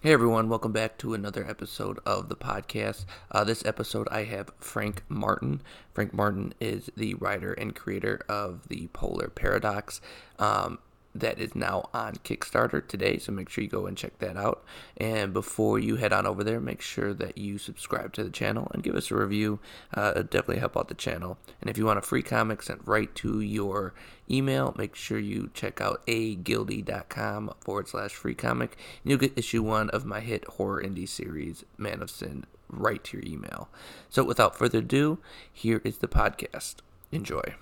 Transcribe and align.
Hey 0.00 0.12
everyone, 0.12 0.48
welcome 0.48 0.70
back 0.70 0.96
to 0.98 1.12
another 1.12 1.44
episode 1.44 1.98
of 2.06 2.28
the 2.28 2.36
podcast. 2.36 3.04
Uh, 3.32 3.42
this 3.42 3.64
episode 3.64 4.06
I 4.12 4.22
have 4.26 4.52
Frank 4.60 5.02
Martin. 5.08 5.60
Frank 5.92 6.14
Martin 6.14 6.54
is 6.60 6.88
the 6.96 7.14
writer 7.14 7.52
and 7.54 7.74
creator 7.74 8.20
of 8.28 8.68
the 8.68 8.86
Polar 8.92 9.26
Paradox. 9.26 10.00
Um, 10.38 10.78
that 11.20 11.38
is 11.38 11.54
now 11.54 11.88
on 11.92 12.14
Kickstarter 12.16 12.86
today, 12.86 13.18
so 13.18 13.32
make 13.32 13.48
sure 13.48 13.62
you 13.62 13.70
go 13.70 13.86
and 13.86 13.96
check 13.96 14.18
that 14.18 14.36
out. 14.36 14.64
And 14.96 15.32
before 15.32 15.78
you 15.78 15.96
head 15.96 16.12
on 16.12 16.26
over 16.26 16.44
there, 16.44 16.60
make 16.60 16.80
sure 16.80 17.14
that 17.14 17.38
you 17.38 17.58
subscribe 17.58 18.12
to 18.14 18.24
the 18.24 18.30
channel 18.30 18.70
and 18.72 18.82
give 18.82 18.94
us 18.94 19.10
a 19.10 19.16
review. 19.16 19.60
Uh, 19.94 20.14
definitely 20.22 20.58
help 20.58 20.76
out 20.76 20.88
the 20.88 20.94
channel. 20.94 21.38
And 21.60 21.70
if 21.70 21.78
you 21.78 21.86
want 21.86 21.98
a 21.98 22.02
free 22.02 22.22
comic 22.22 22.62
sent 22.62 22.86
right 22.86 23.14
to 23.16 23.40
your 23.40 23.94
email, 24.30 24.74
make 24.76 24.94
sure 24.94 25.18
you 25.18 25.50
check 25.54 25.80
out 25.80 26.06
agildy.com 26.06 27.54
forward 27.60 27.88
slash 27.88 28.12
free 28.12 28.34
comic. 28.34 28.76
And 29.02 29.10
you'll 29.10 29.20
get 29.20 29.38
issue 29.38 29.62
one 29.62 29.90
of 29.90 30.04
my 30.04 30.20
hit 30.20 30.44
horror 30.44 30.82
indie 30.82 31.08
series, 31.08 31.64
Man 31.76 32.02
of 32.02 32.10
Sin, 32.10 32.44
right 32.68 33.02
to 33.04 33.18
your 33.18 33.26
email. 33.26 33.68
So 34.08 34.24
without 34.24 34.56
further 34.56 34.78
ado, 34.78 35.18
here 35.52 35.80
is 35.84 35.98
the 35.98 36.08
podcast. 36.08 36.76
Enjoy 37.10 37.54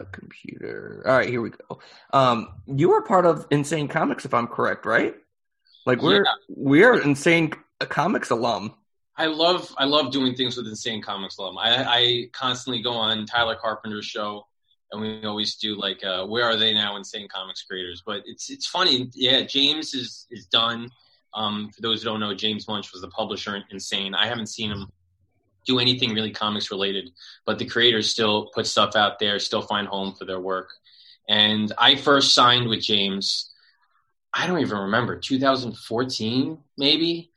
a 0.00 0.04
computer. 0.06 1.02
All 1.06 1.16
right, 1.16 1.28
here 1.28 1.40
we 1.40 1.50
go. 1.50 1.78
Um, 2.12 2.48
you 2.66 2.88
were 2.88 3.02
part 3.02 3.26
of 3.26 3.46
Insane 3.50 3.88
Comics, 3.88 4.24
if 4.24 4.34
I'm 4.34 4.46
correct, 4.46 4.86
right? 4.86 5.14
Like 5.86 6.02
we're 6.02 6.24
yeah. 6.24 6.32
we're 6.48 7.00
Insane 7.00 7.52
Comics 7.80 8.30
alum. 8.30 8.74
I 9.16 9.26
love 9.26 9.72
I 9.78 9.84
love 9.84 10.10
doing 10.10 10.34
things 10.34 10.56
with 10.56 10.66
Insane 10.66 11.02
Comics 11.02 11.38
alum. 11.38 11.58
I, 11.58 11.84
I 11.84 12.28
constantly 12.32 12.82
go 12.82 12.92
on 12.92 13.26
Tyler 13.26 13.56
Carpenter's 13.56 14.06
show, 14.06 14.46
and 14.90 15.00
we 15.00 15.24
always 15.24 15.56
do 15.56 15.76
like 15.76 16.02
uh, 16.02 16.26
where 16.26 16.44
are 16.44 16.56
they 16.56 16.72
now, 16.72 16.96
Insane 16.96 17.28
Comics 17.28 17.62
creators. 17.62 18.02
But 18.04 18.22
it's 18.24 18.50
it's 18.50 18.66
funny, 18.66 19.10
yeah. 19.14 19.42
James 19.42 19.94
is 19.94 20.26
is 20.30 20.46
done. 20.46 20.90
Um, 21.34 21.70
for 21.74 21.82
those 21.82 22.02
who 22.02 22.08
don't 22.08 22.20
know, 22.20 22.34
James 22.34 22.66
Munch 22.68 22.92
was 22.92 23.02
the 23.02 23.08
publisher 23.08 23.56
in 23.56 23.64
Insane. 23.70 24.14
I 24.14 24.26
haven't 24.26 24.46
seen 24.46 24.70
him 24.70 24.88
do 25.66 25.78
anything 25.78 26.14
really 26.14 26.30
comics 26.30 26.70
related, 26.70 27.10
but 27.44 27.58
the 27.58 27.66
creators 27.66 28.10
still 28.10 28.50
put 28.54 28.66
stuff 28.66 28.96
out 28.96 29.18
there, 29.18 29.38
still 29.38 29.62
find 29.62 29.88
home 29.88 30.14
for 30.14 30.24
their 30.24 30.40
work. 30.40 30.70
And 31.28 31.72
I 31.78 31.96
first 31.96 32.34
signed 32.34 32.68
with 32.68 32.82
James, 32.82 33.50
I 34.32 34.46
don't 34.46 34.60
even 34.60 34.78
remember, 34.78 35.18
2014 35.18 36.58
maybe. 36.76 37.30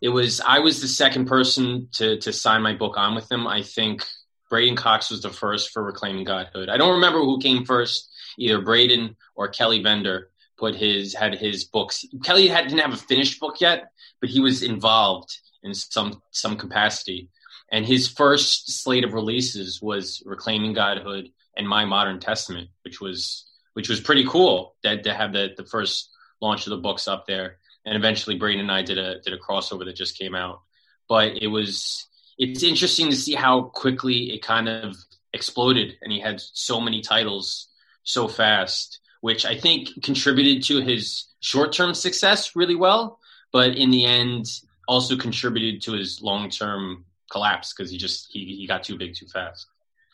It 0.00 0.08
was 0.10 0.40
I 0.40 0.58
was 0.58 0.80
the 0.80 0.88
second 0.88 1.26
person 1.26 1.88
to 1.92 2.18
to 2.18 2.32
sign 2.32 2.62
my 2.62 2.74
book 2.74 2.96
on 2.96 3.14
with 3.14 3.30
him. 3.30 3.46
I 3.46 3.62
think 3.62 4.04
Braden 4.50 4.76
Cox 4.76 5.10
was 5.10 5.22
the 5.22 5.30
first 5.30 5.70
for 5.72 5.82
Reclaiming 5.82 6.24
Godhood. 6.24 6.68
I 6.68 6.76
don't 6.76 6.94
remember 6.94 7.20
who 7.20 7.40
came 7.40 7.64
first, 7.64 8.10
either 8.38 8.60
Braden 8.60 9.16
or 9.34 9.48
Kelly 9.48 9.80
Bender 9.80 10.30
put 10.56 10.74
his 10.74 11.14
had 11.14 11.34
his 11.34 11.64
books. 11.64 12.04
Kelly 12.22 12.48
had, 12.48 12.68
didn't 12.68 12.80
have 12.80 12.92
a 12.92 12.96
finished 12.96 13.40
book 13.40 13.60
yet, 13.60 13.90
but 14.20 14.30
he 14.30 14.40
was 14.40 14.62
involved 14.62 15.36
in 15.62 15.74
some 15.74 16.22
some 16.30 16.56
capacity. 16.56 17.28
And 17.74 17.84
his 17.84 18.06
first 18.06 18.70
slate 18.70 19.02
of 19.02 19.14
releases 19.14 19.82
was 19.82 20.22
Reclaiming 20.24 20.74
Godhood 20.74 21.32
and 21.56 21.68
My 21.68 21.84
Modern 21.84 22.20
Testament, 22.20 22.68
which 22.82 23.00
was 23.00 23.50
which 23.72 23.88
was 23.88 24.00
pretty 24.00 24.24
cool 24.28 24.76
that 24.84 25.02
to 25.02 25.12
have 25.12 25.32
the 25.32 25.54
the 25.56 25.64
first 25.64 26.10
launch 26.40 26.68
of 26.68 26.70
the 26.70 26.76
books 26.76 27.08
up 27.08 27.26
there. 27.26 27.58
And 27.84 27.96
eventually 27.96 28.38
Braden 28.38 28.60
and 28.60 28.70
I 28.70 28.82
did 28.82 28.96
a 28.96 29.20
did 29.22 29.32
a 29.32 29.38
crossover 29.38 29.84
that 29.86 29.96
just 29.96 30.16
came 30.16 30.36
out. 30.36 30.60
But 31.08 31.42
it 31.42 31.48
was 31.48 32.06
it's 32.38 32.62
interesting 32.62 33.10
to 33.10 33.16
see 33.16 33.34
how 33.34 33.62
quickly 33.62 34.30
it 34.30 34.40
kind 34.40 34.68
of 34.68 34.94
exploded 35.32 35.96
and 36.00 36.12
he 36.12 36.20
had 36.20 36.40
so 36.40 36.80
many 36.80 37.00
titles 37.00 37.66
so 38.04 38.28
fast, 38.28 39.00
which 39.20 39.44
I 39.44 39.58
think 39.58 40.00
contributed 40.00 40.62
to 40.68 40.80
his 40.80 41.26
short 41.40 41.72
term 41.72 41.94
success 41.94 42.54
really 42.54 42.76
well, 42.76 43.18
but 43.50 43.74
in 43.76 43.90
the 43.90 44.04
end 44.04 44.46
also 44.86 45.16
contributed 45.16 45.82
to 45.82 45.94
his 45.94 46.22
long 46.22 46.50
term 46.50 47.04
collapse 47.34 47.74
because 47.74 47.90
he 47.90 47.98
just 47.98 48.28
he, 48.32 48.56
he 48.58 48.66
got 48.66 48.84
too 48.84 48.96
big 48.96 49.14
too 49.14 49.26
fast. 49.26 49.66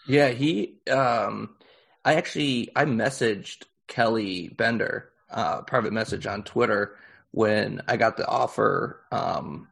Yeah, 0.08 0.28
he 0.28 0.78
um 0.90 1.50
I 2.05 2.14
actually 2.14 2.70
I 2.74 2.84
messaged 2.86 3.64
Kelly 3.86 4.48
Bender, 4.48 5.11
uh 5.30 5.62
private 5.62 5.92
message 5.92 6.27
on 6.27 6.42
Twitter 6.42 6.96
when 7.33 7.83
I 7.86 7.96
got 7.96 8.17
the 8.17 8.27
offer 8.27 9.05
um 9.12 9.68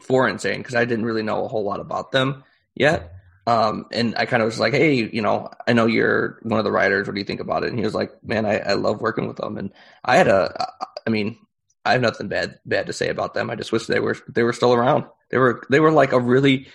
for 0.00 0.28
Insane 0.28 0.60
because 0.60 0.74
I 0.74 0.86
didn't 0.86 1.04
really 1.04 1.22
know 1.22 1.44
a 1.44 1.48
whole 1.48 1.64
lot 1.64 1.80
about 1.80 2.12
them 2.12 2.44
yet. 2.74 3.12
Um, 3.46 3.86
and 3.92 4.14
I 4.16 4.26
kind 4.26 4.42
of 4.42 4.46
was 4.46 4.60
like, 4.60 4.74
hey, 4.74 5.08
you 5.10 5.22
know, 5.22 5.50
I 5.66 5.72
know 5.72 5.86
you're 5.86 6.38
one 6.42 6.60
of 6.60 6.64
the 6.64 6.72
writers. 6.72 7.06
What 7.06 7.14
do 7.14 7.20
you 7.20 7.24
think 7.24 7.40
about 7.40 7.64
it? 7.64 7.70
And 7.70 7.78
he 7.78 7.84
was 7.84 7.94
like, 7.94 8.12
man, 8.22 8.44
I, 8.44 8.58
I 8.58 8.72
love 8.74 9.00
working 9.00 9.26
with 9.26 9.38
them. 9.38 9.56
And 9.56 9.72
I 10.04 10.16
had 10.16 10.28
a, 10.28 10.68
I 11.06 11.10
mean, 11.10 11.38
I 11.84 11.92
have 11.92 12.00
nothing 12.00 12.28
bad 12.28 12.58
bad 12.66 12.86
to 12.86 12.92
say 12.92 13.08
about 13.08 13.34
them. 13.34 13.50
I 13.50 13.54
just 13.54 13.72
wish 13.72 13.86
they 13.86 14.00
were 14.00 14.16
they 14.28 14.42
were 14.42 14.52
still 14.52 14.74
around. 14.74 15.04
They 15.30 15.38
were 15.38 15.62
they 15.70 15.80
were 15.80 15.92
like 15.92 16.12
a 16.12 16.20
really 16.20 16.68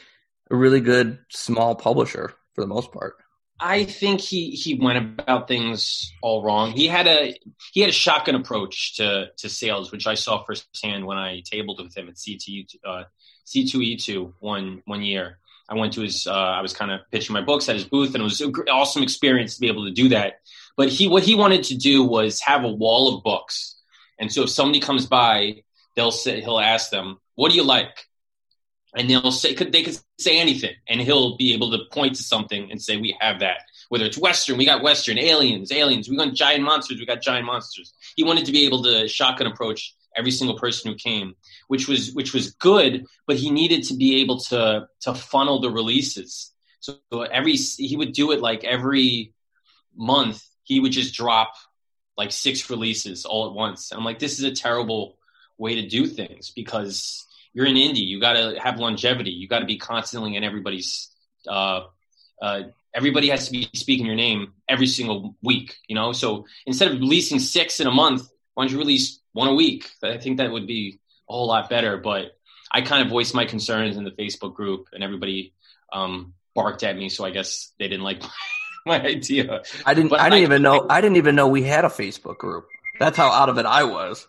a 0.49 0.55
really 0.55 0.79
good 0.79 1.19
small 1.29 1.75
publisher 1.75 2.33
for 2.53 2.61
the 2.61 2.67
most 2.67 2.91
part. 2.91 3.15
I 3.59 3.85
think 3.85 4.19
he 4.19 4.51
he 4.51 4.75
went 4.75 5.19
about 5.19 5.47
things 5.47 6.11
all 6.21 6.43
wrong. 6.43 6.71
He 6.71 6.87
had 6.87 7.07
a 7.07 7.37
he 7.71 7.81
had 7.81 7.89
a 7.89 7.93
shotgun 7.93 8.35
approach 8.35 8.97
to 8.97 9.27
to 9.37 9.49
sales, 9.49 9.91
which 9.91 10.07
I 10.07 10.15
saw 10.15 10.43
firsthand 10.43 11.05
when 11.05 11.17
I 11.17 11.41
tabled 11.45 11.81
with 11.81 11.95
him 11.95 12.09
at 12.09 12.15
C2 12.15 12.65
uh, 12.83 13.03
C2E2 13.45 14.33
one 14.39 14.81
one 14.85 15.01
year. 15.01 15.39
I 15.69 15.75
went 15.75 15.93
to 15.93 16.01
his. 16.01 16.27
Uh, 16.27 16.33
I 16.33 16.61
was 16.61 16.73
kind 16.73 16.91
of 16.91 16.99
pitching 17.11 17.33
my 17.33 17.41
books 17.41 17.69
at 17.69 17.75
his 17.75 17.85
booth, 17.85 18.13
and 18.13 18.21
it 18.21 18.23
was 18.23 18.41
an 18.41 18.53
awesome 18.69 19.01
experience 19.01 19.55
to 19.55 19.61
be 19.61 19.67
able 19.67 19.85
to 19.85 19.91
do 19.91 20.09
that. 20.09 20.41
But 20.75 20.89
he 20.89 21.07
what 21.07 21.23
he 21.23 21.35
wanted 21.35 21.63
to 21.65 21.77
do 21.77 22.03
was 22.03 22.41
have 22.41 22.63
a 22.63 22.69
wall 22.69 23.15
of 23.15 23.23
books, 23.23 23.72
and 24.19 24.31
so 24.31 24.43
if 24.43 24.49
somebody 24.49 24.79
comes 24.79 25.05
by, 25.05 25.63
they'll 25.95 26.11
say 26.11 26.41
he'll 26.41 26.59
ask 26.59 26.89
them, 26.89 27.19
"What 27.35 27.51
do 27.51 27.55
you 27.55 27.63
like?" 27.63 28.07
and 28.95 29.09
they'll 29.09 29.31
say 29.31 29.53
could 29.53 29.71
they 29.71 29.83
could 29.83 29.97
say 30.19 30.39
anything 30.39 30.75
and 30.87 31.01
he'll 31.01 31.35
be 31.37 31.53
able 31.53 31.71
to 31.71 31.79
point 31.91 32.15
to 32.15 32.23
something 32.23 32.71
and 32.71 32.81
say 32.81 32.97
we 32.97 33.15
have 33.19 33.39
that. 33.39 33.59
Whether 33.89 34.05
it's 34.05 34.17
western 34.17 34.57
we 34.57 34.65
got 34.65 34.83
western 34.83 35.17
aliens 35.17 35.71
aliens 35.71 36.09
we 36.09 36.15
got 36.15 36.33
giant 36.33 36.63
monsters 36.63 36.99
we 36.99 37.05
got 37.05 37.21
giant 37.21 37.45
monsters. 37.45 37.93
He 38.15 38.23
wanted 38.23 38.45
to 38.45 38.51
be 38.51 38.65
able 38.65 38.83
to 38.83 39.07
shotgun 39.07 39.47
approach 39.47 39.95
every 40.15 40.31
single 40.31 40.57
person 40.57 40.91
who 40.91 40.97
came 40.97 41.35
which 41.67 41.87
was 41.87 42.13
which 42.13 42.33
was 42.33 42.51
good 42.51 43.05
but 43.27 43.37
he 43.37 43.49
needed 43.49 43.83
to 43.83 43.95
be 43.95 44.21
able 44.21 44.39
to 44.39 44.87
to 45.01 45.13
funnel 45.13 45.59
the 45.59 45.69
releases. 45.69 46.51
So 46.79 46.97
every 47.31 47.55
he 47.55 47.95
would 47.95 48.13
do 48.13 48.31
it 48.31 48.41
like 48.41 48.63
every 48.63 49.33
month 49.95 50.43
he 50.63 50.79
would 50.79 50.91
just 50.91 51.13
drop 51.13 51.53
like 52.17 52.31
six 52.31 52.69
releases 52.69 53.25
all 53.25 53.47
at 53.47 53.53
once 53.53 53.91
i'm 53.91 54.05
like 54.05 54.19
this 54.19 54.39
is 54.39 54.45
a 54.45 54.51
terrible 54.51 55.17
way 55.57 55.75
to 55.75 55.87
do 55.87 56.05
things 56.05 56.51
because 56.51 57.25
you're 57.53 57.65
in 57.65 57.75
indie. 57.75 58.05
You 58.05 58.19
got 58.19 58.33
to 58.33 58.59
have 58.59 58.79
longevity. 58.79 59.31
You 59.31 59.47
got 59.47 59.59
to 59.59 59.65
be 59.65 59.77
constantly 59.77 60.35
in 60.35 60.43
everybody's. 60.43 61.09
Uh, 61.47 61.81
uh, 62.41 62.63
everybody 62.93 63.29
has 63.29 63.45
to 63.45 63.51
be 63.51 63.69
speaking 63.73 64.05
your 64.05 64.15
name 64.15 64.53
every 64.67 64.87
single 64.87 65.35
week. 65.41 65.77
You 65.87 65.95
know, 65.95 66.11
so 66.11 66.45
instead 66.65 66.91
of 66.91 66.99
releasing 66.99 67.39
six 67.39 67.79
in 67.79 67.87
a 67.87 67.91
month, 67.91 68.27
why 68.53 68.63
don't 68.63 68.71
you 68.71 68.79
release 68.79 69.19
one 69.33 69.47
a 69.47 69.53
week? 69.53 69.89
I 70.03 70.17
think 70.17 70.37
that 70.37 70.51
would 70.51 70.67
be 70.67 70.99
a 71.29 71.33
whole 71.33 71.47
lot 71.47 71.69
better. 71.69 71.97
But 71.97 72.31
I 72.71 72.81
kind 72.81 73.03
of 73.03 73.09
voiced 73.09 73.35
my 73.35 73.45
concerns 73.45 73.97
in 73.97 74.03
the 74.03 74.11
Facebook 74.11 74.55
group, 74.55 74.87
and 74.91 75.03
everybody 75.03 75.53
um, 75.91 76.33
barked 76.55 76.83
at 76.83 76.97
me. 76.97 77.09
So 77.09 77.23
I 77.23 77.29
guess 77.29 77.71
they 77.77 77.87
didn't 77.87 78.03
like 78.03 78.23
my 78.85 79.01
idea. 79.01 79.63
I 79.85 79.93
didn't. 79.93 80.09
But 80.09 80.19
I 80.19 80.29
didn't 80.29 80.43
I, 80.43 80.43
even 80.43 80.61
know. 80.61 80.85
I 80.89 81.01
didn't 81.01 81.17
even 81.17 81.35
know 81.35 81.47
we 81.47 81.63
had 81.63 81.85
a 81.85 81.89
Facebook 81.89 82.37
group. 82.37 82.67
That's 82.99 83.17
how 83.17 83.29
out 83.29 83.49
of 83.49 83.57
it 83.57 83.65
I 83.65 83.83
was. 83.83 84.27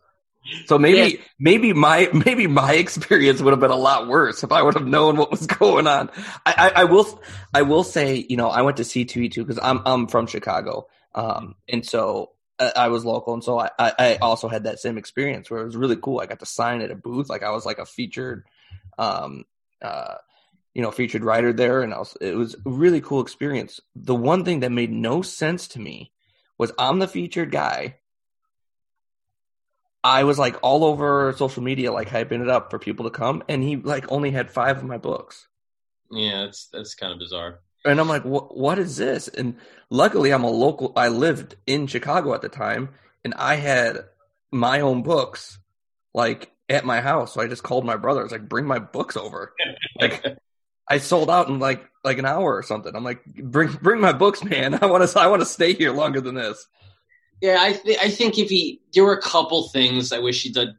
So 0.67 0.79
maybe 0.79 1.15
yeah. 1.15 1.21
maybe 1.39 1.73
my 1.73 2.09
maybe 2.27 2.47
my 2.47 2.75
experience 2.75 3.41
would 3.41 3.53
have 3.53 3.61
been 3.61 3.71
a 3.71 3.77
lot 3.77 4.09
worse 4.09 4.43
if 4.43 4.53
I 4.53 4.63
would 4.63 4.75
have 4.75 4.87
known 4.87 5.17
what 5.17 5.31
was 5.31 5.47
going 5.47 5.87
on. 5.87 6.11
I, 6.45 6.55
I, 6.75 6.81
I 6.83 6.85
will 6.85 7.21
I 7.53 7.63
will 7.63 7.85
say 7.85 8.27
you 8.29 8.37
know 8.37 8.49
I 8.49 8.63
went 8.63 8.77
to 8.79 8.85
C 8.85 9.05
two 9.05 9.23
E 9.23 9.29
two 9.29 9.45
because 9.45 9.59
I'm 9.63 9.81
I'm 9.87 10.07
from 10.07 10.27
Chicago, 10.27 10.87
um, 11.15 11.55
and 11.69 11.85
so 11.85 12.33
I, 12.59 12.73
I 12.77 12.89
was 12.89 13.05
local, 13.05 13.35
and 13.35 13.43
so 13.43 13.59
I, 13.59 13.71
I 13.79 14.19
also 14.21 14.49
had 14.49 14.65
that 14.65 14.81
same 14.81 14.99
experience 14.99 15.51
where 15.51 15.63
it 15.63 15.67
was 15.67 15.77
really 15.77 15.97
cool. 15.97 16.21
I 16.21 16.27
got 16.27 16.41
to 16.41 16.47
sign 16.47 16.83
at 16.83 16.91
a 16.91 16.97
booth, 16.97 17.31
like 17.31 17.43
I 17.43 17.51
was 17.51 17.65
like 17.65 17.79
a 17.79 17.87
featured, 17.87 18.45
um, 18.99 19.45
uh, 19.83 20.17
you 20.75 20.83
know, 20.83 20.91
featured 20.91 21.25
writer 21.25 21.53
there, 21.53 21.83
and 21.83 21.95
I 21.95 21.99
was, 21.99 22.17
it 22.21 22.35
was 22.35 22.55
a 22.55 22.71
really 22.71 23.01
cool 23.01 23.21
experience. 23.21 23.81
The 23.95 24.15
one 24.15 24.45
thing 24.45 24.61
that 24.61 24.73
made 24.73 24.93
no 24.93 25.23
sense 25.23 25.69
to 25.69 25.81
me 25.81 26.13
was 26.59 26.73
I'm 26.79 26.99
the 26.99 27.09
featured 27.09 27.51
guy 27.51 27.97
I 30.05 30.25
was 30.25 30.39
like 30.39 30.57
all 30.63 30.85
over 30.85 31.33
social 31.37 31.63
media, 31.63 31.91
like 31.91 32.11
hyping 32.11 32.43
it 32.43 32.51
up 32.51 32.71
for 32.71 32.79
people 32.79 33.07
to 33.07 33.11
come, 33.11 33.43
and 33.49 33.63
he 33.63 33.77
like 33.77 34.13
only 34.13 34.31
had 34.31 34.51
five 34.51 34.77
of 34.77 34.85
my 34.85 34.99
books. 34.99 35.49
Yeah, 36.11 36.45
that's 36.45 36.67
that's 36.67 36.95
kind 36.95 37.15
of 37.15 37.19
bizarre. 37.19 37.61
And 37.87 37.99
I'm 37.99 38.09
like, 38.09 38.25
what 38.25 38.55
what 38.55 38.79
is 38.79 38.99
this? 38.99 39.29
And 39.29 39.57
luckily, 39.89 40.31
I'm 40.31 40.45
a 40.45 40.51
local. 40.51 40.93
I 40.95 41.09
lived 41.09 41.57
in 41.67 41.87
Chicago 41.87 42.35
at 42.35 42.43
the 42.43 42.51
time, 42.51 42.91
and 43.25 43.33
I 43.35 43.55
had 43.55 44.05
my 44.53 44.83
own 44.83 45.03
books, 45.03 45.59
like 46.13 46.53
at 46.69 46.85
my 46.85 47.01
house. 47.01 47.33
So 47.33 47.41
I 47.41 47.49
just 47.49 47.63
called 47.63 47.87
my 47.87 47.97
brother. 47.97 48.21
I 48.21 48.25
was 48.25 48.33
like, 48.33 48.49
bring 48.49 48.67
my 48.67 48.81
books 48.81 49.17
over. 49.17 49.55
like 49.99 50.23
I 50.89 50.99
sold 50.99 51.31
out 51.31 51.49
in 51.49 51.59
like 51.59 51.89
like 52.03 52.19
an 52.19 52.27
hour 52.27 52.55
or 52.55 52.63
something. 52.63 52.95
I'm 52.95 53.05
like, 53.05 53.25
bring 53.25 53.73
bring 53.83 54.01
my 54.01 54.13
books, 54.13 54.45
man. 54.45 54.75
I 54.83 54.87
want 54.87 55.09
to 55.09 55.19
I 55.19 55.27
want 55.27 55.41
to 55.43 55.47
stay 55.47 55.73
here 55.73 55.93
longer 55.93 56.21
than 56.21 56.35
this. 56.35 56.67
Yeah, 57.41 57.59
I 57.61 57.73
th- 57.73 57.99
I 58.01 58.11
think 58.11 58.39
if 58.39 58.49
he 58.49 58.81
there 58.93 59.05
were 59.05 59.15
a 59.15 59.23
couple 59.23 59.69
things 59.69 60.13
I 60.13 60.19
wish 60.19 60.43
he 60.43 60.51
did 60.51 60.71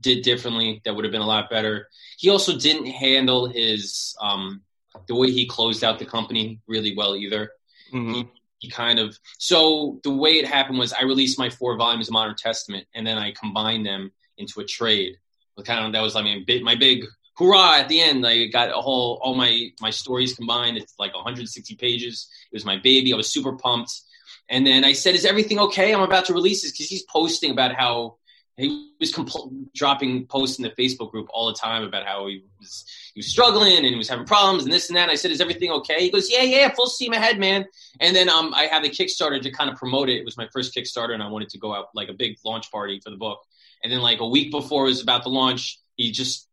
did 0.00 0.22
differently 0.22 0.82
that 0.84 0.94
would 0.94 1.04
have 1.04 1.12
been 1.12 1.22
a 1.22 1.26
lot 1.26 1.50
better. 1.50 1.88
He 2.18 2.28
also 2.28 2.56
didn't 2.56 2.86
handle 2.86 3.46
his 3.46 4.14
um, 4.20 4.62
the 5.06 5.14
way 5.14 5.30
he 5.30 5.46
closed 5.46 5.82
out 5.82 5.98
the 5.98 6.04
company 6.04 6.60
really 6.66 6.94
well 6.94 7.16
either. 7.16 7.50
Mm-hmm. 7.92 8.14
He, 8.14 8.28
he 8.58 8.70
kind 8.70 8.98
of 8.98 9.18
so 9.38 10.00
the 10.04 10.10
way 10.10 10.32
it 10.32 10.46
happened 10.46 10.78
was 10.78 10.92
I 10.92 11.02
released 11.02 11.38
my 11.38 11.50
four 11.50 11.76
volumes 11.76 12.08
of 12.08 12.12
Modern 12.12 12.36
Testament 12.36 12.86
and 12.94 13.06
then 13.06 13.18
I 13.18 13.32
combined 13.32 13.86
them 13.86 14.12
into 14.36 14.60
a 14.60 14.64
trade. 14.64 15.16
Kind 15.64 15.86
of 15.86 15.92
that 15.92 16.00
was 16.00 16.16
I 16.16 16.22
mean 16.22 16.44
my 16.62 16.74
big 16.74 17.04
hurrah 17.36 17.76
at 17.78 17.88
the 17.88 18.00
end. 18.00 18.26
I 18.26 18.46
got 18.46 18.70
a 18.70 18.80
whole 18.80 19.18
all 19.22 19.34
my 19.34 19.70
my 19.80 19.90
stories 19.90 20.34
combined. 20.34 20.76
It's 20.76 20.94
like 20.98 21.14
160 21.14 21.74
pages. 21.76 22.28
It 22.52 22.56
was 22.56 22.64
my 22.64 22.76
baby. 22.76 23.12
I 23.12 23.16
was 23.16 23.32
super 23.32 23.56
pumped. 23.56 24.02
And 24.48 24.66
then 24.66 24.84
I 24.84 24.92
said, 24.92 25.14
"Is 25.14 25.24
everything 25.24 25.58
okay? 25.58 25.94
I'm 25.94 26.02
about 26.02 26.26
to 26.26 26.34
release 26.34 26.62
this 26.62 26.72
because 26.72 26.88
he's 26.88 27.04
posting 27.04 27.50
about 27.50 27.74
how 27.74 28.16
he 28.56 28.92
was 29.00 29.12
compl- 29.12 29.52
dropping 29.74 30.26
posts 30.26 30.58
in 30.58 30.62
the 30.62 30.70
Facebook 30.70 31.10
group 31.10 31.26
all 31.30 31.48
the 31.48 31.54
time 31.54 31.82
about 31.82 32.06
how 32.06 32.26
he 32.26 32.44
was 32.60 32.84
he 33.14 33.18
was 33.18 33.26
struggling 33.26 33.76
and 33.76 33.86
he 33.86 33.96
was 33.96 34.08
having 34.08 34.26
problems 34.26 34.64
and 34.64 34.72
this 34.72 34.88
and 34.88 34.96
that. 34.96 35.04
And 35.04 35.10
I 35.10 35.16
said, 35.16 35.30
"Is 35.30 35.40
everything 35.40 35.70
okay?" 35.72 36.00
He 36.00 36.10
goes, 36.10 36.30
"Yeah, 36.30 36.42
yeah, 36.42 36.68
full 36.70 36.86
steam 36.86 37.12
ahead, 37.12 37.38
man." 37.38 37.64
And 38.00 38.14
then 38.14 38.28
um, 38.28 38.54
I 38.54 38.64
had 38.64 38.84
the 38.84 38.90
Kickstarter 38.90 39.40
to 39.42 39.50
kind 39.50 39.70
of 39.70 39.76
promote 39.76 40.08
it. 40.08 40.18
It 40.18 40.24
was 40.24 40.36
my 40.36 40.48
first 40.52 40.74
Kickstarter, 40.74 41.14
and 41.14 41.22
I 41.22 41.28
wanted 41.28 41.48
to 41.50 41.58
go 41.58 41.74
out 41.74 41.88
like 41.94 42.08
a 42.08 42.12
big 42.14 42.36
launch 42.44 42.70
party 42.70 43.00
for 43.00 43.10
the 43.10 43.16
book. 43.16 43.40
And 43.82 43.92
then 43.92 44.00
like 44.00 44.20
a 44.20 44.26
week 44.26 44.50
before 44.50 44.84
it 44.84 44.90
was 44.90 45.02
about 45.02 45.24
to 45.24 45.30
launch, 45.30 45.80
he 45.96 46.12
just 46.12 46.48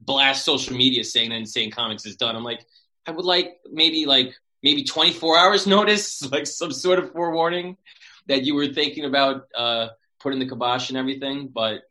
blast 0.00 0.44
social 0.44 0.76
media 0.76 1.04
saying 1.04 1.30
that 1.30 1.36
Insane 1.36 1.70
Comics 1.70 2.06
is 2.06 2.16
done. 2.16 2.36
I'm 2.36 2.44
like, 2.44 2.64
I 3.06 3.10
would 3.10 3.24
like 3.24 3.58
maybe 3.70 4.06
like 4.06 4.34
maybe 4.62 4.84
24 4.84 5.38
hours 5.38 5.66
notice, 5.66 6.22
like 6.32 6.46
some 6.46 6.72
sort 6.72 6.98
of 6.98 7.12
forewarning 7.12 7.76
that 8.26 8.44
you 8.44 8.54
were 8.54 8.68
thinking 8.68 9.04
about 9.04 9.48
uh, 9.54 9.88
putting 10.20 10.38
the 10.38 10.48
kibosh 10.48 10.88
and 10.90 10.98
everything. 10.98 11.48
But 11.48 11.82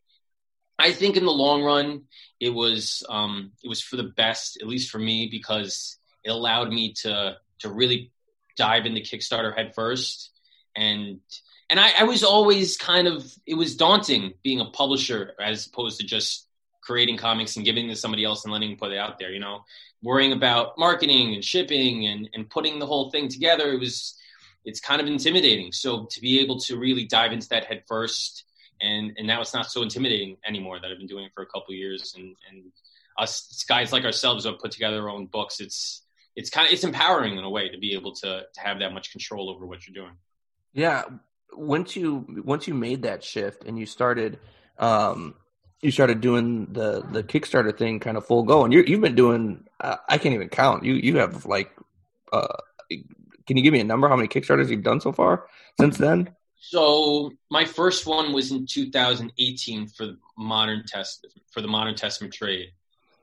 I 0.77 0.91
think 0.91 1.17
in 1.17 1.25
the 1.25 1.31
long 1.31 1.63
run, 1.63 2.03
it 2.39 2.49
was 2.49 3.03
um, 3.09 3.51
it 3.63 3.67
was 3.67 3.81
for 3.81 3.95
the 3.95 4.03
best, 4.03 4.59
at 4.61 4.67
least 4.67 4.91
for 4.91 4.99
me, 4.99 5.27
because 5.29 5.97
it 6.23 6.29
allowed 6.29 6.69
me 6.69 6.93
to 7.01 7.37
to 7.59 7.69
really 7.69 8.11
dive 8.55 8.85
into 8.85 9.01
Kickstarter 9.01 9.55
head 9.55 9.73
first 9.75 10.31
and 10.77 11.19
and 11.69 11.81
I, 11.81 11.91
I 11.99 12.03
was 12.05 12.23
always 12.23 12.77
kind 12.77 13.07
of 13.07 13.29
it 13.45 13.55
was 13.55 13.75
daunting 13.75 14.33
being 14.43 14.61
a 14.61 14.65
publisher 14.65 15.33
as 15.41 15.67
opposed 15.67 15.99
to 15.99 16.05
just 16.05 16.46
creating 16.87 17.17
comics 17.17 17.57
and 17.57 17.65
giving 17.65 17.89
to 17.89 17.95
somebody 17.95 18.23
else 18.23 18.45
and 18.45 18.53
letting 18.53 18.69
them 18.69 18.77
put 18.79 18.93
it 18.93 18.97
out 18.97 19.19
there, 19.19 19.29
you 19.29 19.41
know, 19.41 19.65
worrying 20.01 20.31
about 20.31 20.77
marketing 20.77 21.35
and 21.35 21.43
shipping 21.43 22.07
and, 22.07 22.29
and 22.33 22.49
putting 22.49 22.79
the 22.79 22.85
whole 22.85 23.11
thing 23.11 23.27
together. 23.27 23.73
It 23.73 23.79
was, 23.79 24.17
it's 24.63 24.79
kind 24.79 25.01
of 25.01 25.07
intimidating. 25.07 25.73
So 25.73 26.07
to 26.09 26.21
be 26.21 26.39
able 26.39 26.59
to 26.61 26.77
really 26.77 27.05
dive 27.05 27.33
into 27.33 27.49
that 27.49 27.65
head 27.65 27.83
first 27.87 28.45
and, 28.79 29.11
and 29.17 29.27
now 29.27 29.41
it's 29.41 29.53
not 29.53 29.69
so 29.69 29.81
intimidating 29.81 30.37
anymore 30.47 30.79
that 30.79 30.89
I've 30.89 30.97
been 30.97 31.07
doing 31.07 31.25
it 31.25 31.31
for 31.35 31.43
a 31.43 31.45
couple 31.45 31.73
years 31.73 32.13
and, 32.15 32.35
and 32.49 32.71
us 33.17 33.65
guys 33.67 33.91
like 33.91 34.05
ourselves 34.05 34.45
have 34.45 34.59
put 34.59 34.71
together 34.71 35.01
our 35.01 35.09
own 35.09 35.25
books. 35.25 35.59
It's, 35.59 36.03
it's 36.37 36.49
kind 36.49 36.67
of, 36.67 36.73
it's 36.73 36.85
empowering 36.85 37.37
in 37.37 37.43
a 37.43 37.49
way 37.49 37.67
to 37.67 37.77
be 37.77 37.95
able 37.95 38.13
to, 38.15 38.43
to 38.53 38.61
have 38.61 38.79
that 38.79 38.93
much 38.93 39.11
control 39.11 39.49
over 39.49 39.65
what 39.65 39.85
you're 39.85 39.95
doing. 40.01 40.15
Yeah. 40.71 41.03
Once 41.51 41.97
you, 41.97 42.43
once 42.45 42.65
you 42.65 42.75
made 42.75 43.01
that 43.01 43.25
shift 43.25 43.65
and 43.65 43.77
you 43.77 43.85
started, 43.85 44.39
um, 44.77 45.33
you 45.81 45.91
started 45.91 46.21
doing 46.21 46.67
the 46.71 47.05
the 47.11 47.23
Kickstarter 47.23 47.77
thing 47.77 47.99
kind 47.99 48.17
of 48.17 48.25
full 48.25 48.43
go, 48.43 48.63
and 48.63 48.73
you 48.73 48.83
you've 48.85 49.01
been 49.01 49.15
doing 49.15 49.65
uh, 49.79 49.97
I 50.09 50.17
can't 50.17 50.33
even 50.33 50.49
count. 50.49 50.83
You 50.83 50.93
you 50.93 51.17
have 51.17 51.45
like, 51.45 51.71
uh, 52.31 52.47
can 53.45 53.57
you 53.57 53.63
give 53.63 53.73
me 53.73 53.79
a 53.79 53.83
number? 53.85 54.07
How 54.07 54.15
many 54.15 54.27
Kickstarters 54.27 54.69
you've 54.69 54.83
done 54.83 55.01
so 55.01 55.11
far 55.11 55.47
since 55.79 55.97
then? 55.97 56.31
So 56.59 57.31
my 57.51 57.65
first 57.65 58.07
one 58.07 58.33
was 58.33 58.51
in 58.51 58.65
2018 58.65 59.87
for 59.89 60.07
the 60.07 60.17
Modern 60.37 60.83
Test 60.85 61.27
for 61.51 61.61
the 61.61 61.67
Modern 61.67 61.95
Testament 61.95 62.33
trade, 62.33 62.71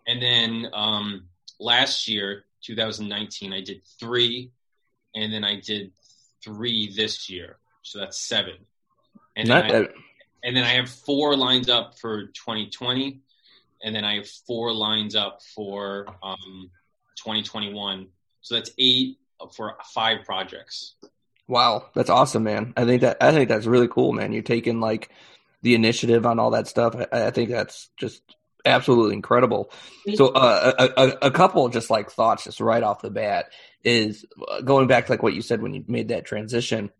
and 0.06 0.22
then 0.22 0.68
um, 0.72 1.24
last 1.58 2.06
year 2.06 2.44
2019 2.62 3.52
I 3.52 3.60
did 3.62 3.82
three, 3.98 4.52
and 5.14 5.32
then 5.32 5.44
I 5.44 5.58
did 5.58 5.90
three 6.44 6.92
this 6.94 7.28
year, 7.28 7.56
so 7.82 7.98
that's 7.98 8.20
seven. 8.20 8.54
And 9.36 9.48
Not 9.48 9.68
that 9.70 9.92
and 10.44 10.54
then 10.54 10.62
I 10.62 10.74
have 10.74 10.90
four 10.90 11.36
lines 11.36 11.70
up 11.70 11.98
for 11.98 12.26
2020, 12.26 13.20
and 13.82 13.96
then 13.96 14.04
I 14.04 14.16
have 14.16 14.28
four 14.28 14.72
lines 14.72 15.16
up 15.16 15.40
for 15.54 16.06
um, 16.22 16.70
2021. 17.16 18.06
So 18.42 18.54
that's 18.54 18.70
eight 18.78 19.18
for 19.56 19.76
five 19.94 20.24
projects. 20.24 20.94
Wow, 21.48 21.86
that's 21.94 22.10
awesome, 22.10 22.44
man. 22.44 22.74
I 22.76 22.84
think 22.84 23.00
that 23.00 23.18
I 23.22 23.32
think 23.32 23.48
that's 23.48 23.66
really 23.66 23.88
cool, 23.88 24.12
man. 24.12 24.32
You're 24.32 24.42
taking 24.42 24.80
like 24.80 25.10
the 25.62 25.74
initiative 25.74 26.26
on 26.26 26.38
all 26.38 26.50
that 26.50 26.68
stuff. 26.68 26.94
I, 26.94 27.26
I 27.26 27.30
think 27.30 27.48
that's 27.48 27.88
just 27.96 28.22
absolutely 28.66 29.14
incredible. 29.14 29.70
So, 30.14 30.28
uh, 30.28 30.72
a, 30.78 31.02
a, 31.02 31.08
a, 31.22 31.30
couple 31.30 31.68
just 31.68 31.90
like 31.90 32.10
thoughts, 32.10 32.44
just 32.44 32.60
right 32.60 32.82
off 32.82 33.02
the 33.02 33.10
bat, 33.10 33.50
is 33.82 34.24
uh, 34.48 34.62
going 34.62 34.86
back 34.86 35.06
to 35.06 35.12
like 35.12 35.22
what 35.22 35.34
you 35.34 35.42
said 35.42 35.60
when 35.60 35.74
you 35.74 35.84
made 35.86 36.08
that 36.08 36.24
transition 36.24 36.90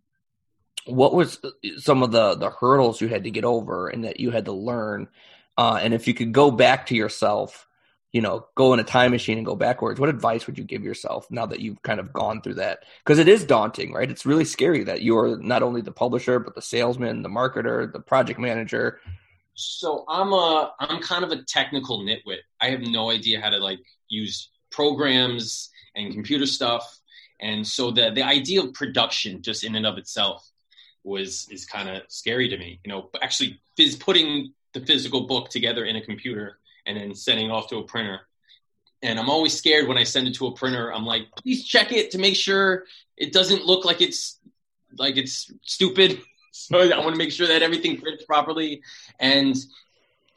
what 0.86 1.14
was 1.14 1.40
some 1.78 2.02
of 2.02 2.12
the 2.12 2.34
the 2.34 2.50
hurdles 2.50 3.00
you 3.00 3.08
had 3.08 3.25
to 3.25 3.31
get 3.31 3.44
over 3.44 3.88
and 3.88 4.04
that 4.04 4.20
you 4.20 4.31
had 4.31 4.46
to 4.46 4.52
learn? 4.52 5.08
Uh, 5.56 5.78
and 5.81 5.94
if 5.94 6.08
you 6.08 6.14
could 6.14 6.32
go 6.32 6.50
back 6.50 6.86
to 6.86 6.96
yourself 6.96 7.66
you 8.14 8.22
know 8.22 8.46
go 8.54 8.72
in 8.72 8.81
a 8.81 8.84
time 8.84 9.10
machine 9.10 9.36
and 9.36 9.44
go 9.44 9.56
backwards 9.56 9.98
what 10.00 10.08
advice 10.08 10.46
would 10.46 10.56
you 10.56 10.64
give 10.64 10.84
yourself 10.84 11.26
now 11.31 11.44
that 11.44 11.58
you've 11.60 11.82
kind 11.82 12.00
of 12.00 12.12
gone 12.12 12.40
through 12.40 12.54
that? 12.54 12.84
Because 13.04 13.19
it 13.19 13.28
is 13.28 13.44
daunting 13.44 13.92
right? 13.92 14.10
It's 14.10 14.25
really 14.25 14.46
scary 14.46 14.84
that 14.84 15.02
you're 15.02 15.36
not 15.42 15.62
only 15.62 15.82
the 15.82 15.92
publisher 15.92 16.38
but 16.38 16.54
the 16.54 16.62
salesman 16.62 17.22
the 17.22 17.28
marketer 17.28 17.92
the 17.92 18.00
project 18.00 18.38
manager. 18.38 19.00
So 19.54 20.04
i'm 20.08 20.32
a 20.32 20.72
i'm 20.80 21.02
kind 21.02 21.25
of 21.25 21.32
a 21.32 21.42
technical 21.42 22.00
nitwit. 22.00 22.38
I 22.60 22.70
have 22.70 22.80
no 22.80 23.10
idea 23.10 23.40
how 23.40 23.50
to 23.50 23.58
like 23.58 23.80
use 24.08 24.48
programs 24.70 25.70
and 25.96 26.12
computer 26.12 26.46
stuff. 26.46 27.00
And 27.40 27.66
so 27.66 27.90
the 27.90 28.12
the 28.12 28.22
idea 28.22 28.62
of 28.62 28.72
production 28.75 29.42
just 29.42 29.64
in 29.64 29.75
and 29.75 29.87
of 29.87 29.98
itself 29.98 30.48
was 31.04 31.46
is 31.50 31.66
kind 31.66 31.88
of 31.88 32.02
scary 32.08 32.48
to 32.48 32.56
me. 32.56 32.80
You 32.84 32.92
know, 32.92 33.10
actually 33.22 33.60
phys- 33.78 34.00
putting 34.00 34.52
the 34.72 34.80
physical 34.80 35.26
book 35.26 35.50
together 35.50 35.84
in 35.84 35.96
a 35.96 36.04
computer 36.04 36.58
and 36.86 36.96
then 36.96 37.14
sending 37.14 37.50
off 37.50 37.68
to 37.68 37.78
a 37.78 37.84
printer. 37.84 38.20
And 39.02 39.20
I'm 39.20 39.28
always 39.28 39.56
scared 39.56 39.86
when 39.86 39.98
I 39.98 40.04
send 40.04 40.28
it 40.28 40.34
to 40.36 40.46
a 40.46 40.54
printer. 40.54 40.92
I'm 40.92 41.04
like, 41.04 41.26
please 41.36 41.64
check 41.64 41.92
it 41.92 42.12
to 42.12 42.18
make 42.18 42.36
sure 42.36 42.84
it 43.16 43.32
doesn't 43.32 43.64
look 43.64 43.84
like 43.84 44.00
it's 44.00 44.38
like 44.98 45.16
it's 45.16 45.52
stupid. 45.62 46.20
So 46.56 46.78
I 46.78 46.98
want 47.00 47.10
to 47.10 47.18
make 47.18 47.32
sure 47.32 47.48
that 47.48 47.62
everything 47.62 48.00
prints 48.00 48.24
properly. 48.24 48.80
And 49.18 49.56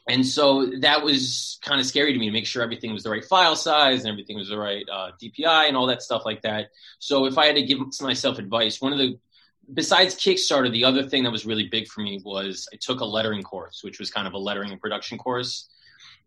and 0.09 0.25
so 0.25 0.65
that 0.79 1.03
was 1.03 1.59
kind 1.61 1.79
of 1.79 1.85
scary 1.85 2.13
to 2.13 2.17
me 2.17 2.25
to 2.25 2.31
make 2.31 2.47
sure 2.47 2.63
everything 2.63 2.93
was 2.93 3.03
the 3.03 3.09
right 3.09 3.23
file 3.23 3.55
size 3.55 3.99
and 3.99 4.09
everything 4.09 4.37
was 4.37 4.49
the 4.49 4.57
right 4.57 4.83
uh, 4.91 5.11
DPI 5.21 5.67
and 5.67 5.75
all 5.75 5.85
that 5.85 6.01
stuff 6.01 6.23
like 6.25 6.41
that. 6.43 6.71
So 6.99 7.25
if 7.25 7.37
I 7.37 7.45
had 7.45 7.55
to 7.55 7.61
give 7.61 7.79
myself 8.01 8.39
advice, 8.39 8.81
one 8.81 8.93
of 8.93 8.99
the 8.99 9.19
besides 9.73 10.15
Kickstarter, 10.15 10.71
the 10.71 10.85
other 10.85 11.03
thing 11.03 11.23
that 11.23 11.31
was 11.31 11.45
really 11.45 11.67
big 11.67 11.87
for 11.87 12.01
me 12.01 12.21
was 12.23 12.67
I 12.73 12.77
took 12.77 13.01
a 13.01 13.05
lettering 13.05 13.43
course, 13.43 13.83
which 13.83 13.99
was 13.99 14.09
kind 14.09 14.27
of 14.27 14.33
a 14.33 14.37
lettering 14.37 14.71
and 14.71 14.81
production 14.81 15.17
course. 15.17 15.69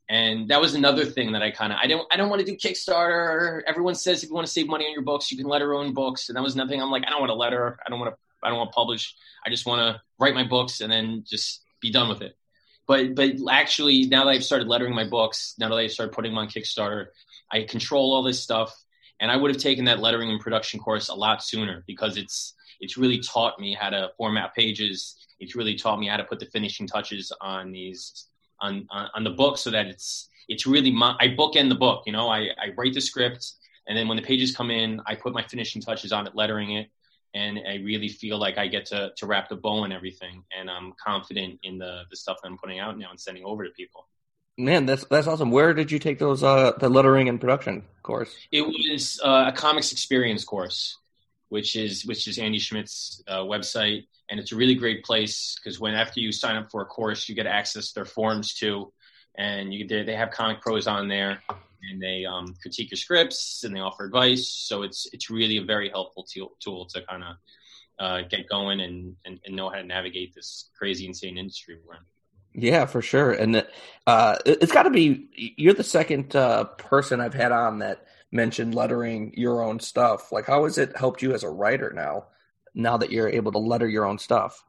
And 0.08 0.48
that 0.48 0.60
was 0.60 0.74
another 0.74 1.04
thing 1.04 1.32
that 1.32 1.42
I 1.42 1.52
kind 1.52 1.72
of 1.72 1.78
I 1.80 1.86
don't 1.86 2.06
I 2.12 2.16
don't 2.16 2.28
want 2.28 2.40
to 2.40 2.46
do 2.46 2.56
Kickstarter. 2.56 3.62
Everyone 3.66 3.94
says 3.94 4.22
if 4.24 4.28
you 4.28 4.34
want 4.34 4.46
to 4.46 4.52
save 4.52 4.66
money 4.66 4.84
on 4.86 4.92
your 4.92 5.02
books, 5.02 5.30
you 5.30 5.38
can 5.38 5.46
letter 5.46 5.72
own 5.72 5.94
books. 5.94 6.28
And 6.28 6.36
that 6.36 6.42
was 6.42 6.56
nothing. 6.56 6.82
I'm 6.82 6.90
like 6.90 7.04
I 7.06 7.10
don't 7.10 7.20
want 7.20 7.30
to 7.30 7.34
letter. 7.34 7.78
I 7.86 7.90
don't 7.90 8.00
want 8.00 8.12
to 8.12 8.18
I 8.42 8.48
don't 8.48 8.58
want 8.58 8.70
to 8.70 8.74
publish. 8.74 9.14
I 9.46 9.50
just 9.50 9.66
want 9.66 9.80
to 9.80 10.02
write 10.18 10.34
my 10.34 10.44
books 10.44 10.80
and 10.80 10.90
then 10.92 11.24
just 11.28 11.62
be 11.80 11.92
done 11.92 12.08
with 12.08 12.22
it. 12.22 12.36
But 12.88 13.14
but 13.14 13.34
actually 13.48 14.06
now 14.06 14.24
that 14.24 14.30
I've 14.30 14.44
started 14.44 14.66
lettering 14.66 14.96
my 14.96 15.08
books, 15.08 15.54
now 15.58 15.68
that 15.68 15.76
I've 15.76 15.92
started 15.92 16.12
putting 16.12 16.32
them 16.32 16.38
on 16.38 16.48
Kickstarter, 16.48 17.06
I 17.50 17.62
control 17.62 18.12
all 18.12 18.24
this 18.24 18.42
stuff. 18.42 18.76
And 19.20 19.30
I 19.30 19.36
would 19.36 19.52
have 19.52 19.62
taken 19.62 19.84
that 19.84 20.00
lettering 20.00 20.30
and 20.30 20.40
production 20.40 20.80
course 20.80 21.08
a 21.08 21.14
lot 21.14 21.44
sooner 21.44 21.84
because 21.86 22.16
it's 22.16 22.54
it's 22.80 22.96
really 22.96 23.20
taught 23.20 23.58
me 23.58 23.74
how 23.74 23.90
to 23.90 24.10
format 24.16 24.54
pages. 24.54 25.16
It's 25.38 25.54
really 25.54 25.74
taught 25.74 25.98
me 25.98 26.08
how 26.08 26.16
to 26.16 26.24
put 26.24 26.40
the 26.40 26.46
finishing 26.46 26.86
touches 26.86 27.32
on 27.40 27.72
these 27.72 28.26
on 28.60 28.86
on, 28.90 29.08
on 29.14 29.24
the 29.24 29.30
book 29.30 29.58
so 29.58 29.70
that 29.70 29.86
it's 29.86 30.28
it's 30.48 30.66
really 30.66 30.90
my 30.90 31.16
I 31.20 31.28
bookend 31.28 31.68
the 31.68 31.74
book. 31.76 32.04
You 32.06 32.12
know, 32.12 32.28
I, 32.28 32.48
I 32.58 32.72
write 32.76 32.94
the 32.94 33.00
script 33.00 33.52
and 33.90 33.98
then 33.98 34.06
when 34.06 34.16
the 34.16 34.22
pages 34.22 34.54
come 34.54 34.70
in, 34.70 35.00
I 35.04 35.16
put 35.16 35.32
my 35.32 35.42
finishing 35.42 35.82
touches 35.82 36.12
on 36.12 36.24
it, 36.24 36.36
lettering 36.36 36.76
it, 36.76 36.88
and 37.34 37.58
I 37.68 37.76
really 37.76 38.08
feel 38.08 38.38
like 38.38 38.56
I 38.56 38.68
get 38.68 38.86
to 38.86 39.12
to 39.16 39.26
wrap 39.26 39.48
the 39.48 39.56
bow 39.56 39.82
and 39.82 39.92
everything. 39.92 40.44
And 40.56 40.70
I'm 40.70 40.92
confident 41.04 41.58
in 41.64 41.78
the 41.78 42.02
the 42.08 42.16
stuff 42.16 42.38
that 42.42 42.48
I'm 42.48 42.56
putting 42.56 42.78
out 42.78 42.96
now 42.96 43.10
and 43.10 43.18
sending 43.18 43.44
over 43.44 43.64
to 43.64 43.70
people. 43.70 44.06
Man, 44.56 44.86
that's 44.86 45.04
that's 45.06 45.26
awesome. 45.26 45.50
Where 45.50 45.74
did 45.74 45.90
you 45.90 45.98
take 45.98 46.20
those 46.20 46.44
uh 46.44 46.72
the 46.78 46.88
lettering 46.88 47.28
and 47.28 47.40
production 47.40 47.84
course? 48.04 48.32
It 48.52 48.62
was 48.62 49.20
uh, 49.24 49.46
a 49.48 49.52
comics 49.52 49.90
experience 49.90 50.44
course 50.44 50.96
which 51.50 51.76
is 51.76 52.06
which 52.06 52.26
is 52.26 52.38
Andy 52.38 52.58
Schmidt's 52.58 53.22
uh, 53.28 53.40
website, 53.40 54.06
and 54.30 54.40
it's 54.40 54.52
a 54.52 54.56
really 54.56 54.74
great 54.74 55.04
place 55.04 55.56
because 55.56 55.78
when 55.78 55.94
after 55.94 56.20
you 56.20 56.32
sign 56.32 56.56
up 56.56 56.70
for 56.70 56.80
a 56.80 56.86
course, 56.86 57.28
you 57.28 57.34
get 57.34 57.46
access 57.46 57.88
to 57.88 57.94
their 57.96 58.04
forums 58.06 58.54
too, 58.54 58.92
and 59.36 59.74
you 59.74 59.86
they, 59.86 60.02
they 60.02 60.16
have 60.16 60.30
comic 60.30 60.62
pros 60.62 60.86
on 60.86 61.08
there, 61.08 61.42
and 61.90 62.00
they 62.00 62.24
um, 62.24 62.54
critique 62.62 62.90
your 62.90 62.96
scripts 62.96 63.64
and 63.64 63.74
they 63.74 63.80
offer 63.80 64.04
advice. 64.04 64.48
So 64.48 64.82
it's 64.82 65.08
it's 65.12 65.28
really 65.28 65.58
a 65.58 65.64
very 65.64 65.90
helpful 65.90 66.24
tool, 66.24 66.56
tool 66.60 66.86
to 66.86 67.02
kind 67.02 67.24
of 67.24 67.36
uh, 67.98 68.22
get 68.28 68.48
going 68.48 68.80
and, 68.80 69.16
and, 69.24 69.38
and 69.44 69.54
know 69.54 69.68
how 69.68 69.76
to 69.76 69.84
navigate 69.84 70.34
this 70.34 70.70
crazy 70.78 71.06
insane 71.06 71.36
industry 71.36 71.76
we're 71.86 71.94
in. 71.94 72.00
Yeah, 72.52 72.86
for 72.86 73.02
sure. 73.02 73.32
And 73.32 73.64
uh, 74.06 74.36
it's 74.44 74.72
got 74.72 74.84
to 74.84 74.90
be 74.90 75.54
you're 75.56 75.74
the 75.74 75.84
second 75.84 76.34
uh, 76.34 76.64
person 76.64 77.20
I've 77.20 77.34
had 77.34 77.52
on 77.52 77.80
that 77.80 78.06
mentioned 78.32 78.74
lettering 78.74 79.32
your 79.36 79.62
own 79.62 79.80
stuff. 79.80 80.32
Like, 80.32 80.46
how 80.46 80.64
has 80.64 80.78
it 80.78 80.96
helped 80.96 81.22
you 81.22 81.32
as 81.32 81.42
a 81.42 81.50
writer 81.50 81.92
now? 81.94 82.26
Now 82.74 82.96
that 82.98 83.10
you're 83.10 83.28
able 83.28 83.52
to 83.52 83.58
letter 83.58 83.88
your 83.88 84.06
own 84.06 84.18
stuff, 84.18 84.64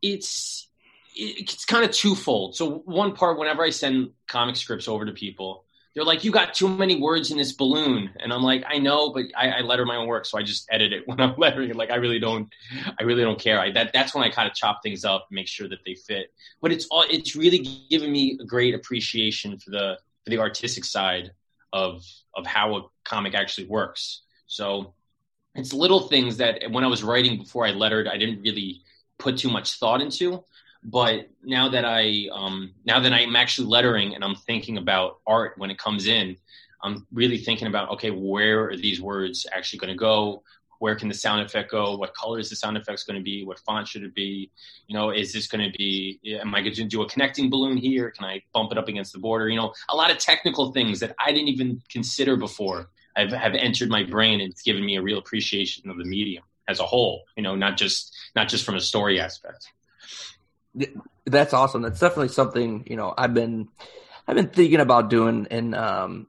it's 0.00 0.68
it's 1.14 1.64
kind 1.66 1.84
of 1.84 1.90
twofold. 1.90 2.56
So 2.56 2.78
one 2.86 3.14
part, 3.14 3.38
whenever 3.38 3.62
I 3.62 3.70
send 3.70 4.10
comic 4.26 4.56
scripts 4.56 4.88
over 4.88 5.04
to 5.04 5.12
people, 5.12 5.66
they're 5.94 6.04
like, 6.04 6.24
"You 6.24 6.30
got 6.30 6.54
too 6.54 6.68
many 6.68 6.98
words 6.98 7.30
in 7.30 7.36
this 7.36 7.52
balloon," 7.52 8.10
and 8.20 8.32
I'm 8.32 8.42
like, 8.42 8.64
"I 8.66 8.78
know, 8.78 9.12
but 9.12 9.26
I, 9.36 9.50
I 9.50 9.60
letter 9.60 9.84
my 9.84 9.96
own 9.96 10.06
work, 10.06 10.24
so 10.24 10.38
I 10.38 10.42
just 10.42 10.66
edit 10.70 10.94
it 10.94 11.02
when 11.06 11.20
I'm 11.20 11.34
lettering 11.36 11.68
it. 11.68 11.76
Like, 11.76 11.90
I 11.90 11.96
really 11.96 12.18
don't, 12.18 12.48
I 12.98 13.02
really 13.02 13.22
don't 13.22 13.38
care. 13.38 13.60
I, 13.60 13.70
that 13.72 13.92
that's 13.92 14.14
when 14.14 14.24
I 14.24 14.30
kind 14.30 14.48
of 14.48 14.54
chop 14.54 14.80
things 14.82 15.04
up, 15.04 15.28
make 15.30 15.48
sure 15.48 15.68
that 15.68 15.80
they 15.84 15.94
fit. 15.94 16.32
But 16.62 16.72
it's 16.72 16.86
all, 16.90 17.04
it's 17.10 17.36
really 17.36 17.58
given 17.90 18.10
me 18.10 18.38
a 18.40 18.44
great 18.46 18.74
appreciation 18.74 19.58
for 19.58 19.70
the 19.70 19.98
for 20.24 20.30
the 20.30 20.38
artistic 20.38 20.84
side 20.84 21.32
of 21.72 22.02
of 22.34 22.46
how 22.46 22.76
a 22.76 22.82
comic 23.04 23.34
actually 23.34 23.66
works. 23.66 24.22
So 24.46 24.94
it's 25.54 25.72
little 25.72 26.08
things 26.08 26.36
that 26.38 26.70
when 26.70 26.84
I 26.84 26.88
was 26.88 27.02
writing 27.02 27.38
before 27.38 27.66
I 27.66 27.70
lettered, 27.70 28.08
I 28.08 28.16
didn't 28.16 28.42
really 28.42 28.82
put 29.18 29.38
too 29.38 29.50
much 29.50 29.78
thought 29.78 30.00
into 30.00 30.44
but 30.82 31.28
now 31.42 31.68
that 31.68 31.84
I 31.84 32.28
um, 32.32 32.72
now 32.84 33.00
that 33.00 33.12
I'm 33.12 33.36
actually 33.36 33.68
lettering 33.68 34.14
and 34.14 34.24
I'm 34.24 34.34
thinking 34.34 34.78
about 34.78 35.18
art 35.26 35.54
when 35.58 35.70
it 35.70 35.78
comes 35.78 36.06
in, 36.06 36.36
I'm 36.82 37.06
really 37.12 37.38
thinking 37.38 37.68
about 37.68 37.90
okay, 37.90 38.10
where 38.10 38.70
are 38.70 38.76
these 38.76 39.00
words 39.00 39.46
actually 39.52 39.80
going 39.80 39.92
to 39.92 39.98
go? 39.98 40.42
Where 40.80 40.96
can 40.96 41.08
the 41.08 41.14
sound 41.14 41.42
effect 41.42 41.70
go? 41.70 41.94
What 41.96 42.14
color 42.14 42.38
is 42.38 42.48
the 42.48 42.56
sound 42.56 42.76
effect 42.78 43.06
going 43.06 43.18
to 43.18 43.22
be? 43.22 43.44
What 43.44 43.58
font 43.60 43.86
should 43.86 44.02
it 44.02 44.14
be? 44.14 44.50
You 44.86 44.96
know, 44.96 45.10
is 45.10 45.32
this 45.32 45.46
going 45.46 45.70
to 45.70 45.76
be? 45.76 46.18
Am 46.40 46.54
I 46.54 46.62
going 46.62 46.74
to 46.74 46.84
do 46.84 47.02
a 47.02 47.08
connecting 47.08 47.50
balloon 47.50 47.76
here? 47.76 48.10
Can 48.10 48.24
I 48.24 48.42
bump 48.54 48.72
it 48.72 48.78
up 48.78 48.88
against 48.88 49.12
the 49.12 49.18
border? 49.18 49.48
You 49.48 49.56
know, 49.56 49.74
a 49.90 49.94
lot 49.94 50.10
of 50.10 50.16
technical 50.16 50.72
things 50.72 51.00
that 51.00 51.14
I 51.18 51.32
didn't 51.32 51.48
even 51.48 51.82
consider 51.90 52.36
before 52.36 52.88
have, 53.14 53.30
have 53.30 53.54
entered 53.54 53.90
my 53.90 54.04
brain 54.04 54.40
and 54.40 54.50
it's 54.50 54.62
given 54.62 54.84
me 54.84 54.96
a 54.96 55.02
real 55.02 55.18
appreciation 55.18 55.90
of 55.90 55.98
the 55.98 56.04
medium 56.04 56.44
as 56.66 56.80
a 56.80 56.86
whole. 56.86 57.24
You 57.36 57.42
know, 57.42 57.54
not 57.54 57.76
just 57.76 58.16
not 58.34 58.48
just 58.48 58.64
from 58.64 58.74
a 58.74 58.80
story 58.80 59.20
aspect. 59.20 59.70
That's 61.26 61.52
awesome. 61.52 61.82
That's 61.82 62.00
definitely 62.00 62.28
something 62.28 62.84
you 62.88 62.96
know 62.96 63.12
I've 63.18 63.34
been 63.34 63.68
I've 64.26 64.36
been 64.36 64.48
thinking 64.48 64.80
about 64.80 65.10
doing, 65.10 65.48
and 65.50 65.74
um, 65.74 66.28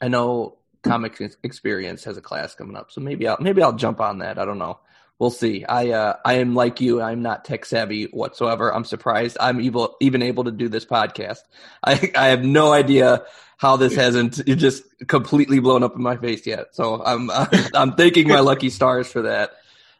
I 0.00 0.08
know 0.08 0.57
Comic 0.88 1.20
Experience 1.42 2.04
has 2.04 2.16
a 2.16 2.22
class 2.22 2.54
coming 2.54 2.76
up, 2.76 2.90
so 2.90 3.00
maybe 3.00 3.28
I'll 3.28 3.38
maybe 3.40 3.62
I'll 3.62 3.72
jump 3.72 4.00
on 4.00 4.18
that. 4.18 4.38
I 4.38 4.44
don't 4.44 4.58
know. 4.58 4.80
We'll 5.18 5.30
see. 5.30 5.64
I 5.64 5.90
uh, 5.90 6.16
I 6.24 6.34
am 6.34 6.54
like 6.54 6.80
you. 6.80 7.02
I'm 7.02 7.22
not 7.22 7.44
tech 7.44 7.64
savvy 7.64 8.04
whatsoever. 8.04 8.72
I'm 8.72 8.84
surprised 8.84 9.36
I'm 9.40 9.60
even 9.60 9.88
even 10.00 10.22
able 10.22 10.44
to 10.44 10.52
do 10.52 10.68
this 10.68 10.84
podcast. 10.84 11.40
I 11.84 12.12
I 12.16 12.28
have 12.28 12.44
no 12.44 12.72
idea 12.72 13.24
how 13.56 13.76
this 13.76 13.94
hasn't 14.04 14.44
just 14.46 14.84
completely 15.06 15.58
blown 15.58 15.82
up 15.82 15.96
in 15.96 16.02
my 16.02 16.16
face 16.16 16.46
yet. 16.46 16.74
So 16.74 17.02
I'm 17.04 17.30
I'm 17.74 17.94
thanking 17.94 18.28
my 18.28 18.40
lucky 18.40 18.70
stars 18.70 19.10
for 19.10 19.22
that. 19.22 19.52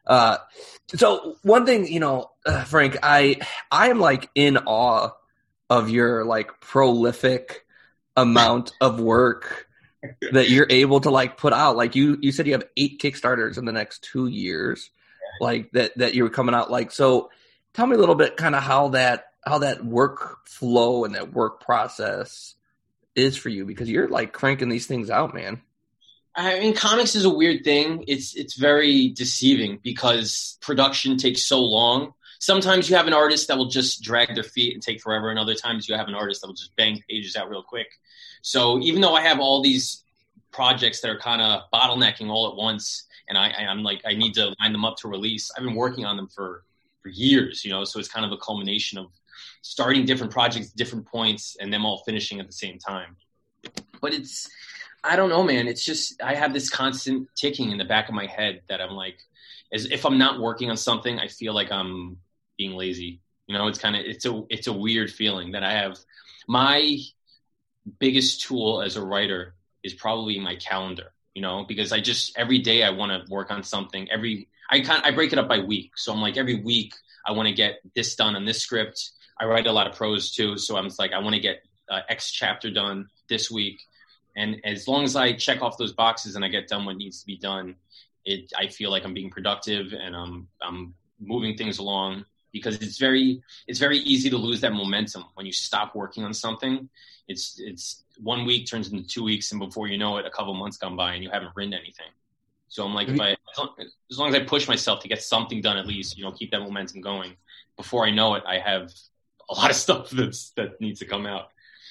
Uh, 0.07 0.39
so 0.95 1.37
one 1.43 1.67
thing, 1.67 1.87
you 1.87 2.01
know, 2.01 2.31
uh, 2.47 2.65
Frank, 2.65 2.97
I 3.03 3.41
I 3.71 3.91
am 3.91 4.01
like 4.01 4.31
in 4.35 4.57
awe 4.57 5.11
of 5.69 5.91
your 5.91 6.25
like 6.25 6.61
prolific 6.61 7.67
amount 8.17 8.73
of 8.81 9.01
work 9.01 9.68
that 10.33 10.51
you're 10.51 10.67
able 10.71 11.01
to 11.01 11.11
like 11.11 11.37
put 11.37 11.53
out. 11.53 11.77
Like 11.77 11.95
you 11.95 12.19
you 12.21 12.33
said 12.33 12.47
you 12.47 12.53
have 12.53 12.67
eight 12.77 13.01
Kickstarters 13.01 13.59
in 13.59 13.65
the 13.65 13.73
next 13.73 14.03
two 14.03 14.27
years, 14.27 14.91
like 15.41 15.71
that 15.73 15.97
that 15.99 16.15
you're 16.15 16.31
coming 16.31 16.55
out. 16.55 16.71
Like 16.71 16.93
so, 16.93 17.31
tell 17.75 17.87
me 17.87 17.97
a 17.97 17.99
little 17.99 18.15
bit 18.15 18.37
kind 18.37 18.55
of 18.55 18.63
how 18.63 18.89
that 18.89 19.27
how 19.45 19.59
that 19.59 19.85
work 19.85 20.47
flow 20.47 21.05
and 21.05 21.15
that 21.15 21.33
work 21.33 21.61
process 21.61 22.55
is 23.15 23.37
for 23.37 23.49
you 23.49 23.65
because 23.65 23.91
you're 23.91 24.09
like 24.09 24.33
cranking 24.33 24.69
these 24.69 24.87
things 24.87 25.11
out, 25.11 25.35
man. 25.35 25.61
I 26.35 26.61
mean, 26.61 26.75
comics 26.75 27.17
is 27.17 27.25
a 27.25 27.31
weird 27.31 27.65
thing. 27.65 28.05
It's 28.07 28.37
it's 28.37 28.55
very 28.55 29.09
deceiving 29.09 29.81
because 29.83 30.57
production 30.61 31.17
takes 31.17 31.43
so 31.43 31.61
long. 31.61 32.15
Sometimes 32.39 32.89
you 32.89 32.97
have 32.97 33.07
an 33.07 33.15
artist 33.15 33.49
that 33.49 33.59
will 33.59 33.69
just 33.69 34.03
drag 34.03 34.35
their 34.35 34.45
feet 34.45 34.75
and 34.75 34.83
take 34.83 35.01
forever, 35.01 35.31
and 35.31 35.39
other 35.39 35.55
times 35.55 35.89
you 35.89 35.97
have 35.97 36.09
an 36.09 36.15
artist 36.15 36.41
that 36.41 36.47
will 36.47 36.55
just 36.55 36.75
bang 36.77 37.03
pages 37.09 37.37
out 37.37 37.51
real 37.51 37.63
quick. 37.63 37.89
So 38.43 38.79
even 38.81 39.01
though 39.01 39.15
I 39.15 39.23
have 39.23 39.41
all 39.41 39.63
these 39.63 40.05
projects 40.53 41.01
that 41.01 41.11
are 41.11 41.19
kind 41.19 41.43
of 41.43 41.63
bottlenecking 41.73 42.29
all 42.29 42.49
at 42.49 42.57
once, 42.57 43.05
and 43.29 43.37
I, 43.37 43.49
I'm 43.51 43.83
like 43.83 44.03
I 44.07 44.15
need 44.15 44.35
to 44.35 44.55
line 44.61 44.73
them 44.73 44.85
up 44.85 44.97
to 44.99 45.09
release, 45.09 45.51
I've 45.57 45.65
been 45.65 45.75
working 45.75 46.05
on 46.05 46.17
them 46.17 46.29
for 46.29 46.63
for 47.03 47.09
years, 47.09 47.65
you 47.65 47.71
know. 47.71 47.85
So 47.85 47.99
it's 47.99 48.09
kind 48.09 48.25
of 48.25 48.33
a 48.33 48.37
culmination 48.37 48.99
of 48.99 49.07
starting 49.63 50.05
different 50.05 50.33
projects 50.33 50.71
at 50.71 50.77
different 50.77 51.07
points 51.07 51.57
and 51.61 51.73
them 51.73 51.85
all 51.85 52.03
finishing 52.05 52.41
at 52.41 52.47
the 52.47 52.53
same 52.53 52.79
time. 52.79 53.17
But 54.01 54.15
it's 54.15 54.49
I 55.05 55.17
don't 55.17 55.29
know, 55.29 55.43
man. 55.43 55.69
It's 55.69 55.85
just 55.85 56.21
I 56.23 56.35
have 56.35 56.53
this 56.53 56.71
constant 56.71 57.29
ticking 57.37 57.71
in 57.71 57.79
the 57.79 57.85
back 57.85 58.09
of 58.09 58.15
my 58.15 58.27
head 58.27 58.63
that 58.69 58.81
I'm 58.81 58.93
like, 58.93 59.19
as 59.73 59.87
if 59.87 60.05
I'm 60.05 60.19
not 60.19 60.41
working 60.41 60.71
on 60.71 60.77
something, 60.77 61.19
I 61.19 61.29
feel 61.29 61.55
like 61.55 61.71
I'm 61.71 62.19
being 62.59 62.73
lazy. 62.73 63.21
You 63.47 63.57
know, 63.57 63.69
it's 63.69 63.79
kind 63.79 63.97
of 63.97 64.03
it's 64.05 64.27
a 64.27 64.43
it's 64.51 64.67
a 64.67 64.73
weird 64.73 65.11
feeling 65.11 65.53
that 65.53 65.63
I 65.63 65.73
have. 65.73 65.99
My 66.47 66.99
biggest 67.99 68.43
tool 68.43 68.83
as 68.83 68.97
a 68.97 69.05
writer 69.05 69.55
is 69.83 69.95
probably 69.95 70.39
my 70.39 70.57
calendar. 70.57 71.13
You 71.35 71.43
know, 71.43 71.65
because 71.67 71.93
I 71.93 72.01
just 72.01 72.37
every 72.37 72.59
day 72.59 72.83
I 72.83 72.91
want 72.91 73.13
to 73.13 73.33
work 73.33 73.51
on 73.51 73.63
something. 73.63 74.11
Every 74.11 74.49
I 74.69 74.81
kind 74.81 75.03
I 75.05 75.13
break 75.13 75.33
it 75.33 75.39
up 75.39 75.49
by 75.49 75.61
week, 75.61 75.93
so 75.97 76.13
I'm 76.13 76.21
like 76.21 76.37
every 76.37 76.57
week 76.57 76.93
I 77.25 77.33
want 77.33 77.49
to 77.49 77.55
get 77.55 77.81
this 77.95 78.17
done 78.17 78.37
on 78.37 78.45
this 78.45 78.61
script. 78.61 79.13
I 79.41 79.45
write 79.45 79.67
a 79.67 79.73
lot 79.73 79.87
of 79.87 79.95
prose 79.95 80.35
too, 80.35 80.59
so 80.59 80.77
I'm 80.77 80.91
like 80.99 81.13
I 81.13 81.21
want 81.21 81.35
to 81.35 81.41
get 81.41 81.63
uh, 81.89 82.01
X 82.09 82.33
chapter 82.33 82.71
done 82.71 83.09
this 83.29 83.51
week 83.51 83.81
and 84.39 84.61
as 84.65 84.87
long 84.87 85.03
as 85.03 85.17
I 85.17 85.33
check 85.33 85.63
off 85.63 85.77
those 85.77 85.93
boxes 85.93 86.37
and 86.37 86.45
I 86.45 86.49
get 86.49 86.69
done 86.69 86.85
what 86.85 86.97
needs 86.97 87.21
to 87.21 87.27
be 87.27 87.37
done, 87.37 87.75
it 88.25 88.53
I 88.57 88.69
feel 88.69 88.91
like 88.91 89.05
I'm 89.05 89.13
being 89.13 89.31
productive 89.31 89.93
and 89.93 90.15
I'm 90.15 90.47
I'm 90.63 90.95
moving 91.21 91.57
things 91.57 91.79
along 91.79 92.25
because 92.53 92.77
it's 92.77 92.99
very 92.99 93.43
it's 93.67 93.79
very 93.79 93.99
easy 93.99 94.31
to 94.31 94.37
lose 94.37 94.61
that 94.61 94.73
momentum 94.73 95.25
when 95.35 95.47
you 95.47 95.53
stop 95.53 95.95
working 95.95 96.25
on 96.25 96.35
something. 96.35 96.89
It's 97.29 97.59
it's 97.59 98.05
one 98.21 98.45
week 98.47 98.67
turns 98.67 98.91
into 98.91 99.07
two 99.07 99.23
weeks, 99.23 99.53
and 99.53 99.61
before 99.61 99.89
you 99.89 99.99
know 99.99 100.19
it, 100.19 100.27
a 100.27 100.31
couple 100.31 100.55
months 100.55 100.77
gone 100.77 100.97
by 100.97 101.15
and 101.15 101.23
you 101.23 101.31
haven't 101.31 101.53
written 101.55 101.75
anything. 101.75 102.11
So 102.69 102.85
I'm 102.85 102.95
like, 102.95 103.09
mm-hmm. 103.09 103.21
if 103.21 103.39
I 103.59 103.83
as 104.11 104.19
long 104.19 104.29
as 104.29 104.35
I 104.35 104.45
push 104.45 104.69
myself 104.69 105.01
to 105.01 105.09
get 105.09 105.23
something 105.23 105.61
done, 105.61 105.77
at 105.77 105.87
least 105.87 106.17
you 106.17 106.25
know, 106.25 106.33
keep 106.33 106.51
that 106.51 106.61
momentum 106.61 107.01
going. 107.01 107.37
Before 107.77 108.05
I 108.05 108.11
know 108.11 108.35
it, 108.35 108.43
I 108.47 108.59
have 108.59 108.93
a 109.49 109.55
lot 109.55 109.71
of 109.71 109.77
stuff 109.85 110.11
that's 110.11 110.51
that 110.51 110.81
needs 110.81 111.01
to 111.01 111.07
come 111.07 111.27
out. 111.27 111.49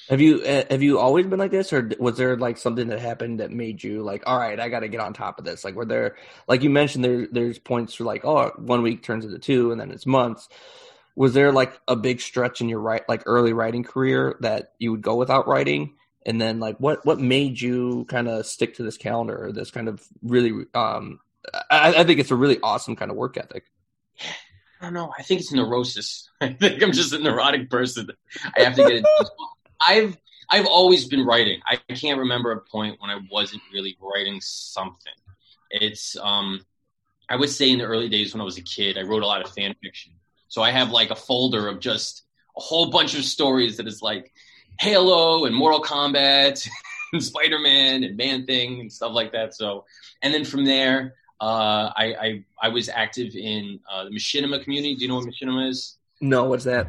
Have 0.10 0.22
you 0.22 0.42
uh, 0.42 0.64
have 0.70 0.82
you 0.82 1.00
always 1.00 1.26
been 1.26 1.40
like 1.40 1.52
this, 1.52 1.74
or 1.74 1.92
was 2.00 2.18
there 2.18 2.38
like 2.38 2.58
something 2.58 2.88
that 2.88 3.00
happened 3.00 3.40
that 3.40 3.52
made 3.52 3.84
you 3.84 4.04
like, 4.04 4.24
all 4.26 4.38
right, 4.38 4.60
I 4.60 4.70
got 4.70 4.80
to 4.80 4.88
get 4.88 5.02
on 5.02 5.14
top 5.14 5.38
of 5.38 5.46
this? 5.46 5.66
Like, 5.66 5.76
were 5.76 5.86
there, 5.86 6.16
like 6.48 6.64
you 6.64 6.70
mentioned, 6.70 7.04
there 7.04 7.28
there's 7.30 7.60
points 7.60 7.94
for 7.94 8.06
like, 8.06 8.24
oh, 8.24 8.52
one 8.58 8.82
week 8.82 9.04
turns 9.04 9.26
into 9.26 9.40
two, 9.40 9.72
and 9.72 9.80
then 9.80 9.92
it's 9.92 10.06
months. 10.06 10.48
Was 11.16 11.34
there 11.34 11.52
like 11.52 11.80
a 11.88 11.96
big 11.96 12.22
stretch 12.22 12.62
in 12.62 12.70
your 12.70 12.80
right, 12.80 13.08
like 13.10 13.24
early 13.26 13.52
writing 13.52 13.84
career 13.84 14.38
that 14.42 14.74
you 14.80 14.92
would 14.92 15.02
go 15.02 15.16
without 15.16 15.48
writing, 15.48 15.96
and 16.26 16.40
then 16.40 16.60
like 16.60 16.78
what 16.78 17.06
what 17.06 17.20
made 17.20 17.60
you 17.60 18.06
kind 18.06 18.30
of 18.30 18.46
stick 18.46 18.76
to 18.76 18.84
this 18.84 18.98
calendar 18.98 19.46
or 19.46 19.52
this 19.52 19.72
kind 19.72 19.90
of 19.90 20.06
really? 20.22 20.66
um 20.74 21.20
I, 21.70 21.96
I 21.98 22.04
think 22.04 22.20
it's 22.20 22.32
a 22.32 22.36
really 22.36 22.60
awesome 22.62 22.96
kind 22.96 23.12
of 23.12 23.18
work 23.18 23.38
ethic. 23.38 23.66
I 24.80 24.86
don't 24.86 24.94
know. 24.94 25.14
I 25.18 25.24
think 25.24 25.42
it's 25.42 25.52
neurosis. 25.52 26.30
I 26.42 26.54
think 26.54 26.84
I'm 26.84 26.92
just 26.92 27.14
a 27.14 27.20
neurotic 27.20 27.70
person. 27.70 28.10
I 28.58 28.62
have 28.62 28.76
to 28.76 28.84
get 28.84 28.92
it. 28.92 29.06
I've 29.86 30.18
I've 30.50 30.66
always 30.66 31.08
been 31.08 31.26
writing. 31.26 31.62
I 31.70 31.78
can't 31.94 32.20
remember 32.20 32.52
a 32.52 32.62
point 32.62 33.00
when 33.00 33.10
I 33.10 33.20
wasn't 33.30 33.62
really 33.74 33.98
writing 34.02 34.40
something. 34.42 35.14
It's 35.72 36.16
um 36.18 36.62
I 37.30 37.36
would 37.36 37.50
say 37.50 37.70
in 37.70 37.80
the 37.80 37.86
early 37.86 38.10
days 38.10 38.34
when 38.34 38.42
I 38.42 38.46
was 38.46 38.58
a 38.58 38.62
kid, 38.62 38.98
I 38.98 39.02
wrote 39.02 39.24
a 39.24 39.28
lot 39.28 39.42
of 39.44 39.52
fan 39.52 39.76
fiction. 39.82 40.14
So 40.48 40.62
I 40.62 40.72
have 40.72 40.92
like 40.92 41.12
a 41.12 41.16
folder 41.16 41.68
of 41.68 41.80
just 41.80 42.24
a 42.58 42.62
whole 42.62 42.90
bunch 42.90 43.18
of 43.18 43.24
stories 43.26 43.78
that 43.78 43.88
is 43.88 44.02
like 44.02 44.32
Halo 44.80 45.46
and 45.46 45.56
Mortal 45.56 45.82
Kombat 45.82 46.68
and 47.14 47.24
Spider 47.24 47.60
Man 47.60 48.04
and 48.04 48.16
Man 48.16 48.46
Thing 48.46 48.80
and 48.80 48.92
stuff 48.92 49.12
like 49.14 49.34
that. 49.34 49.54
So 49.54 49.86
and 50.22 50.34
then 50.34 50.46
from 50.46 50.66
there, 50.66 51.16
uh, 51.40 51.92
I, 51.96 52.16
I 52.20 52.44
I 52.64 52.70
was 52.70 52.90
active 52.90 53.36
in 53.36 53.80
uh, 53.92 54.06
the 54.06 54.12
machinima 54.12 54.64
community. 54.64 54.96
Do 54.96 55.02
you 55.04 55.10
know 55.10 55.16
what 55.16 55.26
machinima 55.26 55.70
is? 55.70 55.98
No, 56.22 56.46
what's 56.46 56.64
that? 56.64 56.88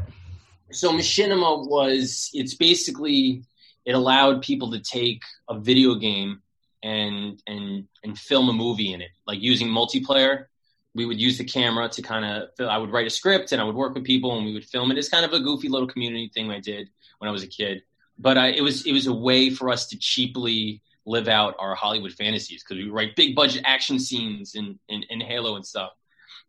So 0.70 0.92
machinima 0.92 1.66
was 1.66 2.30
it's 2.32 2.54
basically 2.54 3.42
it 3.84 3.94
allowed 3.94 4.42
people 4.42 4.70
to 4.72 4.80
take 4.80 5.22
a 5.48 5.58
video 5.58 5.94
game 5.94 6.42
and 6.82 7.42
and 7.46 7.88
and 8.04 8.18
film 8.18 8.48
a 8.48 8.52
movie 8.52 8.92
in 8.92 9.00
it. 9.00 9.10
Like 9.26 9.40
using 9.40 9.68
multiplayer 9.68 10.46
we 10.94 11.04
would 11.04 11.20
use 11.20 11.38
the 11.38 11.44
camera 11.44 11.88
to 11.88 12.02
kind 12.02 12.25
of 12.25 12.66
i 12.66 12.76
would 12.76 12.90
write 12.90 13.06
a 13.06 13.10
script 13.10 13.52
and 13.52 13.60
i 13.60 13.64
would 13.64 13.75
work 13.75 13.94
with 13.94 14.04
people 14.04 14.37
and 14.37 14.44
we 14.44 14.52
would 14.52 14.64
film 14.64 14.90
it. 14.90 14.98
It's 14.98 15.08
kind 15.08 15.25
of 15.25 15.32
a 15.32 15.40
goofy 15.40 15.68
little 15.68 15.88
community 15.88 16.30
thing 16.32 16.50
i 16.50 16.60
did 16.60 16.88
when 17.18 17.28
i 17.28 17.32
was 17.32 17.42
a 17.42 17.48
kid. 17.48 17.82
But 18.18 18.37
I, 18.37 18.48
it 18.48 18.62
was 18.62 18.87
it 18.87 18.92
was 18.92 19.06
a 19.06 19.12
way 19.12 19.50
for 19.50 19.70
us 19.70 19.87
to 19.88 19.98
cheaply 19.98 20.82
live 21.06 21.28
out 21.28 21.54
our 21.58 21.75
hollywood 21.75 22.12
fantasies 22.12 22.62
because 22.62 22.82
we 22.82 22.90
write 22.90 23.16
big 23.16 23.34
budget 23.34 23.62
action 23.64 23.98
scenes 23.98 24.54
in, 24.54 24.78
in, 24.88 25.04
in 25.04 25.20
halo 25.20 25.56
and 25.56 25.64
stuff. 25.64 25.92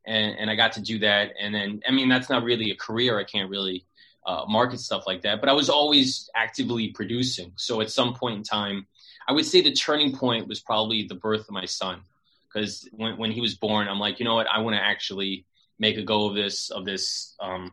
And, 0.06 0.36
and 0.40 0.50
i 0.50 0.56
got 0.56 0.74
to 0.74 0.82
do 0.82 1.00
that. 1.00 1.34
And 1.40 1.54
then 1.54 1.82
i 1.88 1.92
mean 1.92 2.10
that's 2.10 2.30
not 2.30 2.44
really 2.44 2.72
a 2.72 2.76
career 2.76 3.20
i 3.20 3.24
can't 3.24 3.50
really 3.50 3.86
uh, 4.26 4.46
market 4.48 4.80
stuff 4.80 5.04
like 5.08 5.22
that. 5.22 5.40
But 5.40 5.50
I 5.50 5.54
was 5.54 5.70
always 5.70 6.30
actively 6.36 6.90
producing. 6.90 7.54
So 7.56 7.82
at 7.82 7.90
some 7.90 8.14
point 8.14 8.38
in 8.38 8.44
time, 8.44 8.88
I 9.28 9.32
would 9.32 9.46
say 9.46 9.62
the 9.62 9.74
turning 9.74 10.16
point 10.16 10.48
was 10.48 10.60
probably 10.60 11.04
the 11.04 11.16
birth 11.16 11.42
of 11.42 11.52
my 11.52 11.66
son, 11.66 12.02
because 12.48 12.88
when 12.92 13.18
when 13.18 13.32
he 13.32 13.42
was 13.42 13.56
born, 13.56 13.88
I'm 13.88 14.00
like, 14.00 14.20
you 14.20 14.26
know 14.26 14.36
what, 14.36 14.48
I 14.48 14.60
want 14.60 14.76
to 14.76 14.82
actually 14.82 15.46
make 15.78 15.98
a 15.98 16.04
go 16.04 16.28
of 16.28 16.36
this 16.36 16.72
of 16.72 16.84
this 16.86 17.36
um, 17.40 17.72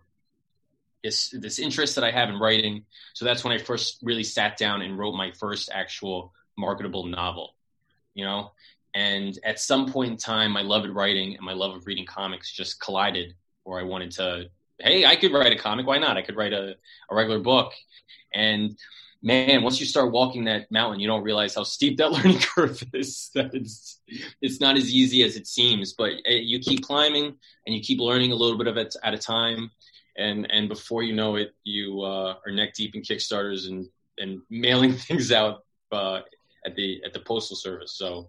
this 1.02 1.30
this 1.30 1.58
interest 1.58 1.94
that 1.94 2.04
I 2.04 2.10
have 2.10 2.28
in 2.28 2.38
writing. 2.38 2.84
So 3.14 3.24
that's 3.24 3.42
when 3.42 3.52
I 3.52 3.58
first 3.58 3.98
really 4.02 4.24
sat 4.24 4.56
down 4.56 4.82
and 4.82 4.98
wrote 4.98 5.14
my 5.14 5.32
first 5.32 5.70
actual 5.72 6.32
marketable 6.56 7.06
novel. 7.06 7.54
You 8.14 8.24
know, 8.24 8.52
and 8.94 9.38
at 9.44 9.60
some 9.60 9.92
point 9.92 10.10
in 10.10 10.16
time, 10.16 10.52
my 10.52 10.62
love 10.62 10.84
of 10.84 10.94
writing 10.94 11.36
and 11.36 11.44
my 11.44 11.52
love 11.52 11.74
of 11.76 11.86
reading 11.86 12.06
comics 12.06 12.50
just 12.50 12.80
collided, 12.80 13.34
where 13.64 13.78
I 13.78 13.82
wanted 13.82 14.10
to, 14.12 14.50
hey, 14.78 15.04
I 15.04 15.16
could 15.16 15.32
write 15.32 15.52
a 15.52 15.56
comic. 15.56 15.86
Why 15.86 15.98
not? 15.98 16.16
I 16.16 16.22
could 16.22 16.36
write 16.36 16.52
a, 16.52 16.76
a 17.10 17.14
regular 17.14 17.40
book. 17.40 17.72
And 18.34 18.76
man, 19.22 19.62
once 19.62 19.80
you 19.80 19.86
start 19.86 20.12
walking 20.12 20.44
that 20.44 20.70
mountain, 20.70 21.00
you 21.00 21.06
don't 21.06 21.22
realize 21.22 21.54
how 21.54 21.62
steep 21.62 21.96
that 21.98 22.12
learning 22.12 22.40
curve 22.40 22.82
is. 22.92 23.30
it's, 23.34 24.00
it's 24.40 24.60
not 24.60 24.76
as 24.76 24.92
easy 24.92 25.22
as 25.22 25.36
it 25.36 25.46
seems, 25.46 25.92
but 25.92 26.12
eh, 26.26 26.40
you 26.42 26.58
keep 26.58 26.82
climbing 26.82 27.34
and 27.66 27.74
you 27.74 27.80
keep 27.80 28.00
learning 28.00 28.32
a 28.32 28.36
little 28.36 28.58
bit 28.58 28.66
of 28.66 28.76
it 28.76 28.94
at 29.02 29.14
a 29.14 29.18
time 29.18 29.70
and 30.16 30.50
and 30.50 30.68
before 30.68 31.02
you 31.02 31.14
know 31.14 31.36
it, 31.36 31.54
you 31.64 32.02
uh, 32.02 32.36
are 32.44 32.52
neck 32.52 32.74
deep 32.74 32.94
in 32.94 33.02
Kickstarters 33.02 33.68
and 33.68 33.88
and 34.18 34.40
mailing 34.50 34.94
things 34.94 35.32
out 35.32 35.64
uh, 35.92 36.20
at 36.64 36.74
the 36.74 37.02
at 37.04 37.12
the 37.12 37.20
postal 37.20 37.56
service. 37.56 37.92
So 37.92 38.28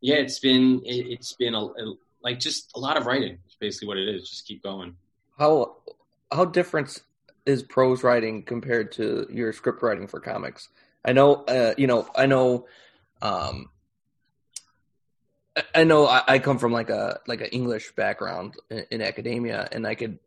yeah, 0.00 0.16
it's 0.16 0.38
been 0.38 0.82
it, 0.84 1.16
has 1.16 1.34
been 1.38 1.54
a, 1.54 1.64
a, 1.64 1.94
like 2.22 2.38
just 2.38 2.70
a 2.74 2.80
lot 2.80 2.96
of 2.96 3.06
writing. 3.06 3.38
It's 3.46 3.56
basically 3.56 3.88
what 3.88 3.98
it 3.98 4.08
is. 4.08 4.28
Just 4.28 4.46
keep 4.46 4.62
going. 4.62 4.96
How 5.38 5.76
how 6.32 6.44
different 6.44 7.02
is 7.44 7.62
prose 7.62 8.02
writing 8.02 8.42
compared 8.42 8.92
to 8.92 9.26
your 9.30 9.52
script 9.52 9.82
writing 9.82 10.06
for 10.06 10.20
comics? 10.20 10.68
I 11.04 11.12
know, 11.12 11.44
uh, 11.44 11.74
you 11.78 11.86
know, 11.86 12.08
I 12.16 12.26
know, 12.26 12.66
um, 13.22 13.70
I 15.72 15.84
know 15.84 16.08
I, 16.08 16.40
come 16.40 16.58
from 16.58 16.72
like 16.72 16.90
a 16.90 17.20
like 17.28 17.40
an 17.40 17.48
English 17.48 17.92
background 17.92 18.56
in, 18.70 18.84
in, 18.90 19.02
academia, 19.02 19.68
and 19.70 19.86
I 19.86 19.94
could 19.94 20.18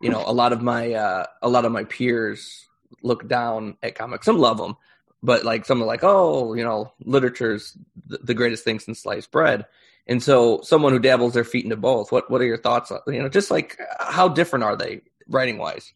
you 0.00 0.10
know, 0.10 0.22
a 0.26 0.32
lot 0.32 0.52
of 0.52 0.62
my 0.62 0.92
uh, 0.92 1.26
a 1.42 1.48
lot 1.48 1.64
of 1.64 1.72
my 1.72 1.84
peers 1.84 2.66
look 3.02 3.28
down 3.28 3.76
at 3.82 3.94
comics. 3.94 4.26
Some 4.26 4.38
love 4.38 4.58
them, 4.58 4.76
but 5.22 5.44
like 5.44 5.64
some 5.64 5.82
are 5.82 5.86
like, 5.86 6.04
oh, 6.04 6.54
you 6.54 6.64
know, 6.64 6.92
literature's 7.04 7.76
the 8.06 8.34
greatest 8.34 8.64
thing 8.64 8.78
since 8.78 9.00
sliced 9.00 9.30
bread. 9.30 9.66
And 10.06 10.22
so, 10.22 10.60
someone 10.62 10.92
who 10.92 10.98
dabbles 10.98 11.34
their 11.34 11.44
feet 11.44 11.64
into 11.64 11.76
both, 11.76 12.12
what 12.12 12.30
what 12.30 12.40
are 12.40 12.46
your 12.46 12.58
thoughts? 12.58 12.90
On, 12.90 13.00
you 13.08 13.20
know, 13.20 13.28
just 13.28 13.50
like 13.50 13.78
how 13.98 14.28
different 14.28 14.64
are 14.64 14.76
they 14.76 15.02
writing 15.28 15.58
wise? 15.58 15.92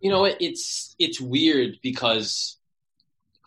You 0.00 0.10
know, 0.10 0.24
it's 0.26 0.94
it's 0.98 1.20
weird 1.20 1.78
because 1.82 2.58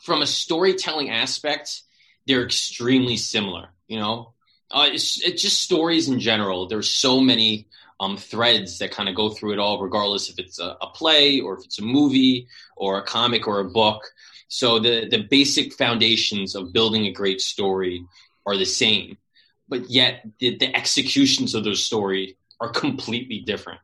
from 0.02 0.22
a 0.22 0.28
storytelling 0.28 1.10
aspect, 1.10 1.84
they're 2.26 2.44
extremely 2.44 3.18
similar. 3.18 3.70
You 3.88 4.00
know, 4.00 4.34
uh, 4.72 4.88
it's, 4.92 5.22
it's 5.22 5.42
just 5.42 5.60
stories 5.60 6.10
in 6.10 6.20
general. 6.20 6.68
There's 6.68 6.90
so 6.90 7.20
many 7.20 7.68
um, 8.00 8.18
threads 8.18 8.80
that 8.80 8.92
kind 8.92 9.10
of 9.10 9.16
go 9.16 9.30
through 9.30 9.54
it 9.54 9.60
all, 9.60 9.82
regardless 9.82 10.30
if 10.30 10.40
it's 10.40 10.60
a, 10.60 10.78
a, 10.82 10.88
play 10.88 11.40
or 11.40 11.58
if 11.58 11.66
it's 11.66 11.80
a 11.80 11.84
movie 11.84 12.48
or 12.76 13.00
a 13.00 13.04
comic 13.04 13.48
or 13.48 13.60
a 13.60 13.70
book. 13.70 14.04
So 14.50 14.80
the 14.80 15.08
the 15.10 15.24
basic 15.30 15.74
foundations 15.74 16.56
of 16.56 16.72
building 16.74 17.06
a 17.06 17.12
great 17.12 17.42
story 17.42 18.06
are 18.46 18.56
the 18.56 18.66
same, 18.66 19.18
but 19.68 19.90
yet 19.90 20.26
the, 20.40 20.58
the 20.58 20.76
executions 20.76 21.56
of 21.56 21.64
those 21.64 21.84
stories 21.84 22.34
are 22.60 22.70
completely 22.70 23.40
different. 23.40 23.80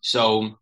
So 0.00 0.58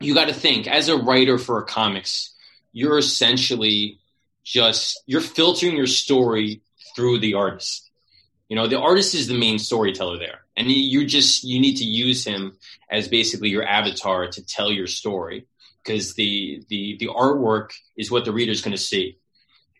you 0.00 0.14
got 0.14 0.28
to 0.28 0.34
think 0.34 0.66
as 0.66 0.88
a 0.88 0.96
writer 0.96 1.38
for 1.38 1.58
a 1.58 1.64
comics, 1.64 2.34
you're 2.72 2.98
essentially 2.98 3.98
just 4.44 5.02
you're 5.06 5.20
filtering 5.20 5.76
your 5.76 5.86
story 5.86 6.62
through 6.94 7.18
the 7.18 7.34
artist. 7.34 7.90
You 8.48 8.56
know, 8.56 8.66
the 8.66 8.80
artist 8.80 9.14
is 9.14 9.26
the 9.26 9.38
main 9.38 9.58
storyteller 9.58 10.18
there 10.18 10.40
and 10.58 10.72
you 10.72 11.06
just 11.06 11.44
you 11.44 11.60
need 11.60 11.76
to 11.76 11.84
use 11.84 12.24
him 12.24 12.56
as 12.90 13.08
basically 13.08 13.48
your 13.48 13.64
avatar 13.64 14.26
to 14.26 14.44
tell 14.44 14.72
your 14.72 14.88
story 14.88 15.46
because 15.82 16.14
the 16.14 16.64
the 16.68 16.96
the 16.98 17.06
artwork 17.06 17.70
is 17.96 18.10
what 18.10 18.24
the 18.24 18.32
reader's 18.32 18.60
going 18.60 18.76
to 18.76 18.82
see 18.82 19.18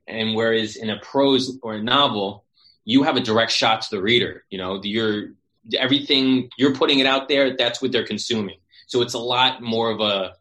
and 0.06 0.34
whereas 0.34 0.76
in 0.76 0.88
a 0.88 0.98
prose 1.00 1.58
or 1.62 1.74
a 1.74 1.82
novel 1.82 2.44
you 2.88 3.02
have 3.02 3.16
a 3.16 3.20
direct 3.20 3.52
shot 3.52 3.82
to 3.82 3.90
the 3.90 4.02
reader 4.02 4.44
you 4.50 4.58
know 4.58 4.80
you're 4.82 5.30
everything 5.76 6.48
you're 6.56 6.74
putting 6.74 6.98
it 6.98 7.06
out 7.06 7.28
there 7.28 7.56
that's 7.56 7.82
what 7.82 7.92
they're 7.92 8.06
consuming 8.06 8.58
so 8.86 9.02
it's 9.02 9.14
a 9.14 9.18
lot 9.18 9.62
more 9.62 9.90
of 9.90 10.00
a 10.00 10.34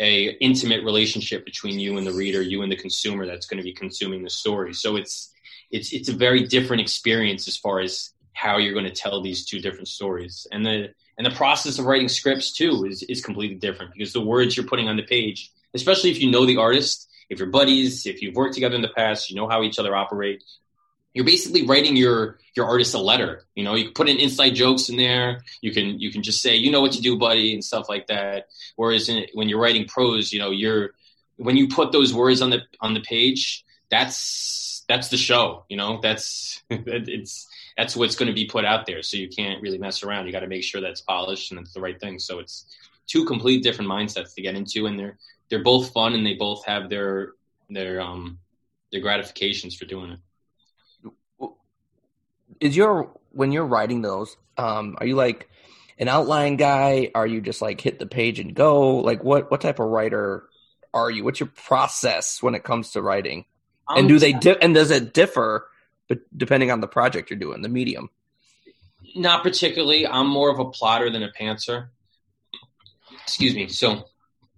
a 0.00 0.30
intimate 0.40 0.82
relationship 0.82 1.44
between 1.44 1.78
you 1.78 1.96
and 1.96 2.06
the 2.06 2.12
reader 2.12 2.42
you 2.42 2.62
and 2.62 2.72
the 2.72 2.76
consumer 2.76 3.26
that's 3.26 3.46
going 3.46 3.58
to 3.58 3.64
be 3.64 3.72
consuming 3.72 4.22
the 4.22 4.30
story 4.30 4.74
so 4.74 4.96
it's 4.96 5.32
it's 5.70 5.92
it's 5.92 6.08
a 6.08 6.12
very 6.12 6.46
different 6.46 6.80
experience 6.80 7.48
as 7.48 7.56
far 7.56 7.80
as 7.80 8.14
how 8.34 8.58
you're 8.58 8.74
going 8.74 8.84
to 8.84 8.90
tell 8.90 9.22
these 9.22 9.46
two 9.46 9.60
different 9.60 9.88
stories. 9.88 10.46
And 10.52 10.66
the 10.66 10.90
and 11.16 11.26
the 11.26 11.30
process 11.30 11.78
of 11.78 11.86
writing 11.86 12.08
scripts 12.08 12.52
too 12.52 12.84
is 12.84 13.02
is 13.04 13.24
completely 13.24 13.56
different 13.56 13.92
because 13.92 14.12
the 14.12 14.20
words 14.20 14.56
you're 14.56 14.66
putting 14.66 14.88
on 14.88 14.96
the 14.96 15.02
page, 15.02 15.50
especially 15.72 16.10
if 16.10 16.20
you 16.20 16.30
know 16.30 16.44
the 16.44 16.58
artist, 16.58 17.08
if 17.30 17.38
you're 17.38 17.48
buddies, 17.48 18.06
if 18.06 18.20
you've 18.20 18.36
worked 18.36 18.54
together 18.54 18.76
in 18.76 18.82
the 18.82 18.88
past, 18.88 19.30
you 19.30 19.36
know 19.36 19.48
how 19.48 19.62
each 19.62 19.78
other 19.78 19.96
operate. 19.96 20.44
You're 21.14 21.24
basically 21.24 21.64
writing 21.64 21.96
your 21.96 22.38
your 22.54 22.66
artist 22.66 22.94
a 22.94 22.98
letter. 22.98 23.44
You 23.54 23.64
know, 23.64 23.74
you 23.74 23.84
can 23.84 23.94
put 23.94 24.08
in 24.08 24.18
inside 24.18 24.50
jokes 24.50 24.88
in 24.88 24.96
there. 24.96 25.42
You 25.60 25.72
can 25.72 25.98
you 25.98 26.10
can 26.10 26.22
just 26.22 26.42
say, 26.42 26.56
you 26.56 26.70
know 26.70 26.80
what 26.80 26.92
to 26.92 27.00
do, 27.00 27.16
buddy, 27.16 27.54
and 27.54 27.64
stuff 27.64 27.88
like 27.88 28.08
that. 28.08 28.48
Whereas 28.76 29.08
in, 29.08 29.26
when 29.32 29.48
you're 29.48 29.60
writing 29.60 29.86
prose, 29.86 30.32
you 30.32 30.40
know, 30.40 30.50
you're 30.50 30.90
when 31.36 31.56
you 31.56 31.68
put 31.68 31.92
those 31.92 32.12
words 32.12 32.42
on 32.42 32.50
the 32.50 32.62
on 32.80 32.94
the 32.94 33.00
page, 33.00 33.64
that's 33.90 34.84
that's 34.88 35.08
the 35.08 35.16
show. 35.16 35.64
You 35.68 35.76
know, 35.76 36.00
that's 36.02 36.62
it's 36.70 37.46
that's 37.76 37.96
what's 37.96 38.16
going 38.16 38.28
to 38.28 38.34
be 38.34 38.46
put 38.46 38.64
out 38.64 38.86
there. 38.86 39.02
So 39.02 39.16
you 39.16 39.28
can't 39.28 39.62
really 39.62 39.78
mess 39.78 40.02
around. 40.02 40.26
You 40.26 40.32
got 40.32 40.40
to 40.40 40.46
make 40.46 40.64
sure 40.64 40.80
that's 40.80 41.00
polished 41.00 41.50
and 41.50 41.60
it's 41.60 41.72
the 41.72 41.80
right 41.80 41.98
thing. 41.98 42.18
So 42.18 42.38
it's 42.38 42.66
two 43.06 43.24
complete 43.24 43.62
different 43.62 43.90
mindsets 43.90 44.34
to 44.34 44.42
get 44.42 44.54
into, 44.54 44.86
and 44.86 44.98
they're 44.98 45.18
they're 45.48 45.62
both 45.62 45.92
fun 45.92 46.14
and 46.14 46.26
they 46.26 46.34
both 46.34 46.64
have 46.66 46.88
their 46.88 47.32
their 47.70 48.00
um 48.00 48.38
their 48.92 49.00
gratifications 49.00 49.74
for 49.74 49.84
doing 49.84 50.12
it. 50.12 50.18
Is 52.64 52.76
your 52.76 53.10
when 53.32 53.52
you're 53.52 53.66
writing 53.66 54.02
those, 54.02 54.36
um, 54.56 54.96
are 54.98 55.06
you 55.06 55.14
like 55.14 55.48
an 55.98 56.08
outline 56.08 56.56
guy? 56.56 57.10
Are 57.14 57.26
you 57.26 57.40
just 57.40 57.62
like 57.62 57.80
hit 57.80 57.98
the 57.98 58.06
page 58.06 58.40
and 58.40 58.54
go? 58.54 58.96
Like 58.96 59.22
what 59.22 59.50
what 59.50 59.60
type 59.60 59.78
of 59.78 59.86
writer 59.86 60.44
are 60.92 61.10
you? 61.10 61.24
What's 61.24 61.40
your 61.40 61.50
process 61.54 62.42
when 62.42 62.54
it 62.54 62.64
comes 62.64 62.92
to 62.92 63.02
writing? 63.02 63.44
Um, 63.86 63.98
and 63.98 64.08
do 64.08 64.18
they 64.18 64.32
di- 64.32 64.56
and 64.60 64.74
does 64.74 64.90
it 64.90 65.12
differ 65.12 65.68
but 66.08 66.18
depending 66.36 66.70
on 66.70 66.80
the 66.80 66.88
project 66.88 67.30
you're 67.30 67.38
doing, 67.38 67.62
the 67.62 67.68
medium. 67.68 68.10
Not 69.14 69.42
particularly. 69.42 70.06
I'm 70.06 70.28
more 70.28 70.50
of 70.50 70.58
a 70.58 70.70
plotter 70.70 71.10
than 71.10 71.22
a 71.22 71.30
pantser. 71.30 71.88
Excuse 73.22 73.54
me. 73.54 73.68
So 73.68 74.04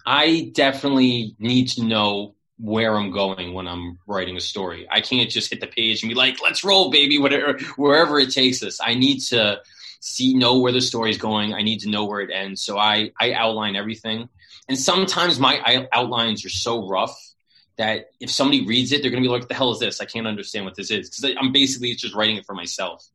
I 0.04 0.50
definitely 0.54 1.36
need 1.38 1.68
to 1.70 1.84
know 1.84 2.34
where 2.58 2.96
I'm 2.96 3.10
going 3.10 3.52
when 3.52 3.68
I'm 3.68 3.98
writing 4.06 4.36
a 4.36 4.40
story. 4.40 4.86
I 4.90 5.00
can't 5.00 5.30
just 5.30 5.50
hit 5.50 5.60
the 5.60 5.66
page 5.66 6.02
and 6.02 6.08
be 6.08 6.14
like, 6.14 6.42
"Let's 6.42 6.64
roll, 6.64 6.90
baby," 6.90 7.18
whatever, 7.18 7.58
wherever 7.76 8.18
it 8.18 8.30
takes 8.30 8.62
us. 8.62 8.80
I 8.80 8.94
need 8.94 9.20
to 9.24 9.60
see 10.00 10.34
know 10.34 10.58
where 10.58 10.72
the 10.72 10.80
story's 10.80 11.18
going. 11.18 11.52
I 11.52 11.62
need 11.62 11.80
to 11.80 11.88
know 11.88 12.04
where 12.04 12.20
it 12.20 12.30
ends. 12.32 12.62
So 12.62 12.78
I 12.78 13.12
I 13.20 13.32
outline 13.32 13.76
everything. 13.76 14.28
And 14.68 14.78
sometimes 14.78 15.38
my 15.38 15.86
outlines 15.92 16.44
are 16.44 16.50
so 16.50 16.88
rough 16.88 17.16
that 17.76 18.06
if 18.20 18.30
somebody 18.30 18.64
reads 18.64 18.90
it, 18.92 19.02
they're 19.02 19.10
going 19.10 19.22
to 19.22 19.26
be 19.26 19.32
like, 19.32 19.42
"What 19.42 19.48
the 19.48 19.54
hell 19.54 19.72
is 19.72 19.78
this? 19.78 20.00
I 20.00 20.06
can't 20.06 20.26
understand 20.26 20.64
what 20.64 20.76
this 20.76 20.90
is." 20.90 21.10
Because 21.10 21.36
I'm 21.38 21.52
basically 21.52 21.94
just 21.94 22.14
writing 22.14 22.36
it 22.36 22.46
for 22.46 22.54
myself. 22.54 23.06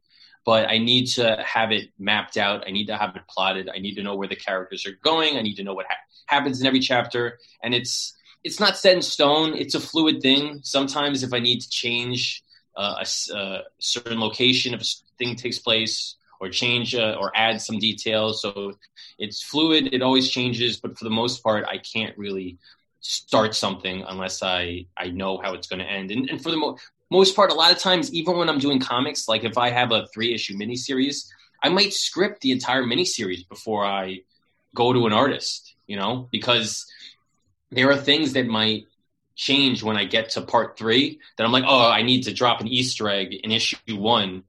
But 0.45 0.69
I 0.69 0.77
need 0.77 1.05
to 1.07 1.43
have 1.45 1.71
it 1.71 1.89
mapped 1.99 2.37
out. 2.37 2.67
I 2.67 2.71
need 2.71 2.87
to 2.87 2.97
have 2.97 3.15
it 3.15 3.21
plotted. 3.27 3.69
I 3.69 3.79
need 3.79 3.95
to 3.95 4.03
know 4.03 4.15
where 4.15 4.27
the 4.27 4.35
characters 4.35 4.85
are 4.87 4.97
going. 5.03 5.37
I 5.37 5.41
need 5.41 5.55
to 5.55 5.63
know 5.63 5.73
what 5.73 5.85
ha- 5.87 5.95
happens 6.25 6.61
in 6.61 6.67
every 6.67 6.79
chapter. 6.79 7.37
And 7.61 7.75
it's 7.75 8.15
it's 8.43 8.59
not 8.59 8.77
set 8.77 8.95
in 8.95 9.01
stone. 9.01 9.55
It's 9.55 9.75
a 9.75 9.79
fluid 9.79 10.21
thing. 10.21 10.61
Sometimes 10.63 11.23
if 11.23 11.33
I 11.33 11.39
need 11.39 11.61
to 11.61 11.69
change 11.69 12.43
uh, 12.75 13.03
a, 13.03 13.35
a, 13.35 13.61
certain 13.79 14.19
location, 14.19 14.73
if 14.73 14.81
a 14.81 14.85
thing 15.17 15.35
takes 15.35 15.59
place, 15.59 16.15
or 16.39 16.49
change 16.49 16.95
uh, 16.95 17.15
or 17.19 17.31
add 17.35 17.61
some 17.61 17.77
details, 17.77 18.41
so 18.41 18.73
it's 19.19 19.43
fluid. 19.43 19.93
It 19.93 20.01
always 20.01 20.29
changes. 20.29 20.77
But 20.77 20.97
for 20.97 21.03
the 21.03 21.11
most 21.11 21.43
part, 21.43 21.65
I 21.67 21.77
can't 21.77 22.17
really 22.17 22.57
start 23.01 23.55
something 23.55 24.03
unless 24.07 24.41
I 24.41 24.87
I 24.97 25.09
know 25.09 25.37
how 25.37 25.53
it's 25.53 25.67
going 25.67 25.79
to 25.79 25.85
end. 25.85 26.09
And, 26.09 26.29
and 26.29 26.41
for 26.41 26.49
the 26.49 26.57
mo- 26.57 26.77
most 27.11 27.35
part, 27.35 27.51
a 27.51 27.53
lot 27.53 27.71
of 27.71 27.77
times, 27.77 28.11
even 28.11 28.37
when 28.37 28.49
I'm 28.49 28.57
doing 28.57 28.79
comics, 28.79 29.27
like 29.27 29.43
if 29.43 29.57
I 29.57 29.69
have 29.69 29.91
a 29.91 30.07
three 30.13 30.33
issue 30.33 30.55
miniseries, 30.55 31.27
I 31.61 31.69
might 31.69 31.93
script 31.93 32.41
the 32.41 32.51
entire 32.51 32.83
miniseries 32.83 33.47
before 33.47 33.85
I 33.85 34.21
go 34.73 34.93
to 34.93 35.05
an 35.05 35.13
artist. 35.13 35.75
You 35.85 35.97
know, 35.97 36.27
because 36.31 36.87
there 37.71 37.89
are 37.91 37.97
things 37.97 38.33
that 38.33 38.47
might 38.47 38.87
change 39.35 39.81
when 39.81 39.97
I 39.97 40.05
get 40.05 40.29
to 40.31 40.41
part 40.41 40.77
three 40.77 41.19
that 41.37 41.43
I'm 41.45 41.51
like, 41.51 41.63
oh, 41.65 41.89
I 41.89 42.03
need 42.03 42.23
to 42.23 42.33
drop 42.33 42.61
an 42.61 42.67
Easter 42.67 43.09
egg 43.09 43.33
in 43.33 43.51
issue 43.51 43.77
one 43.87 44.43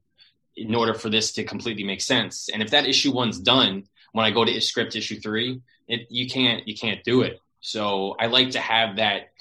in 0.55 0.75
order 0.75 0.93
for 0.93 1.09
this 1.09 1.31
to 1.33 1.43
completely 1.43 1.83
make 1.83 2.01
sense. 2.01 2.49
And 2.49 2.61
if 2.61 2.71
that 2.71 2.85
issue 2.85 3.11
one's 3.11 3.39
done, 3.39 3.85
when 4.11 4.25
I 4.25 4.31
go 4.31 4.45
to 4.45 4.61
script 4.61 4.95
issue 4.95 5.19
three, 5.19 5.61
it 5.87 6.07
you 6.09 6.27
can't 6.29 6.67
you 6.67 6.75
can't 6.75 7.03
do 7.03 7.23
it 7.23 7.41
So 7.59 8.15
I 8.19 8.27
like 8.27 8.51
to 8.51 8.59
have 8.59 8.97
that 8.97 9.31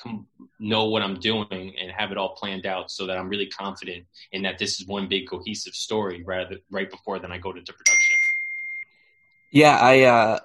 know 0.58 0.86
what 0.86 1.02
I'm 1.02 1.18
doing 1.20 1.74
and 1.78 1.90
have 1.90 2.12
it 2.12 2.18
all 2.18 2.34
planned 2.36 2.66
out 2.66 2.90
so 2.90 3.06
that 3.06 3.18
I'm 3.18 3.28
really 3.28 3.46
confident 3.46 4.06
in 4.30 4.42
that 4.42 4.58
this 4.58 4.80
is 4.80 4.86
one 4.86 5.08
big 5.08 5.28
cohesive 5.28 5.74
story 5.74 6.22
rather 6.24 6.56
right 6.70 6.90
before 6.90 7.18
then 7.18 7.32
I 7.32 7.38
go 7.38 7.52
to 7.52 7.60
production. 7.60 8.16
Yeah, 9.50 9.76
I 9.76 10.02
uh, 10.02 10.38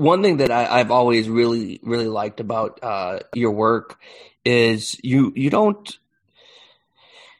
one 0.00 0.22
thing 0.22 0.38
that 0.38 0.50
I, 0.50 0.78
have 0.78 0.90
always 0.90 1.28
really 1.28 1.78
really 1.82 2.08
liked 2.08 2.40
about 2.40 2.80
uh, 2.82 3.20
your 3.34 3.50
work 3.50 3.98
is 4.44 4.98
you 5.04 5.32
you 5.36 5.50
don't 5.50 5.98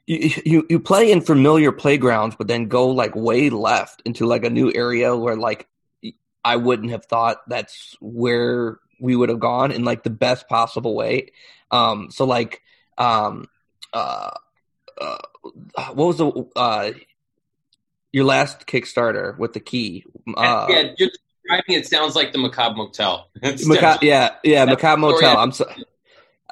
you, 0.07 0.31
you 0.45 0.67
you 0.69 0.81
play 0.81 1.11
in 1.11 1.23
familiar 1.23 1.73
playgrounds, 1.73 2.37
but 2.37 2.49
then 2.49 2.67
go 2.67 2.89
like 2.89 3.15
way 3.15 3.49
left 3.49 4.03
into 4.05 4.27
like 4.27 4.45
a 4.45 4.51
new 4.51 4.71
area 4.75 5.17
where 5.17 5.37
like 5.37 5.69
I 6.45 6.57
wouldn't 6.57 6.91
have 6.91 7.07
thought 7.07 7.49
that's 7.49 7.97
where 8.01 8.79
we 9.01 9.17
would 9.17 9.31
have 9.31 9.41
gone 9.41 9.73
in 9.73 9.85
like 9.85 10.03
the 10.03 10.11
best 10.11 10.47
possible 10.47 10.95
way. 10.95 11.29
Um, 11.71 12.11
so 12.11 12.27
like, 12.27 12.61
um, 12.99 13.47
uh, 13.95 14.33
uh, 15.01 15.19
what 15.95 15.97
was 15.97 16.19
the 16.19 16.47
uh, 16.57 16.91
your 18.13 18.25
last 18.27 18.67
Kickstarter 18.67 19.39
with 19.39 19.55
the 19.55 19.61
key? 19.61 20.05
Uh, 20.37 20.67
yeah, 20.69 20.93
just 20.99 21.19
describing 21.51 21.83
it 21.83 21.87
sounds 21.87 22.17
like 22.17 22.33
the 22.33 22.39
Macabre 22.39 22.77
Motel. 22.77 23.29
Macabre, 23.43 24.05
yeah, 24.05 24.35
yeah, 24.43 24.65
Macabre 24.65 25.01
Motel. 25.01 25.37
I'm 25.37 25.53
so. 25.53 25.71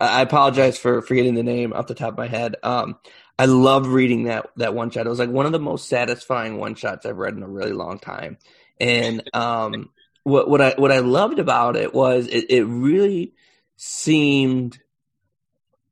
I 0.00 0.22
apologize 0.22 0.78
for 0.78 1.02
forgetting 1.02 1.34
the 1.34 1.42
name 1.42 1.72
off 1.72 1.88
the 1.88 1.94
top 1.94 2.12
of 2.12 2.18
my 2.18 2.28
head. 2.28 2.54
Um, 2.62 2.98
I 3.38 3.46
love 3.46 3.88
reading 3.88 4.24
that 4.24 4.50
that 4.56 4.74
one 4.74 4.90
shot. 4.90 5.06
It 5.06 5.10
was 5.10 5.18
like 5.18 5.30
one 5.30 5.46
of 5.46 5.52
the 5.52 5.58
most 5.58 5.88
satisfying 5.88 6.58
one 6.58 6.74
shots 6.74 7.04
I've 7.04 7.16
read 7.16 7.34
in 7.34 7.42
a 7.42 7.48
really 7.48 7.72
long 7.72 7.98
time. 7.98 8.38
And 8.80 9.28
um, 9.34 9.90
what 10.22 10.48
what 10.48 10.60
I 10.60 10.74
what 10.76 10.92
I 10.92 10.98
loved 10.98 11.38
about 11.38 11.76
it 11.76 11.94
was 11.94 12.26
it, 12.28 12.50
it 12.50 12.64
really 12.64 13.34
seemed 13.76 14.78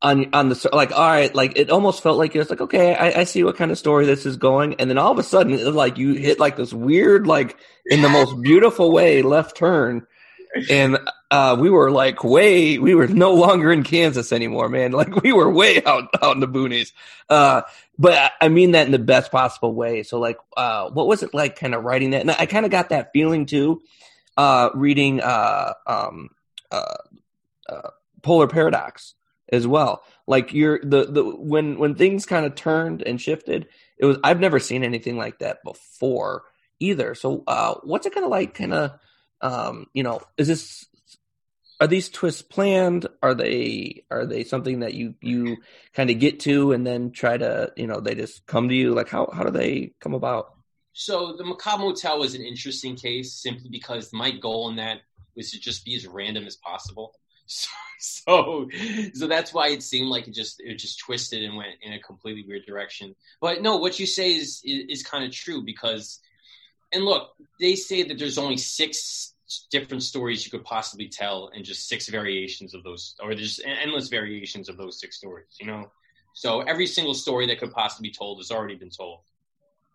on 0.02 0.28
on 0.34 0.50
the 0.50 0.68
like 0.72 0.92
all 0.92 1.08
right 1.08 1.34
like 1.34 1.56
it 1.56 1.70
almost 1.70 2.02
felt 2.02 2.18
like 2.18 2.34
it 2.34 2.38
was 2.38 2.50
like 2.50 2.60
okay 2.60 2.94
I, 2.94 3.20
I 3.20 3.24
see 3.24 3.42
what 3.42 3.56
kind 3.56 3.70
of 3.70 3.78
story 3.78 4.04
this 4.04 4.26
is 4.26 4.36
going. 4.36 4.74
And 4.74 4.90
then 4.90 4.98
all 4.98 5.10
of 5.10 5.18
a 5.18 5.22
sudden 5.22 5.54
it 5.54 5.72
like 5.72 5.96
you 5.96 6.12
hit 6.12 6.38
like 6.38 6.56
this 6.56 6.72
weird 6.72 7.26
like 7.26 7.56
in 7.86 8.02
the 8.02 8.08
most 8.08 8.40
beautiful 8.42 8.92
way 8.92 9.22
left 9.22 9.56
turn. 9.56 10.06
And 10.70 10.98
uh, 11.30 11.56
we 11.58 11.68
were 11.70 11.90
like 11.90 12.24
way 12.24 12.78
we 12.78 12.94
were 12.94 13.06
no 13.06 13.32
longer 13.32 13.72
in 13.72 13.84
Kansas 13.84 14.32
anymore 14.32 14.68
man. 14.68 14.92
Like 14.96 15.22
we 15.22 15.32
were 15.32 15.50
way 15.50 15.82
out 15.82 16.08
out 16.22 16.34
in 16.34 16.40
the 16.40 16.48
boonies. 16.48 16.92
Uh, 17.30 17.62
but 17.98 18.32
I 18.40 18.48
mean 18.48 18.72
that 18.72 18.86
in 18.86 18.92
the 18.92 18.98
best 18.98 19.32
possible 19.32 19.74
way. 19.74 20.02
So 20.02 20.18
like 20.18 20.38
uh, 20.58 20.90
what 20.90 21.06
was 21.06 21.22
it 21.22 21.32
like 21.32 21.58
kind 21.58 21.74
of 21.74 21.84
writing 21.84 22.10
that? 22.10 22.20
And 22.20 22.30
I 22.30 22.44
kind 22.44 22.66
of 22.66 22.70
got 22.70 22.90
that 22.90 23.12
feeling 23.14 23.46
too 23.46 23.82
uh, 24.36 24.68
reading 24.74 25.22
uh, 25.22 25.72
um, 25.86 26.28
uh, 26.70 26.96
Polar 28.22 28.46
Paradox 28.46 29.14
as 29.50 29.66
well. 29.66 30.02
Like 30.26 30.52
you're 30.52 30.80
the 30.82 31.04
the 31.04 31.24
when 31.24 31.78
when 31.78 31.94
things 31.94 32.26
kind 32.26 32.46
of 32.46 32.54
turned 32.54 33.02
and 33.02 33.20
shifted, 33.20 33.68
it 33.98 34.06
was 34.06 34.18
I've 34.24 34.40
never 34.40 34.58
seen 34.58 34.82
anything 34.82 35.16
like 35.16 35.38
that 35.38 35.62
before 35.64 36.42
either. 36.80 37.14
So 37.14 37.44
uh, 37.46 37.74
what's 37.82 38.06
it 38.06 38.14
kind 38.14 38.24
of 38.24 38.30
like? 38.30 38.54
Kind 38.54 38.74
of 38.74 38.98
um, 39.40 39.86
you 39.92 40.02
know, 40.02 40.20
is 40.36 40.48
this 40.48 40.86
are 41.80 41.86
these 41.86 42.08
twists 42.08 42.42
planned? 42.42 43.06
Are 43.22 43.34
they 43.34 44.04
are 44.10 44.26
they 44.26 44.44
something 44.44 44.80
that 44.80 44.94
you 44.94 45.14
you 45.20 45.58
kind 45.92 46.10
of 46.10 46.18
get 46.18 46.40
to 46.40 46.72
and 46.72 46.86
then 46.86 47.12
try 47.12 47.36
to 47.36 47.72
you 47.76 47.86
know 47.86 48.00
they 48.00 48.14
just 48.14 48.46
come 48.46 48.68
to 48.68 48.74
you? 48.74 48.94
Like 48.94 49.08
how 49.08 49.30
how 49.32 49.44
do 49.44 49.50
they 49.50 49.92
come 50.00 50.14
about? 50.14 50.54
So 50.92 51.36
the 51.36 51.44
Macabre 51.44 51.82
Motel 51.82 52.18
was 52.18 52.34
an 52.34 52.42
interesting 52.42 52.96
case 52.96 53.34
simply 53.34 53.68
because 53.70 54.12
my 54.12 54.30
goal 54.30 54.70
in 54.70 54.76
that 54.76 55.02
was 55.36 55.50
to 55.50 55.60
just 55.60 55.84
be 55.84 55.94
as 55.94 56.06
random 56.06 56.46
as 56.46 56.56
possible. 56.56 57.12
So, 57.98 58.68
so, 58.68 58.68
so 59.14 59.26
that's 59.26 59.54
why 59.54 59.68
it 59.68 59.82
seemed 59.82 60.08
like 60.08 60.28
it 60.28 60.34
just 60.34 60.60
it 60.60 60.74
just 60.74 60.98
twisted 60.98 61.42
and 61.42 61.56
went 61.56 61.76
in 61.80 61.94
a 61.94 61.98
completely 61.98 62.44
weird 62.46 62.66
direction. 62.66 63.16
But 63.40 63.62
no, 63.62 63.78
what 63.78 63.98
you 63.98 64.04
say 64.06 64.34
is 64.34 64.60
is, 64.64 64.84
is 64.90 65.02
kind 65.02 65.24
of 65.24 65.32
true 65.32 65.62
because, 65.64 66.20
and 66.92 67.04
look, 67.04 67.30
they 67.58 67.74
say 67.74 68.02
that 68.02 68.18
there's 68.18 68.36
only 68.36 68.58
six 68.58 69.32
different 69.70 70.02
stories 70.02 70.44
you 70.44 70.50
could 70.50 70.64
possibly 70.64 71.08
tell 71.08 71.50
and 71.54 71.64
just 71.64 71.88
six 71.88 72.08
variations 72.08 72.74
of 72.74 72.82
those 72.82 73.14
or 73.22 73.34
there's 73.34 73.60
endless 73.64 74.08
variations 74.08 74.68
of 74.68 74.76
those 74.76 75.00
six 75.00 75.16
stories 75.16 75.46
you 75.60 75.66
know 75.68 75.88
so 76.34 76.62
every 76.62 76.84
single 76.84 77.14
story 77.14 77.46
that 77.46 77.60
could 77.60 77.70
possibly 77.70 78.08
be 78.08 78.12
told 78.12 78.38
has 78.40 78.50
already 78.50 78.74
been 78.74 78.90
told 78.90 79.20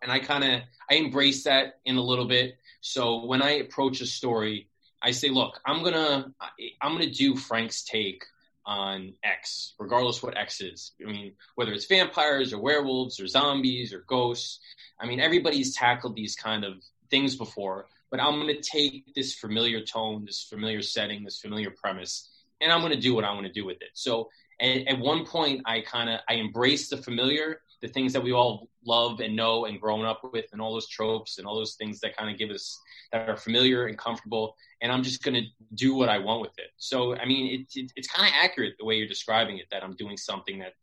and 0.02 0.10
I 0.10 0.18
kind 0.18 0.44
of 0.44 0.62
I 0.90 0.94
embrace 0.94 1.44
that 1.44 1.78
in 1.84 1.96
a 1.96 2.02
little 2.02 2.26
bit. 2.26 2.56
So 2.80 3.24
when 3.24 3.40
I 3.40 3.52
approach 3.52 4.00
a 4.00 4.06
story, 4.06 4.68
I 5.02 5.10
say, 5.10 5.28
look, 5.28 5.60
I'm 5.66 5.82
gonna 5.82 6.32
I'm 6.80 6.92
gonna 6.92 7.10
do 7.10 7.36
Frank's 7.36 7.82
take 7.82 8.24
on 8.64 9.14
X, 9.24 9.74
regardless 9.78 10.22
what 10.22 10.36
X 10.38 10.60
is. 10.60 10.92
I 11.04 11.10
mean, 11.10 11.32
whether 11.56 11.72
it's 11.72 11.86
vampires 11.86 12.52
or 12.52 12.60
werewolves 12.60 13.18
or 13.20 13.26
zombies 13.26 13.92
or 13.92 14.04
ghosts. 14.06 14.60
I 15.00 15.06
mean, 15.06 15.20
everybody's 15.20 15.74
tackled 15.74 16.14
these 16.14 16.36
kind 16.36 16.64
of 16.64 16.74
things 17.10 17.34
before, 17.36 17.86
but 18.10 18.20
I'm 18.20 18.38
gonna 18.38 18.60
take 18.60 19.14
this 19.14 19.34
familiar 19.34 19.84
tone, 19.84 20.24
this 20.24 20.42
familiar 20.42 20.82
setting, 20.82 21.24
this 21.24 21.40
familiar 21.40 21.70
premise, 21.70 22.28
and 22.60 22.70
I'm 22.70 22.80
gonna 22.80 22.96
do 22.96 23.14
what 23.14 23.24
I 23.24 23.32
want 23.32 23.46
to 23.46 23.52
do 23.52 23.66
with 23.66 23.82
it. 23.82 23.90
So 23.94 24.30
at, 24.60 24.86
at 24.86 24.98
one 24.98 25.26
point, 25.26 25.62
I 25.66 25.80
kind 25.80 26.08
of 26.08 26.20
I 26.28 26.34
embrace 26.34 26.88
the 26.88 26.96
familiar 26.96 27.60
the 27.82 27.88
things 27.88 28.12
that 28.12 28.22
we 28.22 28.32
all 28.32 28.68
love 28.86 29.20
and 29.20 29.36
know 29.36 29.66
and 29.66 29.80
grown 29.80 30.06
up 30.06 30.22
with 30.32 30.46
and 30.52 30.62
all 30.62 30.72
those 30.72 30.88
tropes 30.88 31.38
and 31.38 31.46
all 31.46 31.56
those 31.56 31.74
things 31.74 32.00
that 32.00 32.16
kind 32.16 32.30
of 32.30 32.38
give 32.38 32.50
us 32.50 32.78
that 33.10 33.28
are 33.28 33.36
familiar 33.36 33.86
and 33.86 33.98
comfortable 33.98 34.56
and 34.80 34.90
i'm 34.90 35.02
just 35.02 35.22
going 35.22 35.34
to 35.34 35.46
do 35.74 35.94
what 35.94 36.08
i 36.08 36.18
want 36.18 36.40
with 36.40 36.56
it. 36.58 36.70
So 36.78 37.16
i 37.16 37.26
mean 37.26 37.60
it, 37.60 37.78
it, 37.78 37.92
it's 37.96 38.08
kind 38.08 38.26
of 38.26 38.34
accurate 38.42 38.74
the 38.78 38.84
way 38.84 38.94
you're 38.96 39.08
describing 39.08 39.58
it 39.58 39.66
that 39.70 39.82
i'm 39.82 39.96
doing 39.96 40.16
something 40.16 40.60
that 40.60 40.74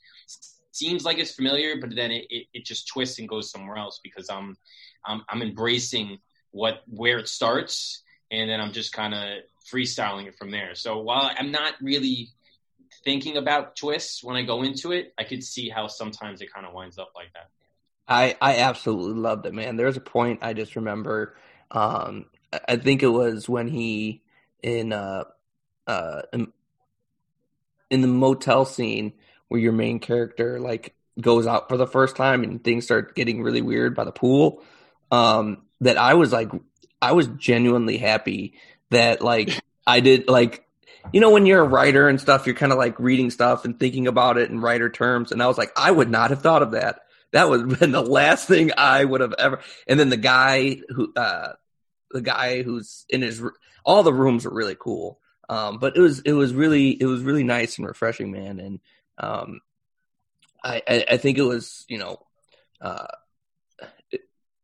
seems 0.72 1.04
like 1.04 1.18
it's 1.18 1.34
familiar 1.34 1.78
but 1.80 1.96
then 1.96 2.12
it, 2.12 2.26
it, 2.30 2.48
it 2.54 2.66
just 2.66 2.88
twists 2.88 3.18
and 3.18 3.28
goes 3.28 3.50
somewhere 3.50 3.78
else 3.78 4.00
because 4.04 4.30
i'm 4.30 4.56
i'm, 5.06 5.24
I'm 5.30 5.42
embracing 5.42 6.20
what 6.52 6.84
where 6.88 7.18
it 7.18 7.28
starts 7.28 8.04
and 8.30 8.50
then 8.50 8.60
i'm 8.62 8.74
just 8.74 8.94
kind 8.94 9.14
of 9.14 9.40
freestyling 9.72 10.26
it 10.26 10.36
from 10.36 10.52
there. 10.52 10.76
So 10.76 11.00
while 11.00 11.32
i'm 11.38 11.52
not 11.52 11.76
really 11.82 12.30
thinking 13.04 13.38
about 13.38 13.76
twists 13.76 14.24
when 14.24 14.36
I 14.36 14.44
go 14.44 14.64
into 14.64 14.92
it, 14.92 15.14
I 15.18 15.24
could 15.24 15.44
see 15.44 15.70
how 15.70 15.88
sometimes 15.88 16.42
it 16.42 16.54
kind 16.54 16.66
of 16.66 16.74
winds 16.74 16.98
up 16.98 17.12
like 17.16 17.34
that. 17.34 17.50
I 18.08 18.36
I 18.42 18.58
absolutely 18.58 19.20
loved 19.20 19.46
it, 19.46 19.54
man. 19.54 19.78
There's 19.78 19.98
a 19.98 20.02
point 20.02 20.40
I 20.42 20.54
just 20.54 20.76
remember. 20.76 21.36
Um, 21.72 22.26
I 22.68 22.78
think 22.78 23.04
it 23.04 23.08
was 23.08 23.48
when 23.48 23.68
he 23.68 24.24
in 24.64 24.92
uh 24.92 25.26
uh 25.88 26.22
in, 26.34 26.52
in 27.90 28.02
the 28.02 28.08
motel 28.08 28.66
scene 28.66 29.14
where 29.48 29.60
your 29.60 29.72
main 29.72 30.00
character 30.00 30.60
like 30.60 30.96
goes 31.20 31.48
out 31.48 31.70
for 31.70 31.78
the 31.78 31.88
first 31.88 32.16
time 32.16 32.44
and 32.44 32.64
things 32.64 32.86
start 32.86 33.16
getting 33.16 33.44
really 33.44 33.62
weird 33.62 33.96
by 33.96 34.04
the 34.04 34.12
pool. 34.12 34.64
Um, 35.12 35.64
that 35.82 35.98
I 35.98 36.14
was 36.14 36.32
like, 36.32 36.50
I 37.02 37.14
was 37.14 37.28
genuinely 37.28 37.98
happy 37.98 38.56
that 38.90 39.22
like 39.22 39.52
I 39.88 40.00
did 40.00 40.28
like 40.28 40.66
you 41.14 41.22
know, 41.22 41.32
when 41.32 41.46
you're 41.46 41.62
a 41.62 41.68
writer 41.68 42.08
and 42.08 42.20
stuff, 42.20 42.46
you're 42.46 42.56
kind 42.56 42.72
of 42.72 42.78
like 42.78 43.00
reading 43.00 43.30
stuff 43.30 43.66
and 43.66 43.80
thinking 43.80 44.08
about 44.08 44.38
it 44.38 44.50
in 44.50 44.62
writer 44.62 44.90
terms. 44.90 45.32
And 45.32 45.42
I 45.42 45.48
was 45.48 45.58
like, 45.58 45.72
I 45.76 45.90
would 45.90 46.10
not 46.10 46.30
have 46.30 46.42
thought 46.42 46.62
of 46.62 46.72
that. 46.72 47.02
That 47.32 47.50
would 47.50 47.70
have 47.70 47.80
been 47.80 47.92
the 47.92 48.02
last 48.02 48.48
thing 48.48 48.72
I 48.78 49.04
would 49.04 49.22
have 49.22 49.34
ever. 49.38 49.60
And 49.88 50.00
then 50.00 50.10
the 50.10 50.18
guy 50.18 50.82
who, 50.90 51.14
uh, 51.16 51.54
the 52.12 52.22
guy 52.22 52.64
who's 52.64 53.06
in 53.10 53.22
his, 53.22 53.42
all 53.84 54.04
the 54.04 54.14
rooms 54.14 54.46
were 54.46 54.54
really 54.54 54.78
cool. 54.78 55.20
Um, 55.48 55.80
but 55.80 55.98
it 55.98 56.02
was, 56.02 56.20
it 56.20 56.34
was 56.34 56.54
really, 56.54 56.90
it 56.90 57.06
was 57.06 57.24
really 57.24 57.44
nice 57.44 57.78
and 57.78 57.88
refreshing, 57.88 58.32
man. 58.32 58.60
And, 58.60 58.80
um, 59.18 59.62
I, 60.64 60.82
I, 60.88 61.06
I 61.12 61.18
think 61.18 61.38
it 61.38 61.44
was, 61.44 61.86
you 61.88 61.98
know, 61.98 62.20
uh, 62.82 63.08
it, 64.12 64.22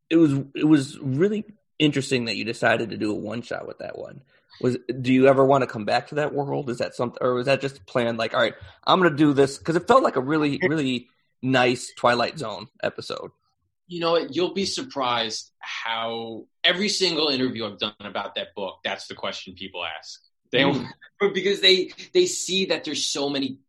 it 0.10 0.18
was, 0.18 0.34
it 0.54 0.68
was 0.68 1.00
really 1.00 1.46
interesting 1.80 2.26
that 2.26 2.36
you 2.36 2.44
decided 2.44 2.92
to 2.92 2.98
do 2.98 3.12
a 3.12 3.16
one 3.16 3.42
shot 3.42 3.68
with 3.68 3.80
that 3.80 3.98
one 3.98 4.22
was 4.62 4.78
do 5.02 5.14
you 5.14 5.28
ever 5.28 5.46
want 5.46 5.62
to 5.62 5.68
come 5.68 5.86
back 5.86 6.08
to 6.08 6.16
that 6.16 6.34
world? 6.34 6.70
Is 6.70 6.78
that 6.80 6.96
something 6.96 7.18
or 7.22 7.34
was 7.34 7.46
that 7.46 7.62
just 7.62 7.86
planned 7.86 8.18
like 8.18 8.34
all 8.34 8.42
right 8.42 8.56
i'm 8.86 9.02
gonna 9.02 9.16
do 9.16 9.34
this 9.34 9.58
because 9.58 9.76
it 9.76 9.88
felt 9.88 10.04
like 10.04 10.16
a 10.16 10.22
really 10.22 10.60
really 10.70 11.08
nice 11.42 11.92
twilight 11.98 12.40
zone 12.40 12.68
episode. 12.82 13.32
You 13.88 14.00
know 14.00 14.18
you'll 14.18 14.54
be 14.54 14.66
surprised 14.66 15.52
how 15.60 16.46
every 16.64 16.90
single 16.90 17.28
interview 17.30 17.66
i've 17.66 17.80
done 17.80 17.94
about 18.00 18.36
that 18.36 18.56
book 18.56 18.80
that's 18.84 19.08
the 19.08 19.16
question 19.16 19.54
people 19.56 19.84
ask. 19.86 20.22
They 20.52 20.64
mm. 20.64 20.88
because 21.34 21.62
they 21.62 21.92
they 22.14 22.26
see 22.26 22.66
that 22.66 22.84
there's 22.84 23.06
so 23.06 23.30
many 23.30 23.60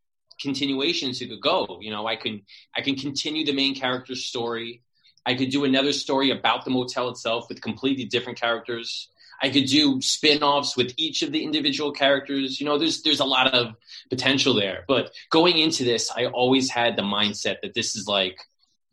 continuations 0.41 1.19
who 1.19 1.27
could 1.27 1.41
go 1.41 1.79
you 1.81 1.91
know 1.91 2.07
i 2.07 2.15
can 2.15 2.43
i 2.77 2.83
can 2.83 2.95
continue 2.95 3.45
the 3.45 3.53
main 3.53 3.75
character's 3.75 4.27
story. 4.27 4.83
I 5.29 5.35
could 5.35 5.51
do 5.51 5.65
another 5.65 5.93
story 5.93 6.31
about 6.31 6.65
the 6.65 6.71
motel 6.71 7.09
itself 7.09 7.49
with 7.49 7.61
completely 7.61 8.05
different 8.05 8.39
characters 8.39 9.11
I 9.43 9.51
could 9.51 9.67
do 9.67 10.01
spin-offs 10.01 10.77
with 10.77 10.95
each 10.97 11.23
of 11.23 11.33
the 11.33 11.43
individual 11.43 11.93
characters. 11.93 12.61
You 12.61 12.67
know, 12.67 12.79
there's 12.79 13.03
there's 13.03 13.21
a 13.21 13.25
lot 13.25 13.53
of 13.55 13.75
potential 14.09 14.55
there. 14.55 14.85
But 14.89 15.13
going 15.31 15.59
into 15.59 15.85
this, 15.85 16.11
I 16.11 16.27
always 16.27 16.71
had 16.71 16.97
the 16.97 17.03
mindset 17.03 17.61
that 17.63 17.75
this 17.75 17.97
is 17.97 18.07
like 18.07 18.39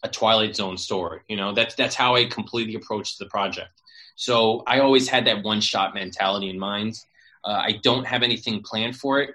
a 0.03 0.09
Twilight 0.09 0.55
Zone 0.55 0.77
story. 0.77 1.21
You 1.27 1.37
know, 1.37 1.53
that's 1.53 1.75
that's 1.75 1.95
how 1.95 2.15
I 2.15 2.25
completely 2.25 2.75
approached 2.75 3.19
the 3.19 3.25
project. 3.25 3.81
So 4.15 4.63
I 4.67 4.79
always 4.79 5.07
had 5.07 5.25
that 5.25 5.43
one 5.43 5.61
shot 5.61 5.93
mentality 5.93 6.49
in 6.49 6.59
mind. 6.59 6.95
Uh, 7.43 7.61
I 7.67 7.79
don't 7.81 8.05
have 8.05 8.23
anything 8.23 8.61
planned 8.63 8.95
for 8.95 9.21
it 9.21 9.31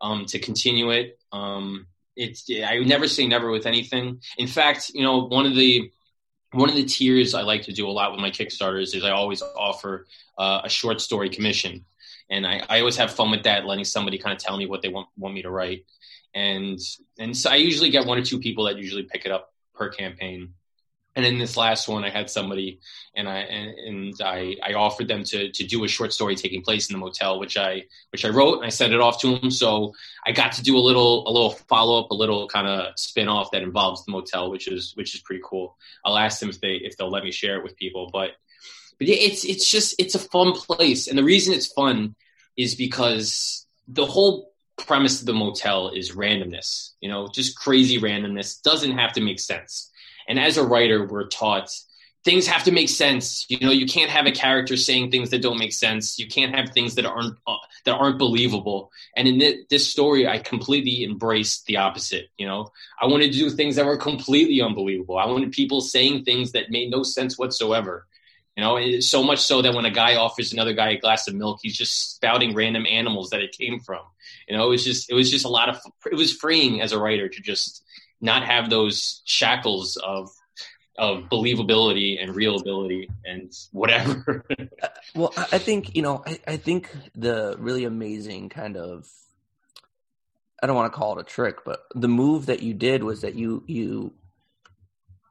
um, 0.00 0.26
to 0.26 0.38
continue 0.38 0.90
it. 0.90 1.18
Um, 1.32 1.86
it's 2.16 2.48
I 2.50 2.78
would 2.78 2.88
never 2.88 3.08
say 3.08 3.26
never 3.26 3.50
with 3.50 3.66
anything. 3.66 4.20
In 4.36 4.46
fact, 4.46 4.90
you 4.94 5.02
know, 5.02 5.26
one 5.26 5.46
of 5.46 5.54
the 5.54 5.90
one 6.52 6.68
of 6.68 6.74
the 6.74 6.84
tiers 6.84 7.34
I 7.34 7.42
like 7.42 7.62
to 7.62 7.72
do 7.72 7.88
a 7.88 7.92
lot 7.92 8.12
with 8.12 8.20
my 8.20 8.30
Kickstarters 8.30 8.94
is 8.94 9.04
I 9.04 9.10
always 9.10 9.42
offer 9.42 10.06
uh, 10.38 10.62
a 10.64 10.68
short 10.68 11.00
story 11.00 11.28
commission, 11.28 11.84
and 12.28 12.46
I, 12.46 12.64
I 12.68 12.80
always 12.80 12.96
have 12.96 13.12
fun 13.12 13.30
with 13.30 13.44
that, 13.44 13.66
letting 13.66 13.84
somebody 13.84 14.18
kind 14.18 14.34
of 14.36 14.42
tell 14.42 14.56
me 14.56 14.66
what 14.66 14.82
they 14.82 14.88
want 14.88 15.08
want 15.16 15.34
me 15.34 15.42
to 15.42 15.50
write, 15.50 15.84
and 16.34 16.78
and 17.18 17.36
so 17.36 17.50
I 17.50 17.56
usually 17.56 17.90
get 17.90 18.06
one 18.06 18.18
or 18.18 18.24
two 18.24 18.38
people 18.38 18.64
that 18.64 18.78
usually 18.78 19.04
pick 19.04 19.26
it 19.26 19.32
up 19.32 19.52
per 19.74 19.88
campaign 19.90 20.54
and 21.16 21.26
in 21.26 21.38
this 21.38 21.56
last 21.56 21.88
one, 21.88 22.04
I 22.04 22.10
had 22.10 22.30
somebody, 22.30 22.78
and 23.16 23.28
I 23.28 23.38
and, 23.38 24.14
I, 24.22 24.56
I 24.62 24.74
offered 24.74 25.08
them 25.08 25.24
to 25.24 25.50
to 25.50 25.66
do 25.66 25.82
a 25.84 25.88
short 25.88 26.12
story 26.12 26.36
taking 26.36 26.62
place 26.62 26.88
in 26.88 26.94
the 26.94 27.00
motel, 27.00 27.40
which 27.40 27.56
I 27.56 27.84
which 28.10 28.24
I 28.24 28.28
wrote 28.28 28.58
and 28.58 28.64
I 28.64 28.68
sent 28.68 28.92
it 28.92 29.00
off 29.00 29.20
to 29.22 29.38
them. 29.38 29.50
So 29.50 29.92
I 30.24 30.32
got 30.32 30.52
to 30.52 30.62
do 30.62 30.76
a 30.76 30.78
little 30.78 31.28
a 31.28 31.30
little 31.32 31.50
follow 31.50 32.00
up, 32.00 32.10
a 32.10 32.14
little 32.14 32.46
kind 32.48 32.68
of 32.68 32.92
spin 32.96 33.28
off 33.28 33.50
that 33.50 33.62
involves 33.62 34.04
the 34.04 34.12
motel, 34.12 34.50
which 34.50 34.68
is 34.68 34.92
which 34.94 35.14
is 35.14 35.20
pretty 35.20 35.42
cool. 35.44 35.76
I'll 36.04 36.18
ask 36.18 36.38
them 36.38 36.50
if 36.50 36.60
they 36.60 36.74
if 36.74 36.96
they'll 36.96 37.10
let 37.10 37.24
me 37.24 37.32
share 37.32 37.58
it 37.58 37.64
with 37.64 37.76
people, 37.76 38.10
but 38.12 38.30
but 38.98 39.08
it's 39.08 39.44
it's 39.44 39.68
just 39.68 39.96
it's 39.98 40.14
a 40.14 40.20
fun 40.20 40.52
place, 40.52 41.08
and 41.08 41.18
the 41.18 41.24
reason 41.24 41.54
it's 41.54 41.66
fun 41.66 42.14
is 42.56 42.76
because 42.76 43.66
the 43.88 44.06
whole 44.06 44.52
premise 44.76 45.20
of 45.20 45.26
the 45.26 45.34
motel 45.34 45.88
is 45.88 46.12
randomness. 46.12 46.92
You 47.00 47.08
know, 47.08 47.28
just 47.34 47.58
crazy 47.58 47.98
randomness 47.98 48.62
doesn't 48.62 48.96
have 48.96 49.12
to 49.14 49.20
make 49.20 49.40
sense 49.40 49.89
and 50.30 50.38
as 50.38 50.56
a 50.56 50.64
writer, 50.64 51.04
we're 51.04 51.26
taught 51.26 51.68
things 52.24 52.46
have 52.46 52.64
to 52.64 52.70
make 52.70 52.88
sense. 52.88 53.46
You 53.48 53.58
know, 53.60 53.72
you 53.72 53.86
can't 53.86 54.10
have 54.10 54.26
a 54.26 54.32
character 54.32 54.76
saying 54.76 55.10
things 55.10 55.30
that 55.30 55.42
don't 55.42 55.58
make 55.58 55.72
sense. 55.72 56.18
You 56.18 56.28
can't 56.28 56.54
have 56.54 56.70
things 56.70 56.94
that 56.94 57.04
aren't 57.04 57.36
uh, 57.48 57.56
that 57.84 57.96
aren't 57.96 58.18
believable. 58.18 58.92
And 59.16 59.26
in 59.26 59.40
th- 59.40 59.68
this 59.68 59.90
story, 59.90 60.28
I 60.28 60.38
completely 60.38 61.04
embraced 61.04 61.66
the 61.66 61.78
opposite. 61.78 62.28
You 62.38 62.46
know, 62.46 62.70
I 63.00 63.06
wanted 63.06 63.32
to 63.32 63.38
do 63.38 63.50
things 63.50 63.74
that 63.76 63.86
were 63.86 63.96
completely 63.96 64.62
unbelievable. 64.62 65.18
I 65.18 65.26
wanted 65.26 65.50
people 65.50 65.80
saying 65.80 66.24
things 66.24 66.52
that 66.52 66.70
made 66.70 66.90
no 66.90 67.02
sense 67.02 67.36
whatsoever. 67.36 68.06
You 68.56 68.64
know, 68.64 69.00
so 69.00 69.22
much 69.22 69.38
so 69.38 69.62
that 69.62 69.74
when 69.74 69.84
a 69.84 69.90
guy 69.90 70.16
offers 70.16 70.52
another 70.52 70.74
guy 70.74 70.90
a 70.90 70.98
glass 70.98 71.26
of 71.26 71.34
milk, 71.34 71.60
he's 71.62 71.76
just 71.76 72.16
spouting 72.16 72.54
random 72.54 72.84
animals 72.86 73.30
that 73.30 73.40
it 73.40 73.56
came 73.56 73.80
from. 73.80 74.02
You 74.48 74.56
know, 74.56 74.66
it 74.66 74.70
was 74.70 74.84
just 74.84 75.10
it 75.10 75.14
was 75.14 75.30
just 75.30 75.44
a 75.44 75.48
lot 75.48 75.68
of 75.68 75.80
it 76.06 76.16
was 76.16 76.32
freeing 76.32 76.80
as 76.80 76.92
a 76.92 76.98
writer 76.98 77.28
to 77.28 77.40
just 77.40 77.82
not 78.20 78.44
have 78.44 78.70
those 78.70 79.22
shackles 79.24 79.96
of 79.96 80.30
of 80.98 81.24
believability 81.30 82.22
and 82.22 82.34
realability 82.34 83.08
and 83.24 83.52
whatever. 83.72 84.44
Well, 85.14 85.32
I 85.36 85.58
think 85.58 85.96
you 85.96 86.02
know, 86.02 86.22
I, 86.24 86.38
I 86.46 86.56
think 86.56 86.88
the 87.16 87.56
really 87.58 87.84
amazing 87.84 88.48
kind 88.48 88.76
of 88.76 89.08
I 90.62 90.66
don't 90.66 90.76
want 90.76 90.92
to 90.92 90.96
call 90.96 91.18
it 91.18 91.22
a 91.22 91.24
trick, 91.24 91.64
but 91.64 91.84
the 91.94 92.06
move 92.06 92.46
that 92.46 92.62
you 92.62 92.74
did 92.74 93.02
was 93.02 93.22
that 93.22 93.34
you 93.34 93.64
you 93.66 94.12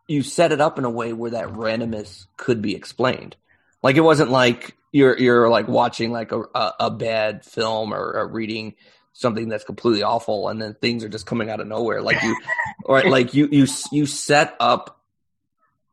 you 0.08 0.22
set 0.22 0.52
it 0.52 0.60
up 0.60 0.78
in 0.78 0.84
a 0.86 0.90
way 0.90 1.14
where 1.14 1.32
that 1.32 1.48
randomness 1.48 2.26
could 2.36 2.62
be 2.62 2.76
explained. 2.76 3.38
Like 3.82 3.96
it 3.96 4.02
wasn't 4.02 4.32
like 4.32 4.76
you're 4.92 5.18
you're 5.18 5.50
like 5.50 5.70
watching 5.70 6.12
like 6.12 6.32
a 6.32 6.42
a, 6.54 6.74
a 6.82 6.92
bad 6.92 7.46
film 7.46 7.94
or, 7.94 8.18
or 8.18 8.28
reading 8.28 8.76
something 9.20 9.50
that's 9.50 9.66
completely 9.66 10.02
awful 10.02 10.48
and 10.48 10.62
then 10.62 10.74
things 10.76 11.04
are 11.04 11.10
just 11.10 11.26
coming 11.26 11.50
out 11.50 11.60
of 11.60 11.68
nowhere. 11.68 12.02
Like 12.02 12.22
you 12.24 12.38
or 12.86 13.04
like 13.04 13.34
you 13.34 13.50
you 13.52 13.68
you 13.92 14.06
set 14.06 14.56
up 14.60 15.02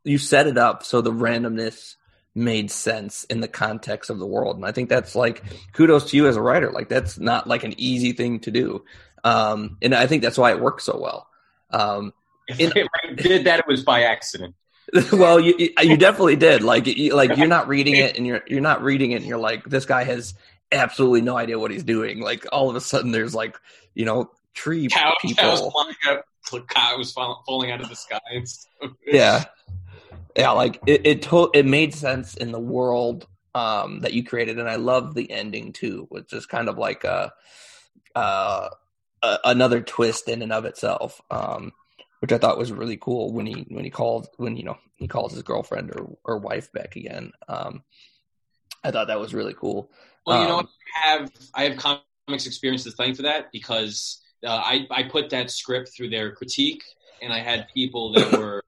you 0.05 0.17
set 0.17 0.47
it 0.47 0.57
up 0.57 0.85
so 0.85 1.01
the 1.01 1.11
randomness 1.11 1.95
made 2.33 2.71
sense 2.71 3.25
in 3.25 3.41
the 3.41 3.47
context 3.47 4.09
of 4.09 4.19
the 4.19 4.25
world. 4.25 4.55
And 4.55 4.65
i 4.65 4.71
think 4.71 4.87
that's 4.87 5.13
like 5.15 5.43
kudos 5.73 6.11
to 6.11 6.17
you 6.17 6.27
as 6.27 6.37
a 6.37 6.41
writer. 6.41 6.71
Like 6.71 6.87
that's 6.87 7.19
not 7.19 7.47
like 7.47 7.63
an 7.63 7.73
easy 7.77 8.13
thing 8.13 8.39
to 8.41 8.51
do. 8.51 8.85
Um 9.23 9.77
and 9.81 9.93
i 9.93 10.07
think 10.07 10.23
that's 10.23 10.37
why 10.37 10.51
it 10.51 10.61
works 10.61 10.85
so 10.85 10.97
well. 10.97 11.27
Um 11.71 12.13
if 12.47 12.87
I 13.03 13.13
did 13.13 13.45
that 13.45 13.59
it 13.59 13.67
was 13.67 13.83
by 13.83 14.03
accident. 14.03 14.55
Well 15.11 15.37
you 15.41 15.69
you 15.81 15.97
definitely 16.07 16.37
did. 16.37 16.63
Like 16.63 16.87
you, 16.87 17.13
like 17.13 17.35
you're 17.35 17.47
not 17.47 17.67
reading 17.67 17.97
it 17.97 18.15
and 18.15 18.25
you're 18.25 18.43
you're 18.47 18.61
not 18.61 18.83
reading 18.83 19.11
it 19.11 19.17
and 19.17 19.25
you're 19.25 19.37
like 19.37 19.65
this 19.65 19.85
guy 19.85 20.05
has 20.05 20.33
absolutely 20.71 21.21
no 21.21 21.37
idea 21.37 21.59
what 21.59 21.71
he's 21.71 21.83
doing. 21.83 22.19
Like 22.19 22.45
all 22.51 22.69
of 22.69 22.75
a 22.75 22.81
sudden, 22.81 23.11
there's 23.11 23.35
like 23.35 23.57
you 23.93 24.05
know 24.05 24.31
tree 24.53 24.87
Cow, 24.91 25.13
people. 25.21 25.43
Cows 25.43 25.61
up, 26.51 26.67
cows 26.67 27.13
falling 27.13 27.71
out 27.71 27.81
of 27.81 27.89
the 27.89 27.95
sky. 27.95 28.19
yeah, 29.05 29.45
yeah. 30.35 30.51
Like 30.51 30.81
it, 30.85 31.05
it, 31.05 31.21
to- 31.23 31.51
it 31.53 31.65
made 31.65 31.93
sense 31.93 32.35
in 32.35 32.51
the 32.51 32.59
world 32.59 33.27
um, 33.55 34.01
that 34.01 34.13
you 34.13 34.23
created, 34.23 34.59
and 34.59 34.69
I 34.69 34.75
love 34.75 35.13
the 35.13 35.29
ending 35.31 35.73
too, 35.73 36.05
which 36.09 36.33
is 36.33 36.45
kind 36.45 36.69
of 36.69 36.77
like 36.77 37.03
a, 37.03 37.31
uh, 38.15 38.69
a 39.23 39.39
another 39.45 39.81
twist 39.81 40.29
in 40.29 40.41
and 40.41 40.51
of 40.53 40.65
itself. 40.65 41.21
Um, 41.31 41.73
which 42.19 42.31
I 42.31 42.37
thought 42.39 42.57
was 42.57 42.71
really 42.71 42.97
cool 42.97 43.31
when 43.31 43.45
he 43.45 43.65
when 43.69 43.83
he 43.83 43.89
called 43.89 44.27
when 44.37 44.57
you 44.57 44.63
know 44.63 44.77
he 44.95 45.07
calls 45.07 45.33
his 45.33 45.43
girlfriend 45.43 45.91
or, 45.91 46.17
or 46.23 46.37
wife 46.39 46.71
back 46.71 46.95
again. 46.95 47.31
Um, 47.47 47.83
I 48.83 48.91
thought 48.91 49.07
that 49.07 49.19
was 49.19 49.33
really 49.33 49.53
cool. 49.53 49.91
Well, 50.27 50.41
you 50.41 50.47
know, 50.49 50.59
um, 50.59 50.69
I 50.93 51.07
have 51.07 51.31
I 51.53 51.63
have 51.69 51.77
comics 51.77 52.45
experience 52.45 52.83
to 52.83 52.91
thank 52.91 53.15
for 53.15 53.21
that 53.21 53.49
because 53.53 54.21
uh, 54.45 54.49
I 54.49 54.85
I 54.91 55.03
put 55.03 55.29
that 55.29 55.49
script 55.49 55.91
through 55.95 56.09
their 56.09 56.33
critique, 56.33 56.83
and 57.21 57.31
I 57.31 57.39
had 57.39 57.67
people 57.73 58.11
that 58.11 58.31
were 58.37 58.61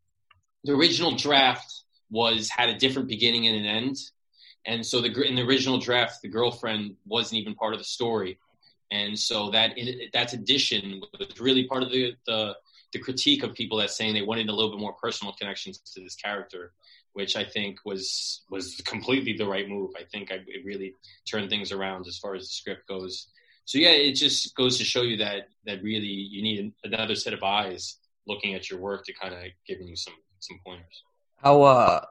the 0.64 0.72
original 0.72 1.16
draft 1.18 1.84
was 2.10 2.50
had 2.50 2.70
a 2.70 2.78
different 2.78 3.10
beginning 3.10 3.48
and 3.48 3.58
an 3.58 3.66
end, 3.66 3.98
and 4.66 4.86
so 4.86 5.02
the 5.02 5.12
in 5.22 5.36
the 5.36 5.42
original 5.42 5.78
draft 5.78 6.22
the 6.22 6.30
girlfriend 6.30 6.96
wasn't 7.06 7.42
even 7.42 7.56
part 7.56 7.74
of 7.74 7.80
the 7.80 7.86
story, 7.86 8.40
and 8.90 9.20
so 9.20 9.50
that 9.50 9.78
that 10.14 10.32
addition 10.32 11.02
was 11.20 11.42
really 11.42 11.68
part 11.68 11.84
of 11.84 11.92
the 11.92 12.16
the 12.26 12.56
the 12.94 13.00
critique 13.00 13.44
of 13.44 13.54
people 13.54 13.78
that 13.80 13.92
saying 13.92 14.14
they 14.14 14.22
wanted 14.22 14.48
a 14.48 14.54
little 14.54 14.72
bit 14.72 14.80
more 14.80 14.94
personal 14.94 15.34
connections 15.34 15.78
to 15.80 16.02
this 16.02 16.16
character 16.16 16.72
which 17.14 17.36
I 17.36 17.44
think 17.44 17.80
was 17.86 18.44
was 18.50 18.82
completely 18.86 19.34
the 19.34 19.48
right 19.48 19.68
move. 19.68 19.92
I 19.98 20.04
think 20.12 20.32
I, 20.32 20.36
it 20.36 20.66
really 20.66 20.94
turned 21.30 21.50
things 21.50 21.72
around 21.72 22.08
as 22.08 22.18
far 22.18 22.36
as 22.36 22.44
the 22.44 22.54
script 22.54 22.88
goes. 22.88 23.28
So 23.66 23.78
yeah, 23.78 23.92
it 23.92 24.14
just 24.14 24.56
goes 24.56 24.78
to 24.78 24.84
show 24.84 25.02
you 25.02 25.18
that 25.18 25.48
that 25.66 25.84
really 25.84 26.08
you 26.08 26.42
need 26.42 26.74
another 26.84 27.16
set 27.16 27.34
of 27.34 27.44
eyes 27.44 27.98
looking 28.28 28.54
at 28.54 28.70
your 28.70 28.80
work 28.80 29.06
to 29.06 29.14
kind 29.14 29.34
of 29.34 29.42
giving 29.68 29.88
you 29.88 29.96
some 29.96 30.14
some 30.40 30.60
pointers. 30.66 31.04
How 31.38 31.64
uh 31.64 32.06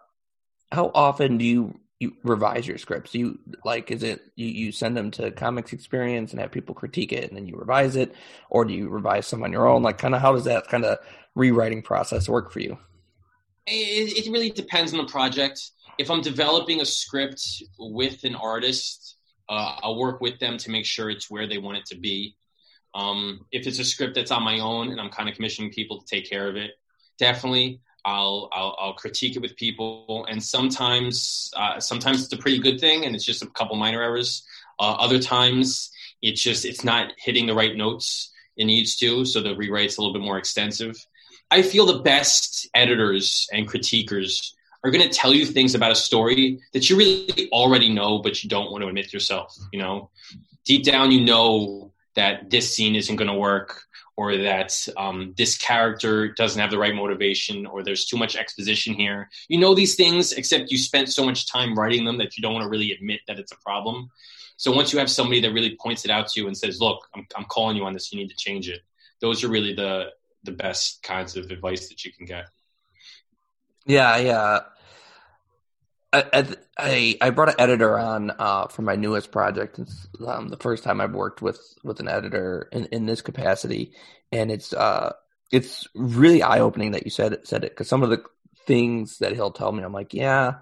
how 0.71 0.91
often 0.95 1.39
do 1.39 1.45
you 1.45 1.81
you 2.01 2.17
revise 2.23 2.67
your 2.67 2.79
scripts? 2.79 3.15
You 3.15 3.39
like 3.65 3.91
is 3.91 4.03
it 4.03 4.21
you, 4.37 4.47
you 4.47 4.73
send 4.73 4.97
them 4.97 5.11
to 5.13 5.31
Comics 5.31 5.73
Experience 5.73 6.33
and 6.33 6.41
have 6.41 6.53
people 6.53 6.75
critique 6.75 7.13
it 7.13 7.29
and 7.29 7.37
then 7.37 7.47
you 7.47 7.57
revise 7.57 7.97
it, 7.97 8.15
or 8.51 8.65
do 8.65 8.75
you 8.75 8.89
revise 8.89 9.27
some 9.27 9.43
on 9.43 9.53
your 9.53 9.67
own? 9.67 9.83
Like 9.83 9.99
kind 9.99 10.15
of 10.15 10.21
how 10.21 10.33
does 10.33 10.45
that 10.45 10.69
kind 10.69 10.85
of 10.85 10.99
rewriting 11.35 11.83
process 11.83 12.29
work 12.29 12.53
for 12.53 12.61
you? 12.61 12.79
It, 13.69 14.27
it 14.27 14.31
really 14.31 14.51
depends 14.51 14.93
on 14.93 14.99
the 14.99 15.11
project. 15.11 15.71
If 15.99 16.11
I'm 16.11 16.21
developing 16.21 16.81
a 16.81 16.87
script 16.87 17.63
with 17.79 18.25
an 18.25 18.35
artist, 18.35 19.17
uh, 19.49 19.77
I'll 19.83 19.99
work 19.99 20.21
with 20.21 20.39
them 20.39 20.59
to 20.59 20.71
make 20.71 20.85
sure 20.85 21.11
it's 21.11 21.31
where 21.31 21.47
they 21.47 21.59
want 21.59 21.79
it 21.79 21.87
to 21.87 21.97
be. 21.97 22.37
Um, 22.95 23.47
if 23.53 23.67
it's 23.67 23.79
a 23.79 23.85
script 23.85 24.15
that's 24.15 24.31
on 24.31 24.43
my 24.43 24.61
own 24.61 24.91
and 24.91 25.01
I'm 25.01 25.11
kind 25.11 25.29
of 25.29 25.35
commissioning 25.35 25.73
people 25.73 26.01
to 26.01 26.07
take 26.07 26.29
care 26.29 26.49
of 26.49 26.57
it, 26.57 26.73
definitely 27.19 27.81
I'll 28.05 28.49
I'll, 28.53 28.77
I'll 28.81 28.95
critique 28.95 29.37
it 29.37 29.43
with 29.43 29.57
people. 29.57 30.27
And 30.29 30.43
sometimes 30.43 31.51
uh, 31.57 31.81
sometimes 31.81 32.25
it's 32.25 32.33
a 32.33 32.39
pretty 32.39 32.59
good 32.59 32.81
thing, 32.81 33.05
and 33.05 33.15
it's 33.15 33.25
just 33.25 33.43
a 33.43 33.47
couple 33.47 33.77
minor 33.77 34.03
errors. 34.03 34.45
Uh, 34.79 34.97
other 34.99 35.19
times 35.19 35.91
it's 36.23 36.43
just 36.43 36.65
it's 36.65 36.85
not 36.85 37.13
hitting 37.19 37.47
the 37.47 37.55
right 37.55 37.77
notes 37.77 38.33
it 38.57 38.65
needs 38.65 38.97
to, 38.97 39.25
so 39.25 39.41
the 39.41 39.55
rewrite's 39.55 39.99
a 39.99 40.01
little 40.01 40.13
bit 40.13 40.23
more 40.23 40.39
extensive. 40.39 40.97
I 41.51 41.63
feel 41.63 41.87
the 41.87 42.01
best 42.01 42.69
editors 42.75 43.49
and 43.53 43.69
critiquers 43.69 44.53
are 44.85 44.91
going 44.91 45.09
to 45.09 45.15
tell 45.15 45.35
you 45.35 45.47
things 45.47 45.75
about 45.75 45.91
a 45.91 45.97
story 45.97 46.61
that 46.73 46.89
you 46.89 46.97
really 46.97 47.51
already 47.51 47.93
know, 47.93 48.19
but 48.19 48.43
you 48.43 48.51
don't 48.51 48.71
want 48.71 48.83
to 48.83 48.89
admit 48.89 49.09
to 49.09 49.13
yourself. 49.13 49.57
You 49.73 49.81
know, 49.81 50.11
deep 50.65 50.85
down, 50.85 51.11
you 51.11 51.25
know 51.25 51.93
that 52.15 52.51
this 52.51 52.75
scene 52.75 52.95
isn't 52.95 53.17
going 53.17 53.31
to 53.31 53.37
work, 53.37 53.83
or 54.17 54.37
that 54.37 54.89
um, 54.97 55.33
this 55.37 55.57
character 55.57 56.33
doesn't 56.33 56.61
have 56.61 56.71
the 56.71 56.79
right 56.79 56.95
motivation, 56.95 57.67
or 57.67 57.83
there's 57.83 58.05
too 58.05 58.17
much 58.17 58.37
exposition 58.37 58.95
here. 58.95 59.31
You 59.49 59.59
know 59.59 59.75
these 59.75 59.95
things, 59.95 60.33
except 60.33 60.71
you 60.71 60.79
spent 60.79 61.09
so 61.09 61.25
much 61.25 61.51
time 61.51 61.79
writing 61.79 62.05
them 62.05 62.19
that 62.19 62.37
you 62.37 62.43
don't 62.43 62.53
want 62.53 62.65
to 62.65 62.69
really 62.69 62.93
admit 62.93 63.21
that 63.29 63.39
it's 63.39 63.53
a 63.53 63.57
problem. 63.59 64.11
So 64.57 64.73
once 64.73 64.93
you 64.93 64.99
have 64.99 65.09
somebody 65.09 65.41
that 65.43 65.53
really 65.53 65.77
points 65.81 66.05
it 66.05 66.11
out 66.11 66.27
to 66.29 66.41
you 66.41 66.49
and 66.49 66.57
says, 66.57 66.81
"Look, 66.81 67.07
I'm, 67.15 67.27
I'm 67.37 67.45
calling 67.45 67.77
you 67.77 67.85
on 67.85 67.95
this. 67.95 68.13
You 68.13 68.19
need 68.19 68.31
to 68.31 68.37
change 68.37 68.69
it." 68.69 68.81
Those 69.21 69.45
are 69.45 69.49
really 69.49 69.75
the 69.75 70.11
the 70.45 70.53
best 70.53 71.03
kinds 71.03 71.37
of 71.37 71.51
advice 71.51 71.89
that 71.89 72.05
you 72.05 72.13
can 72.13 72.27
get. 72.27 72.47
Yeah, 73.87 74.17
yeah. 74.19 74.61
I, 76.13 76.47
I 76.79 77.19
I 77.21 77.31
brought 77.31 77.51
an 77.51 77.57
editor 77.59 77.99
on 77.99 78.31
uh, 78.39 78.69
for 78.69 78.83
my 78.83 78.97
newest 78.97 79.31
project. 79.31 79.79
It's 79.79 80.09
um, 80.27 80.49
the 80.49 80.57
first 80.57 80.83
time 80.83 81.01
I've 81.01 81.13
worked 81.13 81.43
with 81.43 81.61
with 81.85 82.01
an 82.01 82.09
editor 82.09 82.69
in, 82.73 82.87
in 82.87 83.07
this 83.07 83.21
capacity, 83.21 83.93
and 84.33 84.51
it's 84.51 84.73
uh 84.73 85.13
it's 85.53 85.87
really 85.95 86.43
eye 86.43 86.61
opening 86.61 86.93
that 86.93 87.05
you 87.05 87.11
said 87.11 87.35
it 87.35 87.47
said 87.47 87.65
it 87.65 87.71
because 87.73 87.89
some 87.89 88.03
of 88.03 88.11
the 88.11 88.23
things 88.67 89.19
that 89.19 89.33
he'll 89.33 89.51
tell 89.51 89.73
me, 89.73 89.83
I'm 89.83 89.93
like, 89.93 90.15
yeah, 90.15 90.55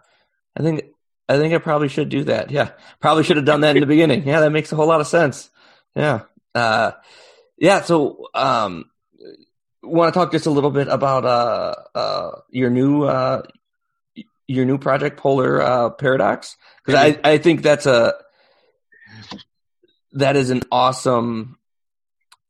I 0.56 0.62
think 0.62 0.84
I 1.28 1.36
think 1.38 1.54
I 1.54 1.58
probably 1.58 1.88
should 1.88 2.08
do 2.08 2.24
that. 2.24 2.50
Yeah, 2.50 2.70
probably 3.00 3.24
should 3.24 3.36
have 3.36 3.46
done 3.46 3.60
that 3.60 3.76
in 3.76 3.80
the 3.80 3.86
beginning. 3.86 4.26
Yeah, 4.26 4.40
that 4.40 4.52
makes 4.52 4.72
a 4.72 4.76
whole 4.76 4.86
lot 4.86 5.00
of 5.00 5.06
sense. 5.06 5.50
Yeah, 5.94 6.22
uh, 6.54 6.92
yeah. 7.56 7.82
So, 7.82 8.28
um, 8.34 8.90
want 9.86 10.12
to 10.12 10.18
talk 10.18 10.32
just 10.32 10.46
a 10.46 10.50
little 10.50 10.70
bit 10.70 10.88
about 10.88 11.24
uh, 11.24 11.74
uh, 11.94 12.30
your 12.50 12.70
new 12.70 13.04
uh, 13.04 13.42
your 14.46 14.64
new 14.64 14.78
project, 14.78 15.18
Polar 15.18 15.60
uh, 15.60 15.90
Paradox, 15.90 16.56
because 16.84 17.00
I 17.00 17.18
I 17.24 17.38
think 17.38 17.62
that's 17.62 17.86
a 17.86 18.14
that 20.12 20.36
is 20.36 20.50
an 20.50 20.62
awesome 20.70 21.58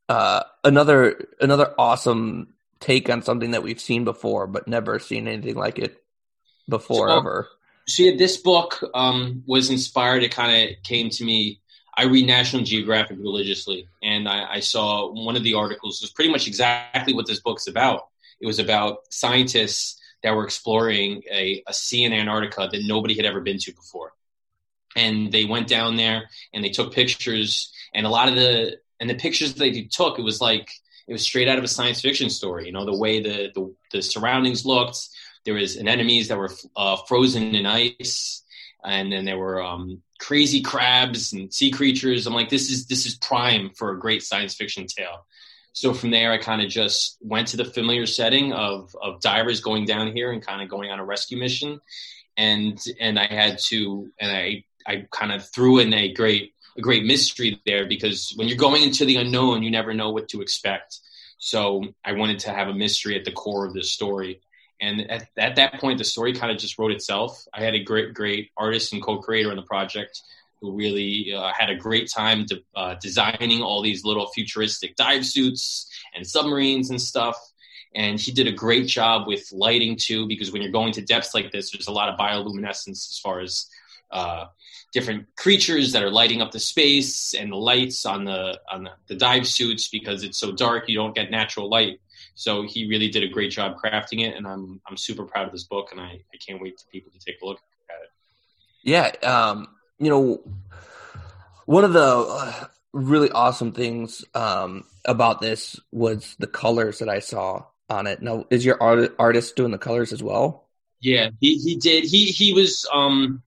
uh, 0.09 0.43
another 0.63 1.27
another 1.39 1.73
awesome 1.77 2.53
take 2.79 3.09
on 3.09 3.21
something 3.21 3.51
that 3.51 3.63
we've 3.63 3.81
seen 3.81 4.03
before, 4.03 4.47
but 4.47 4.67
never 4.67 4.99
seen 4.99 5.27
anything 5.27 5.55
like 5.55 5.79
it 5.79 6.01
before 6.69 7.09
so, 7.09 7.17
ever. 7.17 7.47
Yeah, 7.97 8.15
this 8.17 8.37
book 8.37 8.83
um, 8.93 9.43
was 9.45 9.69
inspired. 9.69 10.23
It 10.23 10.31
kind 10.31 10.71
of 10.71 10.83
came 10.83 11.09
to 11.11 11.23
me. 11.23 11.61
I 11.97 12.03
read 12.03 12.27
National 12.27 12.63
Geographic 12.63 13.17
religiously, 13.19 13.89
and 14.03 14.29
I, 14.29 14.53
I 14.53 14.59
saw 14.59 15.11
one 15.11 15.35
of 15.35 15.43
the 15.43 15.55
articles 15.55 15.99
was 15.99 16.11
pretty 16.11 16.31
much 16.31 16.47
exactly 16.47 17.15
what 17.15 17.25
this 17.25 17.39
book's 17.39 17.65
about. 17.65 18.09
It 18.39 18.45
was 18.45 18.59
about 18.59 19.11
scientists 19.11 19.99
that 20.21 20.35
were 20.35 20.45
exploring 20.45 21.23
a, 21.31 21.63
a 21.65 21.73
sea 21.73 22.03
in 22.03 22.13
Antarctica 22.13 22.69
that 22.71 22.83
nobody 22.85 23.15
had 23.15 23.25
ever 23.25 23.41
been 23.41 23.57
to 23.57 23.73
before, 23.73 24.13
and 24.95 25.31
they 25.31 25.45
went 25.45 25.67
down 25.67 25.95
there 25.95 26.29
and 26.53 26.63
they 26.63 26.69
took 26.69 26.93
pictures. 26.93 27.73
And 27.95 28.05
a 28.05 28.09
lot 28.09 28.29
of 28.29 28.35
the 28.35 28.77
and 28.99 29.09
the 29.09 29.15
pictures 29.15 29.55
that 29.55 29.59
they 29.59 29.81
took, 29.83 30.19
it 30.19 30.23
was 30.23 30.39
like 30.39 30.69
it 31.07 31.13
was 31.13 31.23
straight 31.23 31.47
out 31.47 31.57
of 31.57 31.63
a 31.63 31.67
science 31.67 31.99
fiction 31.99 32.29
story. 32.29 32.67
You 32.67 32.73
know, 32.73 32.85
the 32.85 32.97
way 32.97 33.21
the 33.21 33.51
the, 33.55 33.73
the 33.91 34.01
surroundings 34.03 34.67
looked, 34.67 34.99
there 35.45 35.55
was 35.55 35.77
anemones 35.77 36.27
that 36.27 36.37
were 36.37 36.51
uh, 36.75 36.97
frozen 37.07 37.55
in 37.55 37.65
ice, 37.65 38.43
and 38.83 39.11
then 39.11 39.25
there 39.25 39.39
were 39.39 39.63
um, 39.63 40.03
crazy 40.19 40.61
crabs 40.61 41.33
and 41.33 41.53
sea 41.53 41.71
creatures. 41.71 42.27
I'm 42.27 42.33
like, 42.33 42.49
this 42.49 42.69
is 42.69 42.87
this 42.87 43.05
is 43.05 43.15
prime 43.15 43.71
for 43.71 43.91
a 43.91 43.99
great 43.99 44.23
science 44.23 44.55
fiction 44.55 44.87
tale. 44.87 45.25
So 45.73 45.93
from 45.93 46.09
there, 46.09 46.31
I 46.31 46.37
kind 46.37 46.61
of 46.61 46.69
just 46.69 47.17
went 47.21 47.49
to 47.49 47.57
the 47.57 47.65
familiar 47.65 48.05
setting 48.05 48.53
of 48.53 48.95
of 49.01 49.21
divers 49.21 49.61
going 49.61 49.85
down 49.85 50.11
here 50.15 50.31
and 50.31 50.45
kind 50.45 50.61
of 50.61 50.69
going 50.69 50.89
on 50.89 50.99
a 50.99 51.05
rescue 51.05 51.37
mission, 51.37 51.79
and 52.35 52.79
and 52.99 53.19
I 53.19 53.27
had 53.27 53.59
to 53.67 54.09
and 54.19 54.31
I 54.31 54.63
I 54.85 55.07
kind 55.11 55.31
of 55.31 55.47
threw 55.49 55.79
in 55.79 55.93
a 55.93 56.13
great 56.13 56.53
a 56.77 56.81
great 56.81 57.05
mystery 57.05 57.61
there 57.65 57.85
because 57.87 58.33
when 58.35 58.47
you're 58.47 58.57
going 58.57 58.83
into 58.83 59.05
the 59.05 59.17
unknown, 59.17 59.63
you 59.63 59.71
never 59.71 59.93
know 59.93 60.11
what 60.11 60.29
to 60.29 60.41
expect. 60.41 60.99
So 61.39 61.83
I 62.03 62.13
wanted 62.13 62.39
to 62.39 62.51
have 62.51 62.67
a 62.67 62.73
mystery 62.73 63.17
at 63.17 63.25
the 63.25 63.31
core 63.31 63.65
of 63.65 63.73
this 63.73 63.91
story. 63.91 64.41
And 64.79 65.09
at, 65.09 65.27
at 65.37 65.55
that 65.55 65.79
point, 65.79 65.97
the 65.97 66.03
story 66.03 66.33
kind 66.33 66.51
of 66.51 66.57
just 66.57 66.77
wrote 66.77 66.91
itself. 66.91 67.45
I 67.53 67.63
had 67.63 67.73
a 67.73 67.83
great, 67.83 68.13
great 68.13 68.51
artist 68.55 68.93
and 68.93 69.01
co-creator 69.01 69.49
on 69.49 69.55
the 69.55 69.63
project 69.63 70.21
who 70.61 70.75
really 70.75 71.33
uh, 71.33 71.51
had 71.57 71.69
a 71.69 71.75
great 71.75 72.09
time 72.09 72.45
de- 72.45 72.63
uh, 72.75 72.95
designing 73.01 73.61
all 73.61 73.81
these 73.81 74.03
little 74.03 74.27
futuristic 74.27 74.95
dive 74.95 75.25
suits 75.25 75.89
and 76.15 76.25
submarines 76.25 76.89
and 76.89 77.01
stuff. 77.01 77.37
And 77.95 78.19
he 78.19 78.31
did 78.31 78.47
a 78.47 78.51
great 78.51 78.87
job 78.87 79.27
with 79.27 79.51
lighting 79.51 79.95
too, 79.95 80.27
because 80.27 80.51
when 80.51 80.61
you're 80.61 80.71
going 80.71 80.93
to 80.93 81.01
depths 81.01 81.33
like 81.33 81.51
this, 81.51 81.71
there's 81.71 81.87
a 81.87 81.91
lot 81.91 82.09
of 82.09 82.19
bioluminescence 82.19 83.09
as 83.09 83.19
far 83.23 83.39
as 83.39 83.67
uh, 84.11 84.45
different 84.93 85.25
creatures 85.35 85.91
that 85.93 86.03
are 86.03 86.11
lighting 86.11 86.41
up 86.41 86.51
the 86.51 86.59
space 86.59 87.33
and 87.33 87.51
the 87.51 87.57
lights 87.57 88.05
on 88.05 88.25
the 88.25 88.59
on 88.71 88.83
the, 88.83 88.91
the 89.07 89.15
dive 89.15 89.47
suits 89.47 89.87
because 89.89 90.23
it's 90.23 90.37
so 90.37 90.51
dark, 90.51 90.87
you 90.87 90.95
don't 90.95 91.15
get 91.15 91.31
natural 91.31 91.69
light. 91.69 91.99
So 92.37 92.61
he 92.61 92.87
really 92.87 93.09
did 93.09 93.23
a 93.23 93.27
great 93.27 93.49
job 93.49 93.77
crafting 93.83 94.21
it, 94.21 94.35
and 94.35 94.47
I'm 94.47 94.79
I'm 94.87 94.95
super 94.95 95.25
proud 95.25 95.47
of 95.47 95.51
this 95.51 95.63
book, 95.63 95.89
and 95.91 95.99
I, 95.99 96.21
I 96.33 96.37
can't 96.45 96.61
wait 96.61 96.79
for 96.79 96.85
people 96.91 97.11
to 97.11 97.17
take 97.19 97.41
a 97.41 97.45
look 97.45 97.57
at 97.89 97.95
it. 98.03 98.09
Yeah, 98.83 99.27
um, 99.27 99.67
you 99.97 100.11
know, 100.11 100.43
one 101.65 101.83
of 101.83 101.93
the 101.93 102.05
uh, 102.05 102.65
really 102.93 103.31
awesome 103.31 103.71
things 103.71 104.23
um, 104.35 104.83
about 105.03 105.41
this 105.41 105.79
was 105.91 106.35
the 106.37 106.45
colors 106.45 106.99
that 106.99 107.09
I 107.09 107.19
saw 107.19 107.65
on 107.89 108.05
it. 108.05 108.21
Now, 108.21 108.45
is 108.51 108.63
your 108.63 108.81
art- 108.83 109.15
artist 109.17 109.55
doing 109.55 109.71
the 109.71 109.79
colors 109.79 110.13
as 110.13 110.21
well? 110.21 110.67
Yeah, 110.99 111.31
he 111.41 111.57
he 111.57 111.75
did. 111.75 112.03
He 112.03 112.25
he 112.25 112.53
was 112.53 112.87
um 112.93 113.41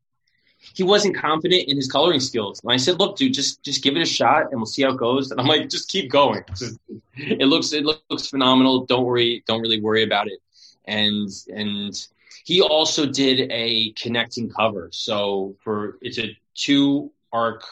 he 0.74 0.82
wasn't 0.82 1.16
confident 1.16 1.68
in 1.68 1.76
his 1.76 1.90
coloring 1.90 2.20
skills. 2.20 2.60
And 2.62 2.72
I 2.72 2.76
said, 2.76 2.98
"Look, 2.98 3.16
dude, 3.16 3.34
just 3.34 3.62
just 3.62 3.82
give 3.82 3.96
it 3.96 4.02
a 4.02 4.06
shot, 4.06 4.50
and 4.50 4.60
we'll 4.60 4.66
see 4.66 4.82
how 4.82 4.90
it 4.90 4.96
goes." 4.96 5.30
And 5.30 5.40
I'm 5.40 5.46
like, 5.46 5.68
"Just 5.68 5.88
keep 5.88 6.10
going. 6.10 6.44
it 7.16 7.46
looks 7.46 7.72
it 7.72 7.84
looks 7.84 8.28
phenomenal. 8.28 8.86
Don't 8.86 9.04
worry. 9.04 9.42
Don't 9.46 9.60
really 9.60 9.80
worry 9.80 10.02
about 10.02 10.28
it." 10.28 10.40
And 10.86 11.28
and 11.54 11.94
he 12.44 12.62
also 12.62 13.06
did 13.06 13.50
a 13.50 13.92
connecting 13.92 14.50
cover. 14.50 14.90
So 14.92 15.56
for 15.62 15.98
it's 16.00 16.18
a 16.18 16.36
two 16.54 17.12
arc 17.32 17.64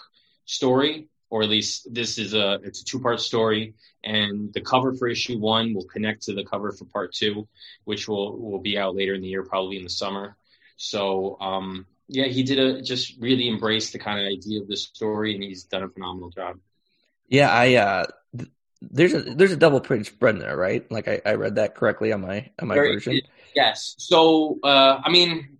story, 0.44 1.08
or 1.30 1.42
at 1.42 1.48
least 1.48 1.92
this 1.92 2.18
is 2.18 2.34
a 2.34 2.54
it's 2.64 2.82
a 2.82 2.84
two 2.84 3.00
part 3.00 3.20
story. 3.20 3.74
And 4.04 4.52
the 4.52 4.60
cover 4.60 4.94
for 4.94 5.08
issue 5.08 5.38
one 5.38 5.74
will 5.74 5.84
connect 5.84 6.22
to 6.22 6.34
the 6.34 6.44
cover 6.44 6.70
for 6.72 6.84
part 6.84 7.12
two, 7.12 7.48
which 7.84 8.08
will 8.08 8.38
will 8.38 8.60
be 8.60 8.78
out 8.78 8.94
later 8.94 9.14
in 9.14 9.20
the 9.20 9.28
year, 9.28 9.42
probably 9.42 9.76
in 9.76 9.84
the 9.84 9.90
summer. 9.90 10.36
So 10.76 11.36
um, 11.40 11.86
yeah, 12.08 12.26
he 12.26 12.42
did 12.42 12.58
a 12.58 12.82
just 12.82 13.14
really 13.20 13.48
embrace 13.48 13.90
the 13.90 13.98
kind 13.98 14.18
of 14.20 14.26
idea 14.26 14.60
of 14.60 14.68
the 14.68 14.76
story, 14.76 15.34
and 15.34 15.42
he's 15.42 15.64
done 15.64 15.82
a 15.82 15.88
phenomenal 15.88 16.30
job. 16.30 16.58
Yeah, 17.28 17.50
I 17.50 17.74
uh, 17.74 18.06
th- 18.36 18.50
there's 18.80 19.14
a 19.14 19.20
there's 19.20 19.52
a 19.52 19.56
double 19.56 19.80
page 19.80 20.08
spread 20.08 20.40
there, 20.40 20.56
right? 20.56 20.90
Like 20.90 21.06
I, 21.06 21.20
I 21.24 21.34
read 21.34 21.56
that 21.56 21.74
correctly 21.74 22.12
on 22.12 22.22
my 22.22 22.50
on 22.60 22.68
my 22.68 22.76
version. 22.76 23.20
Yes. 23.54 23.94
So 23.98 24.58
uh, 24.62 25.00
I 25.04 25.10
mean, 25.10 25.58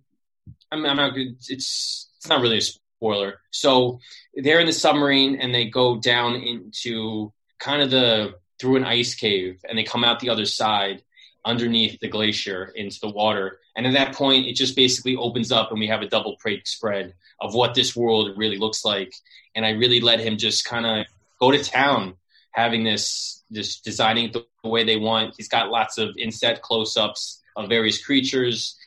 I'm, 0.71 0.85
I'm 0.85 0.97
not 0.97 1.13
good. 1.13 1.35
It's 1.47 1.49
it's 1.51 2.27
not 2.27 2.41
really 2.41 2.57
a 2.57 2.61
spoiler. 2.61 3.39
So 3.51 3.99
they're 4.33 4.59
in 4.59 4.67
the 4.67 4.73
submarine 4.73 5.39
and 5.39 5.53
they 5.53 5.65
go 5.69 5.99
down 5.99 6.35
into 6.35 7.31
kind 7.59 7.81
of 7.81 7.91
the 7.91 8.35
through 8.59 8.75
an 8.77 8.83
ice 8.83 9.13
cave, 9.15 9.61
and 9.67 9.77
they 9.77 9.83
come 9.83 10.03
out 10.03 10.19
the 10.19 10.29
other 10.29 10.45
side 10.45 11.03
underneath 11.45 11.99
the 11.99 12.09
glacier 12.09 12.73
into 12.75 12.99
the 13.01 13.09
water. 13.09 13.59
And 13.79 13.87
at 13.87 13.93
that 13.93 14.13
point, 14.13 14.45
it 14.45 14.57
just 14.57 14.75
basically 14.75 15.15
opens 15.15 15.53
up 15.53 15.71
and 15.71 15.79
we 15.79 15.87
have 15.87 16.01
a 16.01 16.09
double 16.09 16.35
page 16.43 16.67
spread 16.67 17.13
of 17.39 17.53
what 17.53 17.75
this 17.75 17.95
world 17.95 18.37
really 18.37 18.57
looks 18.57 18.83
like. 18.83 19.13
And 19.55 19.65
I 19.65 19.69
really 19.69 20.01
let 20.01 20.19
him 20.19 20.35
just 20.35 20.65
kind 20.65 20.85
of 20.85 21.05
go 21.39 21.49
to 21.49 21.63
town 21.63 22.15
having 22.51 22.83
this, 22.83 23.41
just 23.53 23.85
designing 23.85 24.33
the 24.33 24.45
way 24.67 24.83
they 24.83 24.97
want. 24.97 25.35
He's 25.37 25.47
got 25.47 25.69
lots 25.69 25.97
of 25.97 26.09
inset 26.17 26.61
close 26.61 26.97
ups 26.97 27.41
of 27.55 27.69
various 27.69 28.03
creatures. 28.03 28.77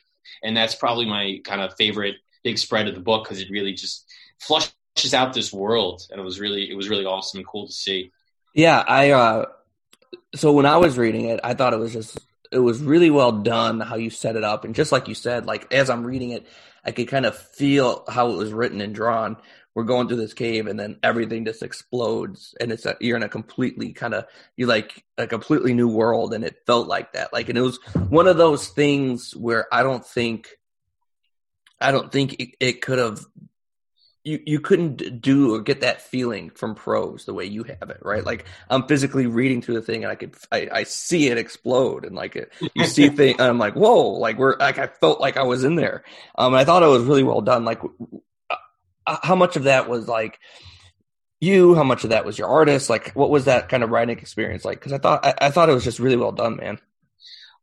And 0.43 0.55
that's 0.55 0.75
probably 0.75 1.07
my 1.07 1.39
kind 1.43 1.61
of 1.61 1.73
favorite 1.75 2.17
big 2.43 2.59
spread 2.59 2.87
of 2.87 2.93
the 2.93 3.01
book 3.01 3.23
because 3.23 3.41
it 3.41 3.49
really 3.49 3.73
just 3.73 4.05
flushes 4.41 5.15
out 5.15 5.33
this 5.33 5.51
world. 5.51 6.03
And 6.11 6.21
it 6.21 6.23
was 6.23 6.39
really, 6.39 6.69
it 6.69 6.75
was 6.75 6.87
really 6.87 7.05
awesome 7.05 7.39
and 7.39 7.47
cool 7.47 7.65
to 7.65 7.73
see. 7.73 8.11
Yeah. 8.53 8.83
I, 8.87 9.09
uh, 9.09 9.45
so 10.35 10.51
when 10.51 10.67
I 10.67 10.77
was 10.77 10.99
reading 10.99 11.29
it, 11.29 11.39
I 11.43 11.55
thought 11.55 11.73
it 11.73 11.79
was 11.79 11.93
just 11.93 12.19
it 12.53 12.59
was 12.59 12.81
really 12.81 13.09
well 13.09 13.31
done 13.31 13.79
how 13.79 13.95
you 13.95 14.09
set 14.09 14.35
it 14.35 14.43
up, 14.43 14.63
and 14.63 14.75
just 14.75 14.91
like 14.91 15.07
you 15.07 15.15
said, 15.15 15.45
like 15.45 15.73
as 15.73 15.89
I'm 15.89 16.05
reading 16.05 16.31
it, 16.31 16.47
I 16.85 16.91
could 16.91 17.07
kind 17.07 17.25
of 17.25 17.37
feel 17.37 18.03
how 18.07 18.31
it 18.31 18.37
was 18.37 18.53
written 18.53 18.81
and 18.81 18.93
drawn. 18.93 19.37
We're 19.75 19.83
going 19.85 20.07
through 20.07 20.17
this 20.17 20.35
cave, 20.35 20.67
and 20.67 20.79
then 20.79 20.99
everything 21.01 21.45
just 21.45 21.63
explodes, 21.63 22.53
and 22.61 22.71
it's 22.71 22.85
a, 22.85 22.95
you're 22.99 23.17
in 23.17 23.23
a 23.23 23.29
completely 23.29 23.91
kind 23.91 24.13
of 24.13 24.25
you 24.55 24.67
like 24.67 25.03
a 25.17 25.25
completely 25.25 25.73
new 25.73 25.87
world, 25.87 26.33
and 26.33 26.43
it 26.43 26.61
felt 26.67 26.87
like 26.87 27.13
that. 27.13 27.33
Like, 27.33 27.49
and 27.49 27.57
it 27.57 27.61
was 27.61 27.79
one 28.09 28.27
of 28.27 28.37
those 28.37 28.67
things 28.67 29.35
where 29.35 29.65
I 29.73 29.81
don't 29.81 30.05
think, 30.05 30.49
I 31.81 31.91
don't 31.91 32.11
think 32.11 32.33
it, 32.39 32.49
it 32.59 32.81
could 32.81 32.99
have 32.99 33.25
you 34.23 34.41
you 34.45 34.59
couldn't 34.59 35.21
do 35.21 35.53
or 35.53 35.59
get 35.59 35.81
that 35.81 36.01
feeling 36.01 36.49
from 36.51 36.75
prose 36.75 37.25
the 37.25 37.33
way 37.33 37.45
you 37.45 37.63
have 37.63 37.89
it, 37.89 37.99
right? 38.01 38.25
Like 38.25 38.45
I'm 38.69 38.87
physically 38.87 39.27
reading 39.27 39.61
through 39.61 39.75
the 39.75 39.81
thing 39.81 40.03
and 40.03 40.11
I 40.11 40.15
could 40.15 40.35
I, 40.51 40.69
I 40.71 40.83
see 40.83 41.27
it 41.27 41.37
explode 41.37 42.05
and 42.05 42.15
like 42.15 42.35
it, 42.35 42.51
you 42.73 42.85
see 42.85 43.09
thing 43.09 43.35
and 43.39 43.49
I'm 43.49 43.59
like 43.59 43.75
whoa, 43.75 44.11
like 44.11 44.37
we're 44.37 44.57
like 44.57 44.77
I 44.77 44.87
felt 44.87 45.19
like 45.19 45.35
I 45.37 45.43
was 45.43 45.63
in 45.63 45.75
there. 45.75 46.03
Um, 46.35 46.53
I 46.53 46.63
thought 46.63 46.83
it 46.83 46.87
was 46.87 47.03
really 47.03 47.23
well 47.23 47.41
done. 47.41 47.65
Like 47.65 47.81
uh, 48.49 48.55
uh, 49.05 49.17
how 49.23 49.35
much 49.35 49.57
of 49.57 49.63
that 49.63 49.89
was 49.89 50.07
like 50.07 50.39
you? 51.41 51.75
How 51.75 51.83
much 51.83 52.05
of 52.05 52.11
that 52.11 52.25
was 52.25 52.37
your 52.37 52.47
artist? 52.47 52.89
Like 52.89 53.11
what 53.11 53.29
was 53.29 53.45
that 53.45 53.67
kind 53.67 53.83
of 53.83 53.89
writing 53.89 54.17
experience 54.17 54.63
like? 54.63 54.79
Because 54.79 54.93
I 54.93 54.99
thought 54.99 55.25
I, 55.25 55.33
I 55.41 55.49
thought 55.51 55.69
it 55.69 55.73
was 55.73 55.83
just 55.83 55.99
really 55.99 56.17
well 56.17 56.31
done, 56.31 56.55
man. 56.55 56.79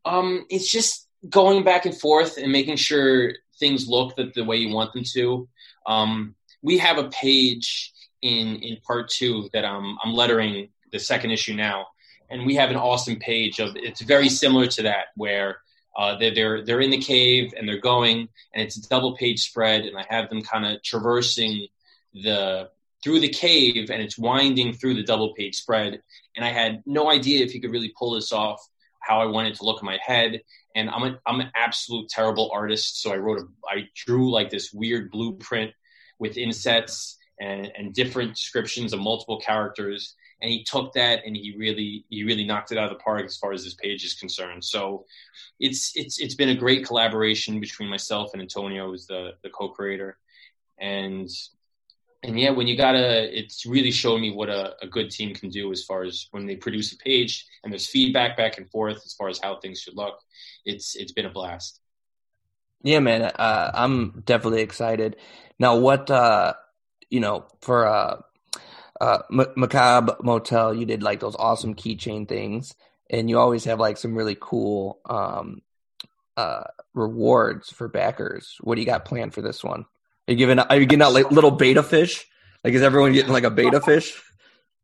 Um, 0.05 0.45
it's 0.51 0.71
just 0.71 1.09
going 1.29 1.65
back 1.65 1.87
and 1.87 1.99
forth 1.99 2.37
and 2.37 2.53
making 2.53 2.77
sure 2.77 3.33
things 3.59 3.89
look 3.89 4.17
the, 4.17 4.31
the 4.35 4.45
way 4.45 4.57
you 4.57 4.75
want 4.75 4.93
them 4.93 5.05
to. 5.13 5.49
Um, 5.87 6.35
we 6.63 6.79
have 6.79 6.99
a 6.99 7.09
page 7.09 7.93
in 8.23 8.57
in 8.57 8.79
part 8.87 9.09
two 9.11 9.49
that 9.53 9.65
I'm 9.65 9.97
I'm 10.03 10.13
lettering 10.13 10.69
the 10.93 10.99
second 10.99 11.31
issue 11.31 11.55
now, 11.55 11.87
and 12.29 12.47
we 12.47 12.57
have 12.57 12.71
an 12.71 12.77
awesome 12.77 13.17
page 13.17 13.61
of 13.61 13.77
it's 13.77 14.01
very 14.01 14.29
similar 14.29 14.67
to 14.67 14.83
that 14.83 15.07
where 15.17 15.59
uh, 15.97 16.17
they're, 16.19 16.35
they're 16.35 16.65
they're 16.65 16.81
in 16.81 16.91
the 16.91 17.01
cave 17.01 17.53
and 17.57 17.69
they're 17.69 17.81
going 17.81 18.29
and 18.55 18.63
it's 18.63 18.77
a 18.77 18.89
double 18.89 19.17
page 19.17 19.41
spread 19.41 19.83
and 19.83 19.99
I 19.99 20.07
have 20.09 20.29
them 20.31 20.43
kind 20.43 20.65
of 20.65 20.83
traversing 20.83 21.67
the 22.15 22.71
through 23.03 23.21
the 23.21 23.29
cave 23.29 23.91
and 23.91 24.03
it's 24.03 24.19
winding 24.19 24.73
through 24.75 24.95
the 24.95 25.03
double 25.03 25.35
page 25.35 25.57
spread. 25.57 26.03
And 26.37 26.45
I 26.45 26.51
had 26.51 26.83
no 26.87 27.11
idea 27.11 27.45
if 27.45 27.55
you 27.55 27.61
could 27.61 27.71
really 27.71 27.93
pull 27.99 28.13
this 28.13 28.33
off 28.33 28.67
how 29.01 29.21
I 29.21 29.27
wanted 29.27 29.55
to 29.55 29.65
look 29.65 29.81
in 29.81 29.87
my 29.87 29.99
head. 30.05 30.43
And 30.75 30.91
I'm 30.91 31.03
a, 31.03 31.19
I'm 31.27 31.41
an 31.41 31.51
absolute 31.57 32.09
terrible 32.09 32.51
artist, 32.53 33.03
so 33.03 33.13
I 33.13 33.17
wrote 33.17 33.41
a 33.41 33.45
I 33.67 33.89
drew 33.95 34.31
like 34.31 34.51
this 34.51 34.73
weird 34.73 35.11
blueprint 35.11 35.73
with 36.21 36.37
insets 36.37 37.19
and, 37.41 37.73
and 37.77 37.93
different 37.93 38.37
descriptions 38.37 38.93
of 38.93 39.01
multiple 39.01 39.41
characters. 39.41 40.15
And 40.41 40.51
he 40.51 40.63
took 40.63 40.93
that 40.93 41.23
and 41.27 41.37
he 41.37 41.55
really 41.59 42.05
he 42.09 42.23
really 42.25 42.45
knocked 42.45 42.73
it 42.73 42.79
out 42.79 42.91
of 42.91 42.97
the 42.97 43.03
park 43.03 43.27
as 43.27 43.37
far 43.37 43.53
as 43.53 43.65
this 43.65 43.75
page 43.75 44.05
is 44.05 44.15
concerned. 44.15 44.65
So 44.65 45.05
it's 45.59 45.93
it's 45.97 46.21
it's 46.21 46.35
been 46.35 46.51
a 46.51 46.55
great 46.55 46.87
collaboration 46.87 47.61
between 47.61 47.91
myself 47.91 48.31
and 48.33 48.41
Antonio, 48.41 48.89
who's 48.89 49.07
the 49.07 49.33
the 49.43 49.51
co-creator, 49.51 50.17
and 50.79 51.29
and 52.23 52.39
yeah, 52.39 52.51
when 52.51 52.67
you 52.67 52.77
gotta, 52.77 53.37
it's 53.37 53.65
really 53.65 53.91
shown 53.91 54.21
me 54.21 54.31
what 54.31 54.51
a, 54.51 54.77
a, 54.83 54.87
good 54.87 55.11
team 55.11 55.35
can 55.35 55.49
do 55.49 55.73
as 55.73 55.85
far 55.85 56.03
as 56.05 56.27
when 56.33 56.45
they 56.45 56.55
produce 56.55 56.93
a 56.93 56.99
page 56.99 57.47
and 57.65 57.73
there's 57.73 57.87
feedback 57.87 58.37
back 58.37 58.59
and 58.59 58.71
forth 58.71 59.01
as 59.07 59.15
far 59.15 59.29
as 59.29 59.39
how 59.39 59.57
things 59.57 59.81
should 59.81 59.97
look. 59.97 60.19
It's 60.67 60.97
it's 60.97 61.13
been 61.13 61.25
a 61.25 61.31
blast. 61.31 61.80
Yeah, 62.83 63.01
man, 63.01 63.23
uh, 63.23 63.71
I'm 63.75 64.23
definitely 64.25 64.63
excited. 64.63 65.17
Now, 65.59 65.77
what 65.77 66.11
uh, 66.11 66.55
you 67.11 67.21
know 67.21 67.47
for 67.61 67.87
uh, 67.87 68.21
uh, 69.01 69.19
Macabre 69.31 70.17
Motel, 70.23 70.75
you 70.75 70.87
did 70.87 71.03
like 71.03 71.21
those 71.21 71.37
awesome 71.37 71.75
keychain 71.75 72.27
things, 72.29 72.75
and 73.11 73.29
you 73.29 73.39
always 73.39 73.65
have 73.65 73.79
like 73.79 73.99
some 73.99 74.15
really 74.15 74.37
cool 74.41 75.01
um, 75.05 75.63
uh, 76.37 76.65
rewards 76.95 77.71
for 77.71 77.89
backers. 77.89 78.57
What 78.61 78.77
do 78.77 78.81
you 78.81 78.87
got 78.87 79.05
planned 79.05 79.35
for 79.35 79.43
this 79.43 79.63
one? 79.63 79.85
Are 80.29 80.33
you 80.33 80.37
giving? 80.37 80.59
Are 80.59 80.77
you 80.77 80.87
getting 80.87 81.03
out 81.03 81.13
like 81.13 81.31
little 81.31 81.51
betta 81.51 81.83
fish? 81.83 82.27
Like, 82.65 82.75
is 82.75 82.83
everyone 82.83 83.13
getting 83.13 83.33
like 83.33 83.45
a 83.45 83.51
betta 83.51 83.81
fish? 83.85 84.21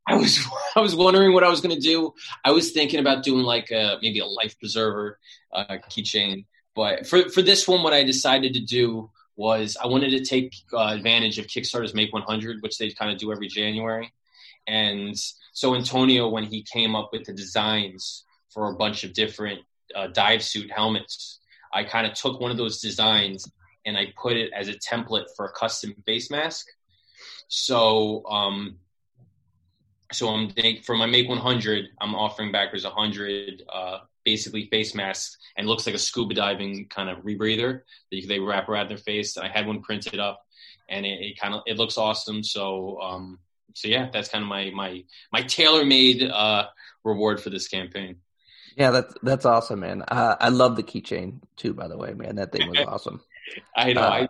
I 0.06 0.16
was 0.16 0.38
I 0.76 0.80
was 0.80 0.94
wondering 0.94 1.32
what 1.32 1.44
I 1.44 1.48
was 1.48 1.60
going 1.60 1.74
to 1.74 1.80
do. 1.80 2.12
I 2.44 2.52
was 2.52 2.70
thinking 2.70 3.00
about 3.00 3.24
doing 3.24 3.42
like 3.42 3.70
a, 3.70 3.98
maybe 4.02 4.20
a 4.20 4.26
life 4.26 4.58
preserver 4.58 5.18
uh, 5.52 5.78
keychain, 5.90 6.46
but 6.76 7.06
for 7.06 7.28
for 7.30 7.42
this 7.42 7.66
one, 7.66 7.82
what 7.82 7.92
I 7.92 8.04
decided 8.04 8.54
to 8.54 8.60
do 8.60 9.10
was 9.34 9.76
I 9.82 9.86
wanted 9.86 10.10
to 10.10 10.24
take 10.24 10.54
uh, 10.72 10.92
advantage 10.94 11.38
of 11.38 11.46
Kickstarter's 11.46 11.94
Make 11.94 12.12
100, 12.12 12.62
which 12.62 12.78
they 12.78 12.90
kind 12.90 13.10
of 13.10 13.18
do 13.18 13.32
every 13.32 13.48
January, 13.48 14.12
and 14.66 15.16
so 15.52 15.74
Antonio, 15.74 16.28
when 16.28 16.44
he 16.44 16.62
came 16.62 16.94
up 16.94 17.10
with 17.12 17.24
the 17.24 17.32
designs 17.32 18.24
for 18.50 18.70
a 18.70 18.74
bunch 18.74 19.04
of 19.04 19.14
different 19.14 19.60
uh, 19.94 20.08
dive 20.08 20.42
suit 20.42 20.70
helmets, 20.70 21.40
I 21.72 21.84
kind 21.84 22.06
of 22.06 22.14
took 22.14 22.40
one 22.40 22.50
of 22.50 22.56
those 22.56 22.80
designs 22.80 23.50
and 23.84 23.96
I 23.96 24.12
put 24.20 24.36
it 24.36 24.50
as 24.52 24.68
a 24.68 24.74
template 24.74 25.26
for 25.36 25.46
a 25.46 25.52
custom 25.52 25.94
face 26.04 26.30
mask. 26.30 26.66
So, 27.48 28.24
um, 28.26 28.78
so 30.12 30.28
I'm 30.28 30.50
for 30.82 30.96
my 30.96 31.06
Make 31.06 31.28
100, 31.28 31.86
I'm 32.00 32.14
offering 32.14 32.52
backers 32.52 32.84
100 32.84 33.62
uh, 33.72 33.98
basically 34.26 34.66
face 34.66 34.94
masks 34.94 35.38
and 35.56 35.66
looks 35.66 35.86
like 35.86 35.94
a 35.94 35.98
scuba 35.98 36.34
diving 36.34 36.88
kind 36.88 37.08
of 37.08 37.24
rebreather 37.24 37.80
that 38.12 38.28
they 38.28 38.40
wrap 38.40 38.68
around 38.68 38.90
their 38.90 38.98
face. 38.98 39.38
I 39.38 39.48
had 39.48 39.66
one 39.66 39.80
printed 39.80 40.20
up, 40.20 40.44
and 40.90 41.06
it, 41.06 41.20
it 41.22 41.40
kind 41.40 41.54
of 41.54 41.62
it 41.66 41.78
looks 41.78 41.96
awesome. 41.96 42.42
So, 42.42 43.00
um, 43.00 43.38
so 43.74 43.88
yeah, 43.88 44.10
that's 44.12 44.28
kind 44.28 44.42
of 44.42 44.48
my 44.48 44.70
my 44.74 45.04
my 45.32 45.42
tailor 45.42 45.86
made 45.86 46.22
uh, 46.22 46.66
reward 47.04 47.40
for 47.40 47.48
this 47.48 47.68
campaign. 47.68 48.16
Yeah, 48.76 48.90
that's 48.90 49.14
that's 49.22 49.46
awesome, 49.46 49.80
man. 49.80 50.02
Uh, 50.02 50.36
I 50.38 50.50
love 50.50 50.76
the 50.76 50.82
keychain 50.82 51.40
too. 51.56 51.72
By 51.72 51.88
the 51.88 51.96
way, 51.96 52.12
man, 52.12 52.36
that 52.36 52.52
thing 52.52 52.68
was 52.68 52.78
awesome. 52.86 53.22
I 53.74 53.94
know. 53.94 54.02
Uh, 54.02 54.26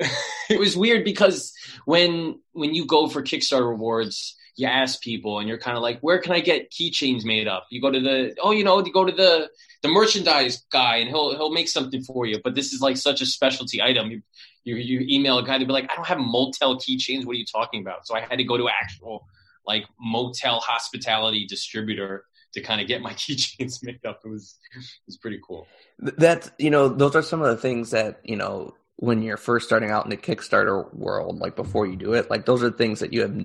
I, 0.00 0.06
it 0.50 0.60
was 0.60 0.76
weird 0.76 1.04
because 1.04 1.52
when 1.84 2.38
when 2.52 2.74
you 2.74 2.86
go 2.86 3.08
for 3.08 3.22
Kickstarter 3.22 3.68
rewards, 3.68 4.36
you 4.56 4.66
ask 4.66 5.00
people 5.00 5.38
and 5.38 5.48
you're 5.48 5.58
kind 5.58 5.76
of 5.76 5.82
like, 5.82 6.00
where 6.00 6.18
can 6.18 6.32
I 6.32 6.40
get 6.40 6.70
keychains 6.70 7.24
made 7.24 7.48
up? 7.48 7.66
You 7.70 7.80
go 7.80 7.90
to 7.90 8.00
the 8.00 8.36
oh, 8.42 8.50
you 8.50 8.64
know, 8.64 8.84
you 8.84 8.92
go 8.92 9.04
to 9.04 9.12
the 9.12 9.48
the 9.82 9.88
merchandise 9.88 10.64
guy 10.70 10.96
and 10.96 11.08
he'll 11.08 11.34
he'll 11.36 11.52
make 11.52 11.68
something 11.68 12.02
for 12.02 12.26
you. 12.26 12.40
But 12.42 12.54
this 12.54 12.72
is 12.72 12.80
like 12.80 12.96
such 12.96 13.20
a 13.20 13.26
specialty 13.26 13.82
item. 13.82 14.10
You 14.10 14.22
you, 14.64 14.76
you 14.76 15.06
email 15.08 15.38
a 15.38 15.44
guy 15.44 15.58
to 15.58 15.64
be 15.64 15.72
like, 15.72 15.90
I 15.90 15.96
don't 15.96 16.06
have 16.06 16.18
motel 16.18 16.76
keychains. 16.76 17.24
What 17.24 17.36
are 17.36 17.38
you 17.38 17.46
talking 17.46 17.80
about? 17.80 18.06
So 18.06 18.14
I 18.14 18.20
had 18.20 18.36
to 18.36 18.44
go 18.44 18.56
to 18.56 18.68
actual 18.68 19.26
like 19.66 19.84
motel 20.00 20.60
hospitality 20.60 21.46
distributor 21.46 22.24
to 22.52 22.60
kind 22.60 22.80
of 22.80 22.88
get 22.88 23.00
my 23.00 23.12
keychains 23.14 23.78
made 23.82 24.04
up. 24.04 24.20
It 24.24 24.28
was 24.28 24.58
it 24.74 24.84
was 25.06 25.16
pretty 25.16 25.40
cool. 25.46 25.66
That's 25.98 26.50
you 26.58 26.70
know 26.70 26.88
those 26.88 27.16
are 27.16 27.22
some 27.22 27.42
of 27.42 27.48
the 27.48 27.56
things 27.56 27.90
that 27.90 28.20
you 28.24 28.36
know 28.36 28.74
when 28.96 29.22
you're 29.22 29.38
first 29.38 29.66
starting 29.66 29.90
out 29.90 30.04
in 30.04 30.10
the 30.10 30.16
Kickstarter 30.16 30.92
world, 30.94 31.38
like 31.38 31.56
before 31.56 31.86
you 31.86 31.96
do 31.96 32.12
it, 32.12 32.28
like 32.28 32.44
those 32.44 32.62
are 32.62 32.70
things 32.70 33.00
that 33.00 33.14
you 33.14 33.22
have 33.22 33.44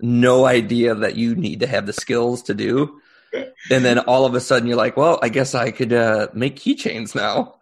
no 0.00 0.44
idea 0.44 0.94
that 0.94 1.16
you 1.16 1.34
need 1.34 1.60
to 1.60 1.66
have 1.66 1.86
the 1.86 1.92
skills 1.92 2.42
to 2.44 2.54
do. 2.54 3.00
And 3.70 3.84
then 3.84 3.98
all 3.98 4.26
of 4.26 4.34
a 4.34 4.40
sudden 4.40 4.68
you're 4.68 4.76
like, 4.76 4.96
well, 4.96 5.18
I 5.22 5.28
guess 5.28 5.54
I 5.54 5.70
could 5.70 5.92
uh, 5.92 6.28
make 6.34 6.56
keychains 6.56 7.14
now. 7.14 7.56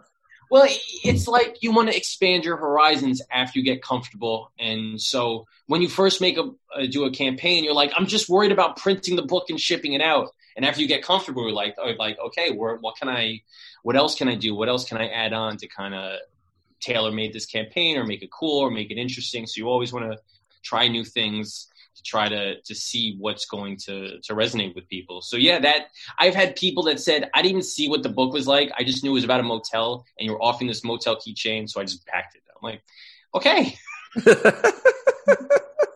Well, 0.50 0.66
it's 1.02 1.26
like 1.26 1.62
you 1.62 1.72
want 1.72 1.88
to 1.90 1.96
expand 1.96 2.44
your 2.44 2.58
horizons 2.58 3.22
after 3.30 3.58
you 3.58 3.64
get 3.64 3.82
comfortable. 3.82 4.52
And 4.58 5.00
so 5.00 5.46
when 5.66 5.80
you 5.80 5.88
first 5.88 6.20
make 6.20 6.36
a, 6.36 6.50
uh, 6.76 6.86
do 6.90 7.06
a 7.06 7.10
campaign, 7.10 7.64
you're 7.64 7.72
like, 7.72 7.90
I'm 7.96 8.06
just 8.06 8.28
worried 8.28 8.52
about 8.52 8.76
printing 8.76 9.16
the 9.16 9.22
book 9.22 9.48
and 9.48 9.58
shipping 9.58 9.94
it 9.94 10.02
out. 10.02 10.28
And 10.54 10.66
after 10.66 10.82
you 10.82 10.88
get 10.88 11.02
comfortable, 11.02 11.44
you're 11.44 11.52
like, 11.52 11.76
oh, 11.78 11.92
like, 11.98 12.18
okay, 12.26 12.50
what 12.50 12.96
can 12.96 13.08
I, 13.08 13.40
what 13.82 13.96
else 13.96 14.14
can 14.14 14.28
I 14.28 14.34
do? 14.34 14.54
What 14.54 14.68
else 14.68 14.84
can 14.84 14.98
I 14.98 15.08
add 15.08 15.32
on 15.32 15.56
to 15.56 15.68
kind 15.68 15.94
of 15.94 16.18
tailor 16.80 17.12
made 17.12 17.32
this 17.32 17.46
campaign 17.46 17.96
or 17.96 18.04
make 18.04 18.22
it 18.22 18.30
cool 18.30 18.58
or 18.58 18.70
make 18.70 18.90
it 18.90 18.98
interesting? 18.98 19.46
So 19.46 19.54
you 19.56 19.70
always 19.70 19.90
want 19.90 20.12
to 20.12 20.18
try 20.62 20.86
new 20.86 21.04
things 21.04 21.68
to 21.96 22.02
try 22.02 22.28
to 22.28 22.60
to 22.60 22.74
see 22.74 23.16
what's 23.18 23.44
going 23.46 23.76
to 23.76 24.20
to 24.20 24.34
resonate 24.34 24.74
with 24.74 24.88
people. 24.88 25.22
So 25.22 25.36
yeah, 25.36 25.58
that 25.60 25.88
I've 26.18 26.34
had 26.34 26.56
people 26.56 26.84
that 26.84 27.00
said 27.00 27.30
I 27.34 27.42
didn't 27.42 27.50
even 27.50 27.62
see 27.62 27.88
what 27.88 28.02
the 28.02 28.08
book 28.08 28.32
was 28.32 28.46
like. 28.46 28.70
I 28.76 28.84
just 28.84 29.02
knew 29.02 29.10
it 29.10 29.14
was 29.14 29.24
about 29.24 29.40
a 29.40 29.44
motel 29.44 30.04
and 30.18 30.26
you 30.26 30.32
were 30.32 30.42
offering 30.42 30.68
this 30.68 30.84
motel 30.84 31.16
keychain, 31.16 31.68
so 31.68 31.80
I 31.80 31.84
just 31.84 32.06
packed 32.06 32.34
it. 32.34 32.42
I'm 32.50 32.68
like, 32.68 32.82
okay. 33.34 33.76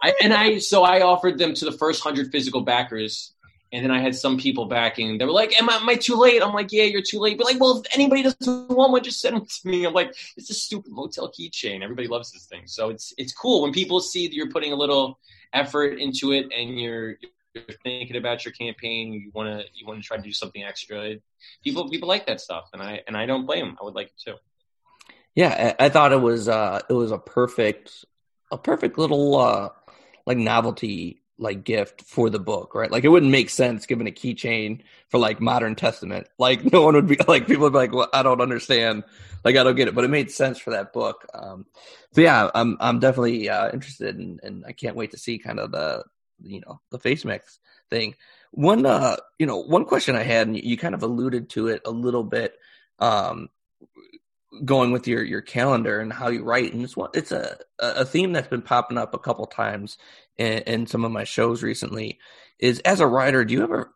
I, 0.03 0.15
and 0.23 0.33
I 0.33 0.59
so 0.59 0.85
I 0.85 1.03
offered 1.03 1.39
them 1.39 1.55
to 1.55 1.65
the 1.65 1.73
first 1.73 2.03
hundred 2.03 2.31
physical 2.31 2.61
backers 2.61 3.33
and 3.73 3.85
then 3.85 3.91
I 3.91 4.01
had 4.01 4.15
some 4.15 4.39
people 4.39 4.67
backing. 4.67 5.19
They 5.19 5.25
were 5.25 5.33
like, 5.33 5.59
"Am 5.61 5.69
I, 5.69 5.77
am 5.77 5.89
I 5.89 5.97
too 5.97 6.15
late?" 6.15 6.43
I'm 6.43 6.55
like, 6.55 6.73
"Yeah, 6.73 6.85
you're 6.85 7.03
too 7.03 7.19
late." 7.19 7.37
But 7.37 7.47
like, 7.47 7.61
well, 7.61 7.81
if 7.81 7.95
anybody 7.95 8.23
doesn't 8.23 8.69
want 8.71 8.93
one, 8.93 9.03
just 9.03 9.21
send 9.21 9.37
them 9.37 9.45
to 9.45 9.69
me. 9.69 9.85
I'm 9.85 9.93
like, 9.93 10.15
it's 10.37 10.51
a 10.51 10.55
stupid 10.55 10.93
motel 10.93 11.31
keychain. 11.31 11.83
Everybody 11.83 12.09
loves 12.09 12.33
this 12.33 12.47
thing, 12.47 12.63
so 12.67 12.91
it's 12.91 13.13
it's 13.19 13.33
cool 13.33 13.63
when 13.63 13.73
people 13.73 14.01
see 14.01 14.29
that 14.29 14.35
you're 14.35 14.51
putting 14.51 14.73
a 14.73 14.77
little 14.77 15.19
effort 15.53 15.99
into 15.99 16.33
it 16.33 16.47
and 16.57 16.79
you're, 16.79 17.17
you're 17.55 17.65
thinking 17.83 18.17
about 18.17 18.45
your 18.45 18.53
campaign. 18.53 19.13
You 19.13 19.31
want 19.35 19.49
to 19.49 19.67
you 19.75 19.87
want 19.87 20.01
to 20.01 20.07
try 20.07 20.17
to 20.17 20.23
do 20.23 20.33
something 20.33 20.63
extra. 20.63 21.15
People 21.65 21.89
people 21.89 22.09
like 22.09 22.27
that 22.27 22.41
stuff, 22.41 22.69
and 22.73 22.83
I 22.83 23.03
and 23.07 23.17
I 23.17 23.27
don't 23.27 23.47
blame 23.47 23.67
them. 23.67 23.77
I 23.81 23.85
would 23.85 23.95
like 23.95 24.09
it 24.09 24.21
too. 24.23 24.37
Yeah, 25.35 25.75
I, 25.79 25.87
I 25.87 25.89
thought 25.89 26.13
it 26.13 26.21
was 26.21 26.49
uh 26.49 26.81
it 26.89 26.93
was 26.93 27.13
a 27.13 27.19
perfect 27.19 28.05
a 28.51 28.59
perfect 28.59 28.99
little 28.99 29.37
uh 29.37 29.71
like 30.27 30.39
novelty 30.39 31.23
like 31.39 31.65
gift 31.65 32.03
for 32.03 32.31
the 32.31 32.39
book, 32.39 32.75
right? 32.75 32.91
Like 32.91 33.05
it 33.05 33.09
wouldn't 33.09 33.33
make 33.33 33.51
sense 33.51 33.87
given 33.87 34.07
a 34.07 34.11
keychain 34.11 34.81
for 35.11 35.19
like 35.19 35.41
modern 35.41 35.75
testament. 35.75 36.29
Like 36.39 36.73
no 36.73 36.83
one 36.83 36.95
would 36.95 37.07
be 37.07 37.19
like 37.29 37.47
people 37.47 37.65
would 37.65 37.73
be 37.73 37.79
like, 37.79 37.93
Well, 37.93 38.09
I 38.13 38.23
don't 38.23 38.41
understand. 38.41 39.05
Like 39.45 39.57
I 39.57 39.63
don't 39.63 39.77
get 39.77 39.89
it. 39.89 39.95
But 39.95 40.05
it 40.05 40.09
made 40.09 40.31
sense 40.31 40.59
for 40.59 40.71
that 40.71 40.93
book. 40.93 41.27
Um 41.35 41.67
so 42.13 42.23
yeah, 42.23 42.51
I'm 42.55 42.77
I'm 42.81 43.01
definitely 43.01 43.49
uh 43.49 43.71
interested 43.73 44.17
and 44.17 44.41
and 44.43 44.65
I 44.67 44.73
can't 44.73 44.97
wait 44.97 45.11
to 45.13 45.19
see 45.19 45.39
kind 45.39 45.61
of 45.61 45.73
the 45.73 46.05
you 46.43 46.61
know, 46.61 46.81
the 46.91 46.99
face 46.99 47.25
mix 47.25 47.59
thing. 47.91 48.15
One 48.53 48.87
uh 48.87 49.17
you 49.39 49.47
know, 49.47 49.59
one 49.59 49.85
question 49.85 50.17
I 50.17 50.23
had 50.23 50.47
and 50.47 50.57
you 50.57 50.77
kind 50.77 50.95
of 50.95 51.03
alluded 51.03 51.51
to 51.51 51.69
it 51.69 51.83
a 51.85 51.91
little 51.91 52.25
bit 52.25 52.55
um 52.99 53.51
going 54.65 54.93
with 54.93 55.07
your 55.07 55.23
your 55.23 55.41
calendar 55.41 56.01
and 56.01 56.13
how 56.13 56.29
you 56.29 56.43
write 56.43 56.73
and 56.73 56.83
it's 56.83 56.97
one 56.97 57.11
it's 57.15 57.33
a 57.33 57.57
a 57.79 58.05
theme 58.05 58.33
that's 58.33 58.49
been 58.49 58.63
popping 58.63 58.99
up 58.99 59.15
a 59.15 59.19
couple 59.19 59.47
times 59.47 59.99
in, 60.37 60.59
in 60.63 60.87
some 60.87 61.05
of 61.05 61.13
my 61.13 61.25
shows 61.25 61.63
recently 61.63 62.19
is 62.59 62.81
as 62.81 63.01
a 63.01 63.07
writer 63.07 63.45
do 63.45 63.55
you 63.55 63.63
ever 63.63 63.93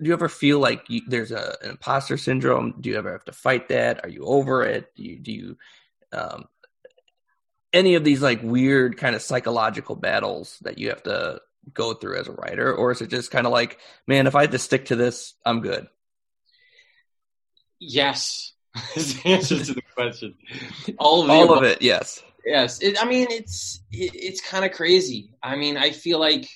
do 0.00 0.08
you 0.08 0.12
ever 0.12 0.28
feel 0.28 0.58
like 0.58 0.84
you, 0.88 1.02
there's 1.06 1.30
a, 1.30 1.56
an 1.62 1.70
imposter 1.70 2.16
syndrome? 2.16 2.74
Do 2.80 2.90
you 2.90 2.96
ever 2.96 3.12
have 3.12 3.24
to 3.24 3.32
fight 3.32 3.68
that? 3.68 4.04
Are 4.04 4.08
you 4.08 4.24
over 4.24 4.64
it? 4.64 4.94
Do 4.96 5.04
you 5.04 5.18
do 5.18 5.32
you 5.32 5.58
um, 6.12 6.44
any 7.72 7.94
of 7.94 8.04
these 8.04 8.22
like 8.22 8.42
weird 8.42 8.96
kind 8.96 9.16
of 9.16 9.22
psychological 9.22 9.96
battles 9.96 10.58
that 10.62 10.78
you 10.78 10.90
have 10.90 11.02
to 11.04 11.40
go 11.72 11.94
through 11.94 12.18
as 12.18 12.28
a 12.28 12.32
writer 12.32 12.74
or 12.74 12.92
is 12.92 13.00
it 13.00 13.08
just 13.08 13.30
kind 13.30 13.46
of 13.46 13.52
like 13.52 13.78
man 14.06 14.26
if 14.26 14.34
i 14.34 14.42
have 14.42 14.50
to 14.50 14.58
stick 14.58 14.86
to 14.86 14.96
this 14.96 15.34
i'm 15.46 15.60
good? 15.60 15.86
Yes 17.80 18.53
is 18.96 19.22
the 19.22 19.32
answer 19.32 19.62
to 19.62 19.74
the 19.74 19.82
question. 19.94 20.34
All 20.98 21.24
of 21.24 21.30
all 21.30 21.58
of 21.58 21.64
it, 21.64 21.80
yes, 21.82 22.22
yes. 22.44 22.80
It, 22.80 23.00
I 23.00 23.06
mean, 23.06 23.28
it's 23.30 23.80
it, 23.92 24.12
it's 24.14 24.40
kind 24.40 24.64
of 24.64 24.72
crazy. 24.72 25.30
I 25.42 25.56
mean, 25.56 25.76
I 25.76 25.90
feel 25.90 26.18
like 26.18 26.48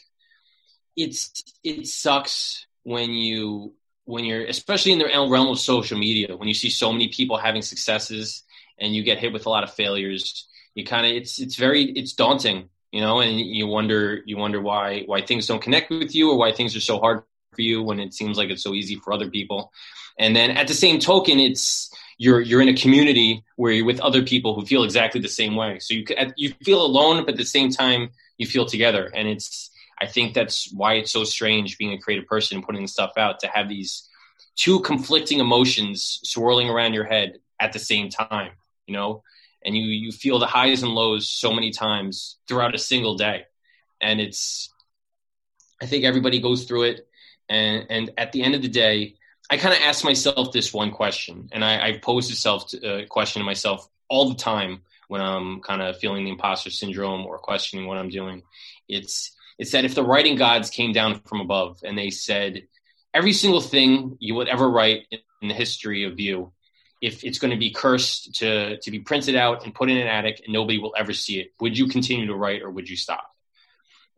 it's 0.96 1.42
it 1.62 1.86
sucks 1.86 2.66
when 2.82 3.10
you 3.10 3.74
when 4.04 4.24
you're 4.24 4.44
especially 4.44 4.92
in 4.92 4.98
the 4.98 5.06
realm 5.06 5.48
of 5.48 5.58
social 5.58 5.98
media 5.98 6.36
when 6.36 6.48
you 6.48 6.54
see 6.54 6.70
so 6.70 6.90
many 6.90 7.08
people 7.08 7.36
having 7.36 7.62
successes 7.62 8.42
and 8.78 8.94
you 8.94 9.02
get 9.02 9.18
hit 9.18 9.32
with 9.32 9.46
a 9.46 9.50
lot 9.50 9.64
of 9.64 9.72
failures. 9.72 10.48
You 10.74 10.84
kind 10.84 11.06
of 11.06 11.12
it's 11.12 11.40
it's 11.40 11.56
very 11.56 11.84
it's 11.84 12.12
daunting, 12.12 12.68
you 12.90 13.00
know, 13.00 13.20
and 13.20 13.38
you 13.38 13.66
wonder 13.66 14.22
you 14.26 14.36
wonder 14.36 14.60
why 14.60 15.02
why 15.06 15.22
things 15.22 15.46
don't 15.46 15.62
connect 15.62 15.90
with 15.90 16.14
you 16.14 16.30
or 16.30 16.38
why 16.38 16.52
things 16.52 16.74
are 16.76 16.80
so 16.80 16.98
hard 16.98 17.22
for 17.54 17.62
you 17.62 17.82
when 17.82 18.00
it 18.00 18.14
seems 18.14 18.38
like 18.38 18.50
it's 18.50 18.62
so 18.62 18.74
easy 18.74 18.96
for 18.96 19.12
other 19.12 19.30
people. 19.30 19.72
And 20.18 20.34
then 20.34 20.52
at 20.52 20.68
the 20.68 20.74
same 20.74 20.98
token, 20.98 21.38
it's 21.38 21.90
you're 22.18 22.40
you're 22.40 22.60
in 22.60 22.68
a 22.68 22.74
community 22.74 23.44
where 23.56 23.72
you're 23.72 23.86
with 23.86 24.00
other 24.00 24.22
people 24.22 24.54
who 24.54 24.66
feel 24.66 24.82
exactly 24.82 25.20
the 25.20 25.28
same 25.28 25.54
way. 25.54 25.78
So 25.78 25.94
you 25.94 26.04
you 26.36 26.52
feel 26.64 26.84
alone, 26.84 27.24
but 27.24 27.34
at 27.34 27.36
the 27.36 27.44
same 27.44 27.70
time 27.70 28.10
you 28.36 28.46
feel 28.46 28.66
together. 28.66 29.10
And 29.14 29.28
it's 29.28 29.70
I 30.00 30.06
think 30.06 30.34
that's 30.34 30.70
why 30.72 30.94
it's 30.94 31.12
so 31.12 31.24
strange 31.24 31.78
being 31.78 31.92
a 31.92 31.98
creative 31.98 32.26
person 32.26 32.56
and 32.56 32.66
putting 32.66 32.86
stuff 32.88 33.12
out 33.16 33.40
to 33.40 33.46
have 33.46 33.68
these 33.68 34.08
two 34.56 34.80
conflicting 34.80 35.38
emotions 35.38 36.20
swirling 36.24 36.68
around 36.68 36.92
your 36.92 37.04
head 37.04 37.38
at 37.60 37.72
the 37.72 37.78
same 37.78 38.10
time. 38.10 38.50
You 38.86 38.94
know, 38.94 39.22
and 39.64 39.76
you 39.76 39.84
you 39.84 40.10
feel 40.10 40.40
the 40.40 40.46
highs 40.46 40.82
and 40.82 40.92
lows 40.92 41.28
so 41.28 41.52
many 41.52 41.70
times 41.70 42.36
throughout 42.48 42.74
a 42.74 42.78
single 42.78 43.16
day, 43.16 43.44
and 44.00 44.20
it's 44.20 44.70
I 45.80 45.86
think 45.86 46.04
everybody 46.04 46.40
goes 46.40 46.64
through 46.64 46.84
it, 46.84 47.08
and 47.48 47.86
and 47.90 48.10
at 48.18 48.32
the 48.32 48.42
end 48.42 48.56
of 48.56 48.62
the 48.62 48.68
day, 48.68 49.17
I 49.50 49.56
kind 49.56 49.74
of 49.74 49.80
ask 49.80 50.04
myself 50.04 50.52
this 50.52 50.74
one 50.74 50.90
question, 50.90 51.48
and 51.52 51.64
I, 51.64 51.88
I 51.88 51.98
pose 51.98 52.28
this 52.28 52.38
self 52.38 52.72
uh, 52.74 53.06
question 53.08 53.40
to 53.40 53.46
myself 53.46 53.88
all 54.08 54.28
the 54.28 54.34
time 54.34 54.82
when 55.08 55.22
I'm 55.22 55.60
kind 55.60 55.80
of 55.80 55.98
feeling 55.98 56.24
the 56.24 56.30
imposter 56.30 56.70
syndrome 56.70 57.24
or 57.26 57.38
questioning 57.38 57.86
what 57.86 57.98
I'm 57.98 58.10
doing. 58.10 58.42
It's 58.88 59.34
it's 59.58 59.72
that 59.72 59.84
if 59.84 59.94
the 59.94 60.04
writing 60.04 60.36
gods 60.36 60.70
came 60.70 60.92
down 60.92 61.20
from 61.20 61.40
above 61.40 61.80
and 61.82 61.98
they 61.98 62.10
said 62.10 62.68
every 63.12 63.32
single 63.32 63.60
thing 63.60 64.16
you 64.20 64.34
would 64.34 64.48
ever 64.48 64.68
write 64.68 65.06
in 65.42 65.48
the 65.48 65.54
history 65.54 66.04
of 66.04 66.20
you, 66.20 66.52
if 67.00 67.24
it's 67.24 67.38
going 67.38 67.50
to 67.50 67.56
be 67.56 67.70
cursed 67.70 68.36
to 68.36 68.78
to 68.78 68.90
be 68.90 69.00
printed 69.00 69.34
out 69.34 69.64
and 69.64 69.74
put 69.74 69.88
in 69.88 69.96
an 69.96 70.06
attic 70.06 70.42
and 70.44 70.52
nobody 70.52 70.78
will 70.78 70.94
ever 70.96 71.14
see 71.14 71.40
it, 71.40 71.52
would 71.58 71.76
you 71.76 71.88
continue 71.88 72.26
to 72.26 72.34
write 72.34 72.62
or 72.62 72.70
would 72.70 72.88
you 72.88 72.96
stop? 72.96 73.34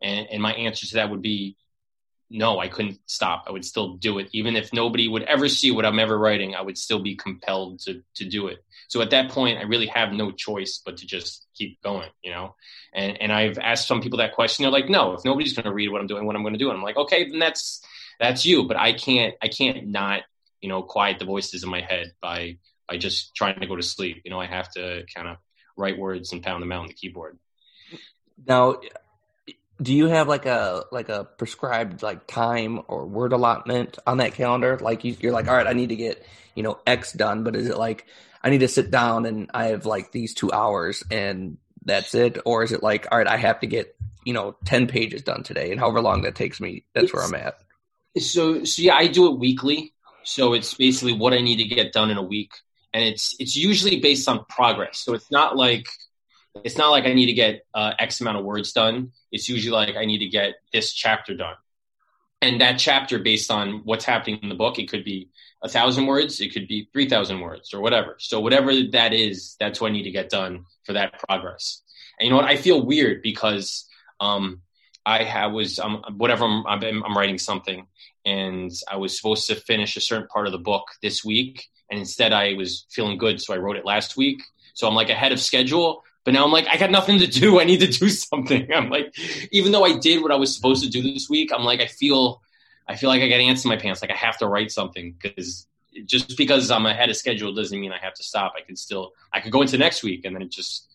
And, 0.03 0.27
and 0.31 0.43
my 0.43 0.55
answer 0.55 0.87
to 0.89 0.95
that 0.95 1.11
would 1.11 1.23
be 1.23 1.57
no, 2.31 2.61
I 2.61 2.69
couldn't 2.69 3.01
stop. 3.07 3.45
I 3.49 3.51
would 3.51 3.65
still 3.65 3.97
do 3.97 4.19
it. 4.19 4.29
Even 4.33 4.55
if 4.55 4.73
nobody 4.73 5.09
would 5.09 5.25
ever 5.25 5.49
see 5.49 5.73
what 5.73 5.85
I'm 5.85 5.99
ever 5.99 6.17
writing, 6.17 6.55
I 6.55 6.63
would 6.63 6.79
still 6.79 7.03
be 7.03 7.17
compelled 7.17 7.81
to, 7.81 8.03
to 8.15 8.25
do 8.25 8.47
it. 8.47 8.65
So 8.87 9.03
at 9.03 9.11
that 9.11 9.31
point, 9.31 9.59
I 9.59 9.63
really 9.63 9.89
have 9.89 10.13
no 10.13 10.31
choice 10.31 10.81
but 10.85 10.99
to 10.99 11.07
just 11.07 11.47
keep 11.55 11.83
going, 11.83 12.09
you 12.23 12.31
know? 12.31 12.55
And, 12.95 13.21
and 13.21 13.33
I've 13.33 13.59
asked 13.59 13.89
some 13.89 14.01
people 14.01 14.19
that 14.19 14.35
question. 14.35 14.63
They're 14.63 14.71
like, 14.71 14.89
no, 14.89 15.15
if 15.15 15.25
nobody's 15.25 15.55
going 15.55 15.65
to 15.65 15.73
read 15.73 15.91
what 15.91 16.01
I'm 16.01 16.07
doing, 16.07 16.25
what 16.25 16.37
I'm 16.37 16.43
going 16.43 16.55
to 16.55 16.59
do. 16.59 16.71
And 16.71 16.79
I'm 16.79 16.85
like, 16.85 16.97
okay, 16.97 17.29
then 17.29 17.41
that's, 17.41 17.83
that's 18.21 18.47
you. 18.47 18.69
But 18.69 18.77
I 18.77 18.93
can't, 18.93 19.35
I 19.43 19.49
can't 19.49 19.89
not, 19.89 20.23
you 20.61 20.69
know, 20.69 20.83
quiet 20.83 21.19
the 21.19 21.25
voices 21.25 21.65
in 21.65 21.71
my 21.71 21.81
head 21.81 22.13
by, 22.21 22.59
by 22.89 22.97
just 22.97 23.35
trying 23.35 23.59
to 23.59 23.67
go 23.67 23.75
to 23.75 23.83
sleep. 23.83 24.23
You 24.25 24.31
know, 24.31 24.41
I 24.41 24.47
have 24.47 24.71
to 24.73 25.05
kind 25.13 25.27
of 25.27 25.37
write 25.77 25.99
words 25.99 26.33
and 26.33 26.43
pound 26.43 26.63
them 26.63 26.71
out 26.71 26.83
on 26.83 26.87
the 26.87 26.95
keyboard. 26.95 27.39
Now, 28.47 28.81
do 29.81 29.95
you 29.95 30.07
have 30.07 30.29
like 30.29 30.47
a 30.47 30.85
like 30.91 31.09
a 31.09 31.25
prescribed 31.25 32.03
like 32.03 32.27
time 32.27 32.81
or 32.89 33.07
word 33.07 33.33
allotment 33.33 33.99
on 34.07 34.19
that 34.19 34.35
calendar? 34.35 34.79
Like 34.79 35.05
you, 35.05 35.17
are 35.25 35.33
like 35.33 35.49
all 35.49 35.55
right 35.55 35.67
i 35.67 35.73
need 35.73 35.89
to 35.91 35.97
get 35.97 36.25
you 36.55 36.63
know 36.63 36.79
x 36.87 37.13
done 37.13 37.45
but 37.45 37.57
is 37.57 37.69
it 37.69 37.79
like 37.79 38.07
i 38.43 38.51
need 38.51 38.59
to 38.59 38.69
sit 38.69 38.91
down 38.91 39.27
and 39.27 39.51
i 39.55 39.67
have 39.67 39.87
like 39.87 40.13
these 40.13 40.35
two 40.35 40.53
hours 40.53 41.03
and 41.11 41.57
that's 41.85 42.15
it 42.15 42.39
or 42.45 42.63
is 42.63 42.73
it 42.73 42.83
like 42.83 43.07
all 43.11 43.19
right 43.19 43.27
i 43.27 43.37
have 43.37 43.61
to 43.61 43.67
get 43.67 43.97
you 44.25 44.33
know 44.33 44.57
10 44.65 44.87
pages 44.87 45.23
done 45.23 45.43
today 45.43 45.71
and 45.71 45.81
however 45.81 46.01
long 46.01 46.23
that 46.23 46.35
takes 46.35 46.61
me 46.61 46.85
that's 46.95 47.05
it's, 47.05 47.15
where 47.15 47.25
i'm 47.25 47.35
at. 47.35 47.59
So 48.19 48.65
so 48.65 48.83
yeah 48.83 48.95
i 48.95 49.07
do 49.07 49.33
it 49.33 49.39
weekly. 49.39 49.93
So 50.25 50.53
it's 50.53 50.75
basically 50.75 51.15
what 51.15 51.33
i 51.33 51.41
need 51.41 51.57
to 51.57 51.65
get 51.65 51.93
done 51.93 52.11
in 52.11 52.19
a 52.19 52.23
week. 52.23 52.53
And 52.93 53.05
it's 53.05 53.37
it's 53.39 53.57
usually 53.57 54.01
based 54.01 54.29
on 54.29 54.45
progress. 54.47 54.99
So 54.99 55.15
it's 55.15 55.31
not 55.31 55.57
like 55.57 55.87
it's 56.65 56.77
not 56.77 56.91
like 56.91 57.05
I 57.05 57.13
need 57.13 57.27
to 57.27 57.33
get 57.33 57.67
uh, 57.75 57.93
X 57.99 58.21
amount 58.21 58.39
of 58.39 58.45
words 58.45 58.73
done. 58.73 59.13
It's 59.33 59.49
usually 59.49 59.73
like 59.73 59.97
I 59.97 60.05
need 60.05 60.19
to 60.19 60.29
get 60.29 60.55
this 60.73 60.93
chapter 60.93 61.35
done. 61.35 61.57
And 62.43 62.61
that 62.61 62.79
chapter, 62.79 63.19
based 63.19 63.51
on 63.51 63.83
what's 63.85 64.05
happening 64.05 64.41
in 64.43 64.49
the 64.49 64.55
book, 64.55 64.79
it 64.79 64.89
could 64.89 65.05
be 65.05 65.29
a 65.63 65.69
thousand 65.69 66.07
words, 66.07 66.41
it 66.41 66.53
could 66.53 66.67
be 66.67 66.89
3,000 66.93 67.41
words 67.41 67.75
or 67.75 67.81
whatever. 67.81 68.17
So, 68.19 68.41
whatever 68.41 68.73
that 68.93 69.13
is, 69.13 69.57
that's 69.61 69.81
what 69.81 69.89
I 69.89 69.93
need 69.93 70.05
to 70.05 70.11
get 70.11 70.31
done 70.31 70.65
for 70.85 70.95
that 70.95 71.19
progress. 71.19 71.83
And 72.19 72.27
you 72.27 72.31
know 72.31 72.37
what? 72.37 72.47
I 72.47 72.57
feel 72.57 72.85
weird 72.85 73.23
because 73.23 73.87
um, 74.21 74.63
I 75.05 75.23
have, 75.25 75.53
was, 75.53 75.79
um, 75.79 76.03
whatever, 76.17 76.45
I'm, 76.45 76.67
I'm, 76.67 77.05
I'm 77.05 77.17
writing 77.17 77.39
something 77.39 77.87
and 78.25 78.71
I 78.91 78.97
was 78.97 79.17
supposed 79.17 79.47
to 79.49 79.55
finish 79.55 79.97
a 79.97 80.01
certain 80.01 80.29
part 80.29 80.47
of 80.47 80.53
the 80.53 80.59
book 80.59 80.85
this 81.03 81.25
week. 81.25 81.67
And 81.91 81.99
instead, 81.99 82.33
I 82.33 82.55
was 82.55 82.87
feeling 82.91 83.19
good. 83.19 83.41
So, 83.41 83.53
I 83.53 83.59
wrote 83.59 83.77
it 83.77 83.85
last 83.85 84.17
week. 84.17 84.43
So, 84.73 84.89
I'm 84.89 84.95
like 84.95 85.11
ahead 85.11 85.33
of 85.33 85.41
schedule 85.41 86.05
but 86.25 86.35
now 86.35 86.45
I'm 86.45 86.53
like, 86.53 86.67
I 86.69 86.77
got 86.77 86.91
nothing 86.91 87.19
to 87.21 87.27
do. 87.27 87.61
I 87.61 87.65
need 87.65 87.81
to 87.81 87.87
do 87.87 88.09
something. 88.09 88.73
I'm 88.73 88.91
like, 88.91 89.15
even 89.53 89.73
though 89.73 89.85
I 89.85 89.99
did 89.99 90.23
what 90.23 90.33
I 90.33 90.37
was 90.37 90.55
supposed 90.55 90.83
to 90.85 90.91
do 90.91 91.03
this 91.03 91.29
week, 91.29 91.51
I'm 91.55 91.65
like, 91.65 91.81
I 91.81 91.87
feel, 91.87 92.43
I 92.87 92.97
feel 92.97 93.09
like 93.09 93.23
I 93.23 93.29
got 93.29 93.41
ants 93.41 93.65
in 93.65 93.69
my 93.69 93.77
pants. 93.77 94.03
Like 94.03 94.11
I 94.11 94.17
have 94.17 94.39
to 94.39 94.49
write 94.49 94.71
something 94.71 95.17
because 95.21 95.67
just 96.05 96.37
because 96.37 96.71
I'm 96.71 96.87
ahead 96.87 97.11
of 97.11 97.17
schedule 97.17 97.55
doesn't 97.55 97.79
mean 97.79 97.93
I 97.93 97.99
have 97.99 98.15
to 98.15 98.23
stop. 98.23 98.55
I 98.57 98.65
can 98.65 98.77
still, 98.77 99.13
I 99.33 99.41
could 99.41 99.53
go 99.53 99.63
into 99.63 99.79
next 99.79 100.03
week 100.03 100.25
and 100.25 100.35
then 100.35 100.43
it 100.43 100.51
just, 100.51 100.87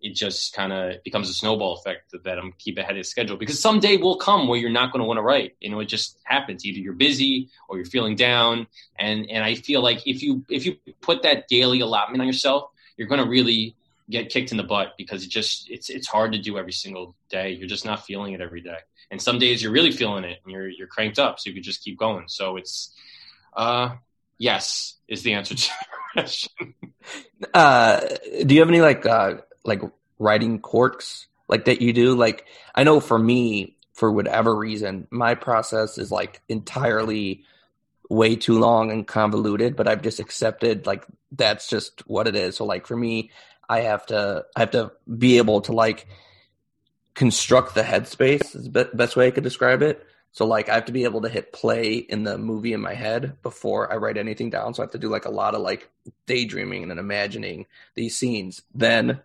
it 0.00 0.14
just 0.14 0.54
kind 0.54 0.72
of 0.72 1.02
becomes 1.02 1.28
a 1.28 1.34
snowball 1.34 1.74
effect 1.74 2.14
that 2.22 2.38
I'm 2.38 2.52
keep 2.58 2.78
ahead 2.78 2.96
of 2.96 3.04
schedule 3.04 3.36
because 3.36 3.60
someday 3.60 3.96
will 3.96 4.16
come 4.16 4.46
where 4.46 4.58
you're 4.58 4.70
not 4.70 4.92
going 4.92 5.00
to 5.00 5.06
want 5.06 5.18
to 5.18 5.22
write. 5.22 5.56
You 5.60 5.70
know, 5.70 5.80
it 5.80 5.86
just 5.86 6.18
happens. 6.22 6.64
Either 6.64 6.78
you're 6.78 6.92
busy 6.92 7.48
or 7.68 7.78
you're 7.78 7.86
feeling 7.86 8.14
down. 8.14 8.68
And, 8.96 9.28
and 9.28 9.42
I 9.42 9.56
feel 9.56 9.82
like 9.82 10.06
if 10.06 10.22
you, 10.22 10.44
if 10.48 10.66
you 10.66 10.76
put 11.00 11.22
that 11.22 11.48
daily 11.48 11.80
allotment 11.80 12.20
on 12.20 12.28
yourself, 12.28 12.70
you're 12.96 13.08
going 13.08 13.22
to 13.22 13.28
really 13.28 13.74
get 14.10 14.30
kicked 14.30 14.50
in 14.50 14.56
the 14.56 14.62
butt 14.62 14.94
because 14.96 15.24
it 15.24 15.30
just 15.30 15.70
it's 15.70 15.90
it's 15.90 16.06
hard 16.06 16.32
to 16.32 16.38
do 16.38 16.58
every 16.58 16.72
single 16.72 17.14
day. 17.28 17.50
You're 17.50 17.68
just 17.68 17.84
not 17.84 18.04
feeling 18.04 18.32
it 18.32 18.40
every 18.40 18.60
day. 18.60 18.78
And 19.10 19.20
some 19.20 19.38
days 19.38 19.62
you're 19.62 19.72
really 19.72 19.92
feeling 19.92 20.24
it 20.24 20.38
and 20.44 20.52
you're 20.52 20.68
you're 20.68 20.86
cranked 20.86 21.18
up, 21.18 21.38
so 21.38 21.48
you 21.50 21.54
could 21.54 21.62
just 21.62 21.82
keep 21.82 21.98
going. 21.98 22.24
So 22.28 22.56
it's 22.56 22.94
uh 23.56 23.90
yes 24.38 24.96
is 25.08 25.22
the 25.22 25.34
answer 25.34 25.54
to 25.54 25.68
the 25.68 25.86
question. 26.12 26.74
Uh 27.52 28.00
do 28.44 28.54
you 28.54 28.60
have 28.60 28.68
any 28.68 28.80
like 28.80 29.04
uh 29.06 29.36
like 29.64 29.82
writing 30.18 30.58
quirks 30.58 31.26
like 31.48 31.66
that 31.66 31.82
you 31.82 31.92
do? 31.92 32.14
Like 32.14 32.46
I 32.74 32.84
know 32.84 33.00
for 33.00 33.18
me, 33.18 33.76
for 33.94 34.10
whatever 34.12 34.54
reason, 34.54 35.06
my 35.10 35.34
process 35.34 35.98
is 35.98 36.10
like 36.10 36.40
entirely 36.48 37.44
way 38.08 38.36
too 38.36 38.58
long 38.58 38.90
and 38.90 39.06
convoluted, 39.06 39.76
but 39.76 39.86
I've 39.86 40.02
just 40.02 40.18
accepted 40.18 40.86
like 40.86 41.04
that's 41.32 41.68
just 41.68 42.06
what 42.06 42.26
it 42.26 42.34
is. 42.36 42.56
So 42.56 42.64
like 42.64 42.86
for 42.86 42.96
me, 42.96 43.30
I 43.68 43.80
have 43.80 44.06
to 44.06 44.46
I 44.56 44.60
have 44.60 44.70
to 44.72 44.92
be 45.16 45.38
able 45.38 45.60
to 45.62 45.72
like 45.72 46.06
construct 47.14 47.74
the 47.74 47.82
headspace 47.82 48.54
is 48.54 48.70
the 48.70 48.90
best 48.94 49.16
way 49.16 49.26
I 49.26 49.30
could 49.30 49.44
describe 49.44 49.82
it. 49.82 50.06
So 50.32 50.46
like 50.46 50.68
I 50.68 50.74
have 50.74 50.84
to 50.84 50.92
be 50.92 51.04
able 51.04 51.22
to 51.22 51.28
hit 51.28 51.52
play 51.52 51.94
in 51.94 52.22
the 52.22 52.38
movie 52.38 52.72
in 52.72 52.80
my 52.80 52.94
head 52.94 53.42
before 53.42 53.92
I 53.92 53.96
write 53.96 54.16
anything 54.16 54.50
down. 54.50 54.72
So 54.72 54.82
I 54.82 54.84
have 54.84 54.92
to 54.92 54.98
do 54.98 55.08
like 55.08 55.24
a 55.24 55.30
lot 55.30 55.54
of 55.54 55.62
like 55.62 55.90
daydreaming 56.26 56.90
and 56.90 57.00
imagining 57.00 57.66
these 57.94 58.16
scenes. 58.16 58.62
Then 58.74 59.20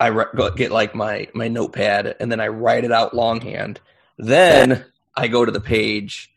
I 0.00 0.08
re- 0.08 0.50
get 0.56 0.70
like 0.70 0.94
my 0.94 1.28
my 1.34 1.48
notepad 1.48 2.16
and 2.18 2.32
then 2.32 2.40
I 2.40 2.48
write 2.48 2.84
it 2.84 2.92
out 2.92 3.14
longhand. 3.14 3.80
Then 4.16 4.86
I 5.14 5.28
go 5.28 5.44
to 5.44 5.52
the 5.52 5.60
page 5.60 6.32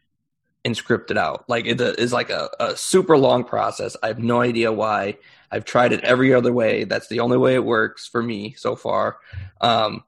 and 0.65 0.75
script 0.75 1.11
it 1.11 1.17
out. 1.17 1.47
Like 1.47 1.65
it 1.65 1.79
is 1.79 2.11
like 2.11 2.29
a, 2.29 2.49
a 2.59 2.75
super 2.75 3.17
long 3.17 3.43
process. 3.43 3.95
I 4.03 4.07
have 4.07 4.19
no 4.19 4.41
idea 4.41 4.71
why. 4.71 5.17
I've 5.51 5.65
tried 5.65 5.93
it 5.93 6.03
every 6.03 6.33
other 6.33 6.53
way. 6.53 6.83
That's 6.83 7.07
the 7.07 7.21
only 7.21 7.37
way 7.37 7.55
it 7.55 7.65
works 7.65 8.07
for 8.07 8.21
me 8.21 8.53
so 8.53 8.75
far. 8.75 9.17
Um, 9.61 10.03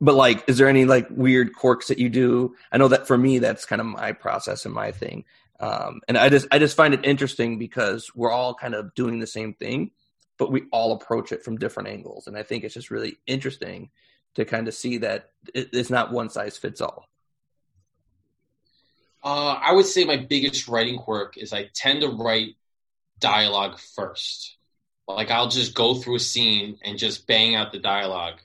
but 0.00 0.14
like, 0.14 0.48
is 0.48 0.58
there 0.58 0.68
any 0.68 0.84
like 0.84 1.08
weird 1.10 1.54
quirks 1.54 1.88
that 1.88 1.98
you 1.98 2.08
do? 2.08 2.56
I 2.72 2.78
know 2.78 2.88
that 2.88 3.06
for 3.06 3.18
me, 3.18 3.38
that's 3.38 3.66
kind 3.66 3.80
of 3.80 3.86
my 3.86 4.12
process 4.12 4.64
and 4.64 4.74
my 4.74 4.92
thing. 4.92 5.24
Um, 5.60 6.00
and 6.08 6.16
I 6.16 6.30
just, 6.30 6.46
I 6.50 6.58
just 6.58 6.76
find 6.76 6.94
it 6.94 7.04
interesting 7.04 7.58
because 7.58 8.10
we're 8.14 8.32
all 8.32 8.54
kind 8.54 8.74
of 8.74 8.94
doing 8.94 9.20
the 9.20 9.26
same 9.26 9.52
thing, 9.52 9.90
but 10.38 10.50
we 10.50 10.62
all 10.72 10.92
approach 10.92 11.32
it 11.32 11.44
from 11.44 11.58
different 11.58 11.90
angles. 11.90 12.26
And 12.26 12.36
I 12.36 12.42
think 12.42 12.64
it's 12.64 12.74
just 12.74 12.90
really 12.90 13.18
interesting 13.26 13.90
to 14.34 14.44
kind 14.44 14.68
of 14.68 14.74
see 14.74 14.98
that 14.98 15.30
it's 15.54 15.90
not 15.90 16.12
one 16.12 16.30
size 16.30 16.56
fits 16.56 16.80
all. 16.80 17.06
Uh, 19.22 19.58
I 19.60 19.72
would 19.72 19.84
say 19.84 20.04
my 20.04 20.16
biggest 20.16 20.66
writing 20.66 20.96
quirk 20.96 21.36
is 21.36 21.52
I 21.52 21.68
tend 21.74 22.00
to 22.00 22.08
write 22.08 22.56
dialogue 23.18 23.78
first. 23.78 24.56
Like 25.16 25.30
I'll 25.30 25.48
just 25.48 25.74
go 25.74 25.94
through 25.94 26.16
a 26.16 26.20
scene 26.20 26.78
and 26.82 26.98
just 26.98 27.26
bang 27.26 27.54
out 27.54 27.72
the 27.72 27.78
dialogue. 27.78 28.40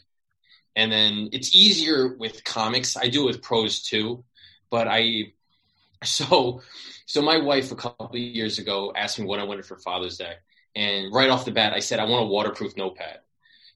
And 0.76 0.92
then 0.92 1.30
it's 1.32 1.56
easier 1.56 2.16
with 2.16 2.44
comics. 2.44 2.98
I 2.98 3.08
do 3.08 3.24
it 3.24 3.28
with 3.28 3.42
prose 3.42 3.82
too, 3.82 4.24
but 4.70 4.88
I 4.88 5.34
so 6.04 6.62
so 7.06 7.22
my 7.22 7.38
wife 7.38 7.72
a 7.72 7.76
couple 7.76 8.08
of 8.08 8.16
years 8.16 8.60
ago 8.60 8.92
asked 8.96 9.20
me 9.20 9.26
what 9.26 9.40
I 9.40 9.44
wanted 9.44 9.66
for 9.66 9.78
Father's 9.78 10.18
Day, 10.18 10.34
and 10.76 11.14
right 11.14 11.30
off 11.30 11.46
the 11.46 11.52
bat 11.52 11.74
I 11.74 11.80
said 11.80 12.00
I 12.00 12.06
want 12.06 12.24
a 12.24 12.28
waterproof 12.28 12.78
notepad, 12.78 13.20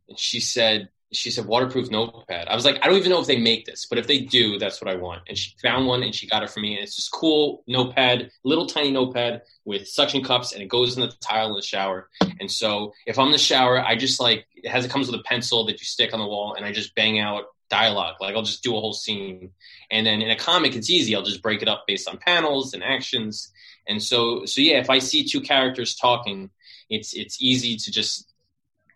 and 0.10 0.20
she 0.20 0.40
said 0.40 0.90
she 1.12 1.32
said 1.32 1.46
waterproof 1.46 1.90
notepad. 1.90 2.48
I 2.48 2.56
was 2.56 2.66
like, 2.66 2.78
I 2.82 2.88
don't 2.88 2.98
even 2.98 3.10
know 3.10 3.20
if 3.20 3.28
they 3.28 3.40
make 3.40 3.66
this, 3.66 3.88
but 3.88 3.98
if 3.98 4.06
they 4.06 4.20
do, 4.20 4.60
that's 4.60 4.80
what 4.82 4.92
I 4.92 4.96
want. 4.96 5.24
And 5.28 5.38
she 5.38 5.56
found 5.62 5.88
one 5.88 6.04
and 6.04 6.14
she 6.14 6.28
got 6.28 6.44
it 6.44 6.52
for 6.52 6.60
me. 6.60 6.76
And 6.76 6.84
it's 6.84 6.96
this 6.96 7.10
cool 7.10 7.64
notepad, 7.68 8.32
little 8.44 8.68
tiny 8.68 8.92
notepad 8.92 9.42
with 9.66 9.88
suction 9.88 10.24
cups, 10.24 10.54
and 10.54 10.62
it 10.62 10.68
goes 10.68 10.96
in 10.96 11.02
the 11.02 11.12
tile 11.22 11.48
in 11.48 11.56
the 11.56 11.62
shower. 11.62 12.10
And 12.40 12.52
so 12.52 12.94
if 13.08 13.18
I'm 13.18 13.28
in 13.28 13.32
the 13.32 13.38
shower, 13.40 13.80
I 13.80 13.96
just 13.96 14.20
like 14.20 14.46
it 14.56 14.70
has 14.70 14.86
it 14.86 14.92
comes 14.92 15.10
with 15.10 15.20
a 15.20 15.24
pencil 15.24 15.66
that 15.66 15.80
you 15.80 15.86
stick 15.86 16.14
on 16.14 16.20
the 16.20 16.28
wall, 16.28 16.54
and 16.54 16.66
I 16.66 16.72
just 16.72 16.94
bang 16.94 17.20
out 17.20 17.46
dialogue. 17.70 18.16
Like 18.20 18.36
I'll 18.36 18.44
just 18.44 18.64
do 18.64 18.76
a 18.76 18.80
whole 18.80 18.94
scene, 18.94 19.52
and 19.90 20.06
then 20.06 20.22
in 20.22 20.30
a 20.30 20.36
comic, 20.36 20.76
it's 20.76 20.90
easy. 20.90 21.16
I'll 21.16 21.24
just 21.24 21.42
break 21.42 21.62
it 21.62 21.68
up 21.68 21.86
based 21.88 22.08
on 22.08 22.18
panels 22.18 22.74
and 22.74 22.84
actions. 22.84 23.52
And 23.88 24.02
so, 24.02 24.46
so 24.46 24.62
yeah, 24.62 24.78
if 24.80 24.90
I 24.90 25.00
see 25.00 25.24
two 25.24 25.42
characters 25.42 25.96
talking, 25.96 26.52
it's 26.90 27.14
it's 27.14 27.42
easy 27.42 27.78
to 27.78 27.92
just 27.92 28.29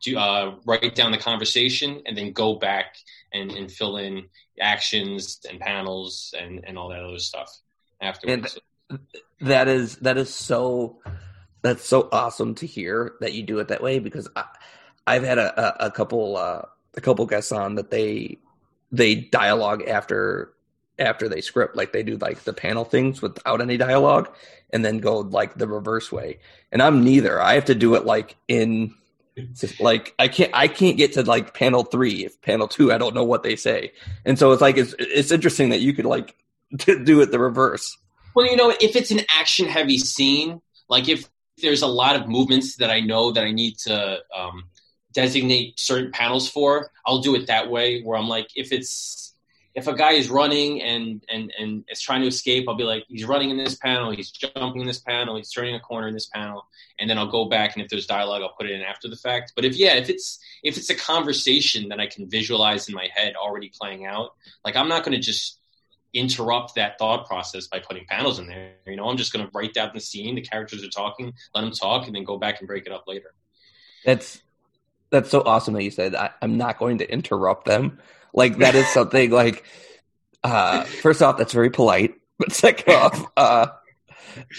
do, 0.03 0.17
uh, 0.17 0.55
write 0.65 0.95
down 0.95 1.11
the 1.11 1.17
conversation 1.17 2.01
and 2.05 2.15
then 2.17 2.31
go 2.31 2.55
back 2.55 2.97
and, 3.33 3.51
and 3.51 3.71
fill 3.71 3.97
in 3.97 4.25
actions 4.59 5.39
and 5.49 5.59
panels 5.59 6.33
and, 6.37 6.63
and 6.65 6.77
all 6.77 6.89
that 6.89 7.03
other 7.03 7.19
stuff 7.19 7.49
afterwards. 8.01 8.59
And 8.89 8.99
that 9.41 9.67
is 9.67 9.97
that 9.97 10.17
is 10.17 10.33
so 10.33 10.99
that's 11.61 11.85
so 11.85 12.09
awesome 12.11 12.55
to 12.55 12.67
hear 12.67 13.13
that 13.21 13.33
you 13.33 13.43
do 13.43 13.59
it 13.59 13.69
that 13.69 13.81
way 13.81 13.99
because 13.99 14.29
I, 14.35 15.13
have 15.15 15.23
had 15.23 15.37
a, 15.37 15.83
a, 15.83 15.87
a 15.87 15.91
couple 15.91 16.37
uh, 16.37 16.63
a 16.95 17.01
couple 17.01 17.25
guests 17.25 17.51
on 17.51 17.75
that 17.75 17.89
they 17.89 18.37
they 18.91 19.15
dialogue 19.15 19.83
after 19.87 20.53
after 20.99 21.27
they 21.27 21.41
script. 21.41 21.75
Like 21.75 21.93
they 21.93 22.03
do 22.03 22.17
like 22.17 22.41
the 22.41 22.53
panel 22.53 22.85
things 22.85 23.21
without 23.21 23.61
any 23.61 23.77
dialogue 23.77 24.29
and 24.71 24.83
then 24.83 24.99
go 24.99 25.19
like 25.19 25.55
the 25.55 25.67
reverse 25.67 26.11
way. 26.11 26.39
And 26.71 26.81
i'm 26.81 27.03
neither. 27.03 27.41
I 27.41 27.53
have 27.55 27.65
to 27.65 27.75
do 27.75 27.95
it 27.95 28.05
like 28.05 28.35
in 28.47 28.93
like 29.79 30.13
i 30.19 30.27
can't 30.27 30.51
i 30.53 30.67
can't 30.67 30.95
get 30.95 31.13
to 31.13 31.23
like 31.23 31.55
panel 31.55 31.83
three 31.83 32.23
if 32.23 32.39
panel 32.41 32.67
two 32.67 32.91
i 32.93 32.97
don't 32.99 33.15
know 33.15 33.23
what 33.23 33.41
they 33.41 33.55
say. 33.55 33.91
And 34.25 34.37
so 34.37 34.51
it's 34.51 34.61
like 34.61 34.77
it's 34.77 34.93
it's 34.99 35.31
interesting 35.31 35.69
that 35.69 35.79
you 35.79 35.93
could 35.93 36.05
like 36.05 36.35
do 36.75 37.21
it 37.21 37.31
the 37.31 37.39
reverse. 37.39 37.97
Well 38.35 38.45
you 38.45 38.55
know 38.55 38.73
if 38.79 38.95
it's 38.95 39.11
an 39.11 39.21
action 39.29 39.67
heavy 39.67 39.97
scene 39.97 40.61
like 40.89 41.09
if 41.09 41.27
there's 41.61 41.81
a 41.81 41.87
lot 41.87 42.15
of 42.15 42.27
movements 42.27 42.77
that 42.77 42.89
i 42.89 42.99
know 42.99 43.31
that 43.31 43.43
i 43.43 43.51
need 43.51 43.77
to 43.77 44.19
um, 44.35 44.63
designate 45.13 45.79
certain 45.79 46.11
panels 46.11 46.49
for 46.49 46.89
i'll 47.05 47.21
do 47.21 47.35
it 47.35 47.47
that 47.47 47.69
way 47.69 48.01
where 48.01 48.17
i'm 48.17 48.27
like 48.27 48.47
if 48.55 48.71
it's 48.71 49.32
if 49.75 49.87
a 49.87 49.93
guy 49.93 50.11
is 50.11 50.29
running 50.29 50.81
and 50.81 51.23
and 51.29 51.51
and 51.57 51.83
is 51.89 51.99
trying 51.99 52.21
to 52.21 52.27
escape, 52.27 52.65
I'll 52.67 52.75
be 52.75 52.83
like, 52.83 53.05
he's 53.07 53.25
running 53.25 53.49
in 53.49 53.57
this 53.57 53.75
panel, 53.75 54.11
he's 54.11 54.31
jumping 54.31 54.81
in 54.81 54.87
this 54.87 54.99
panel, 54.99 55.35
he's 55.35 55.51
turning 55.51 55.73
a 55.73 55.79
corner 55.79 56.07
in 56.07 56.13
this 56.13 56.27
panel, 56.27 56.67
and 56.99 57.09
then 57.09 57.17
I'll 57.17 57.31
go 57.31 57.45
back 57.45 57.75
and 57.75 57.83
if 57.83 57.89
there's 57.89 58.05
dialogue, 58.05 58.43
I'll 58.43 58.53
put 58.57 58.69
it 58.69 58.73
in 58.73 58.81
after 58.81 59.07
the 59.07 59.15
fact. 59.15 59.53
But 59.55 59.65
if 59.65 59.75
yeah, 59.75 59.95
if 59.95 60.09
it's 60.09 60.39
if 60.63 60.77
it's 60.77 60.89
a 60.89 60.95
conversation 60.95 61.89
that 61.89 61.99
I 61.99 62.05
can 62.05 62.29
visualize 62.29 62.87
in 62.87 62.93
my 62.93 63.07
head 63.13 63.35
already 63.35 63.71
playing 63.75 64.05
out, 64.05 64.35
like 64.63 64.75
I'm 64.75 64.87
not 64.87 65.03
going 65.03 65.15
to 65.15 65.21
just 65.21 65.59
interrupt 66.13 66.75
that 66.75 66.99
thought 66.99 67.25
process 67.25 67.65
by 67.65 67.79
putting 67.79 68.05
panels 68.05 68.37
in 68.37 68.45
there. 68.45 68.75
You 68.85 68.95
know, 68.95 69.09
I'm 69.09 69.17
just 69.17 69.33
going 69.33 69.43
to 69.43 69.51
write 69.55 69.73
down 69.73 69.89
the 69.93 69.99
scene, 69.99 70.35
the 70.35 70.41
characters 70.41 70.83
are 70.83 70.89
talking, 70.89 71.33
let 71.55 71.61
them 71.61 71.71
talk, 71.71 72.05
and 72.05 72.15
then 72.15 72.23
go 72.23 72.37
back 72.37 72.59
and 72.59 72.67
break 72.67 72.85
it 72.85 72.91
up 72.91 73.05
later. 73.07 73.33
That's 74.05 74.39
that's 75.09 75.31
so 75.31 75.41
awesome 75.43 75.73
that 75.73 75.83
you 75.83 75.91
said 75.91 76.13
I, 76.13 76.29
I'm 76.41 76.57
not 76.57 76.77
going 76.77 76.99
to 76.99 77.11
interrupt 77.11 77.65
them 77.65 77.99
like 78.33 78.57
that 78.57 78.75
is 78.75 78.87
something 78.87 79.31
like 79.31 79.63
uh 80.43 80.83
first 80.83 81.21
off, 81.21 81.37
that's 81.37 81.53
very 81.53 81.69
polite. 81.69 82.15
But 82.39 82.51
second 82.51 82.95
off, 82.95 83.31
uh 83.37 83.67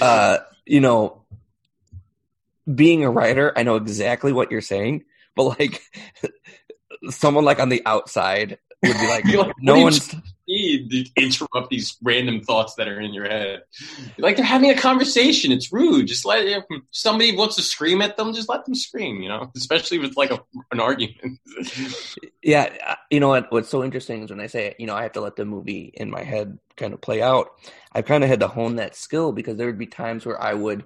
uh, 0.00 0.38
you 0.64 0.80
know, 0.80 1.22
being 2.72 3.04
a 3.04 3.10
writer, 3.10 3.52
I 3.56 3.62
know 3.62 3.76
exactly 3.76 4.32
what 4.32 4.50
you're 4.50 4.60
saying, 4.60 5.04
but 5.34 5.58
like 5.58 5.82
someone 7.10 7.44
like 7.44 7.60
on 7.60 7.68
the 7.68 7.82
outside 7.84 8.58
would 8.82 8.96
be 8.96 9.08
like, 9.08 9.24
like 9.24 9.52
no 9.60 9.80
one's 9.80 10.14
need 10.47 10.90
to 10.90 11.22
interrupt 11.22 11.70
these 11.70 11.97
random 12.03 12.40
thoughts 12.40 12.74
that 12.74 12.88
are 12.88 13.01
in 13.01 13.12
your 13.14 13.28
head. 13.28 13.62
Like 14.18 14.36
they're 14.36 14.45
having 14.45 14.70
a 14.70 14.76
conversation. 14.76 15.53
It's 15.53 15.72
rude. 15.72 16.07
Just 16.07 16.24
let 16.24 16.45
if 16.47 16.64
somebody 16.90 17.36
wants 17.36 17.57
to 17.57 17.62
scream 17.62 18.03
at 18.03 18.16
them. 18.16 18.32
Just 18.34 18.49
let 18.49 18.64
them 18.64 18.74
scream. 18.74 19.22
You 19.22 19.28
know, 19.28 19.51
especially 19.57 19.99
with 19.99 20.16
like 20.16 20.30
a, 20.30 20.40
an 20.72 20.80
argument. 20.80 21.38
yeah, 22.42 22.97
you 23.11 23.20
know 23.20 23.28
what? 23.28 23.51
What's 23.51 23.68
so 23.68 23.84
interesting 23.84 24.22
is 24.22 24.30
when 24.30 24.40
I 24.40 24.47
say, 24.47 24.74
you 24.78 24.86
know, 24.86 24.95
I 24.95 25.03
have 25.03 25.12
to 25.12 25.20
let 25.20 25.36
the 25.36 25.45
movie 25.45 25.92
in 25.95 26.11
my 26.11 26.22
head 26.22 26.59
kind 26.76 26.95
of 26.95 27.01
play 27.01 27.22
out. 27.22 27.49
I 27.92 28.03
kind 28.03 28.24
of 28.24 28.30
had 28.30 28.40
to 28.40 28.49
hone 28.49 28.76
that 28.76 28.97
skill 28.97 29.32
because 29.32 29.57
there 29.57 29.66
would 29.66 29.78
be 29.78 29.86
times 29.86 30.26
where 30.26 30.40
I 30.40 30.55
would. 30.55 30.84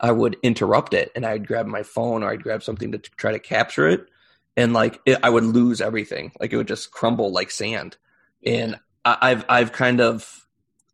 I 0.00 0.10
would 0.10 0.36
interrupt 0.42 0.92
it 0.92 1.12
and 1.14 1.24
I'd 1.24 1.46
grab 1.46 1.66
my 1.66 1.84
phone 1.84 2.24
or 2.24 2.30
I'd 2.30 2.42
grab 2.42 2.64
something 2.64 2.90
to 2.92 2.98
try 2.98 3.30
to 3.30 3.38
capture 3.38 3.88
it 3.88 4.08
and 4.56 4.72
like 4.72 5.00
it, 5.04 5.18
I 5.22 5.30
would 5.30 5.44
lose 5.44 5.80
everything. 5.80 6.32
Like 6.40 6.52
it 6.52 6.56
would 6.56 6.68
just 6.68 6.90
crumble 6.90 7.32
like 7.32 7.50
sand. 7.50 7.96
And 8.44 8.78
I've 9.04 9.44
I've 9.48 9.72
kind 9.72 10.00
of 10.00 10.46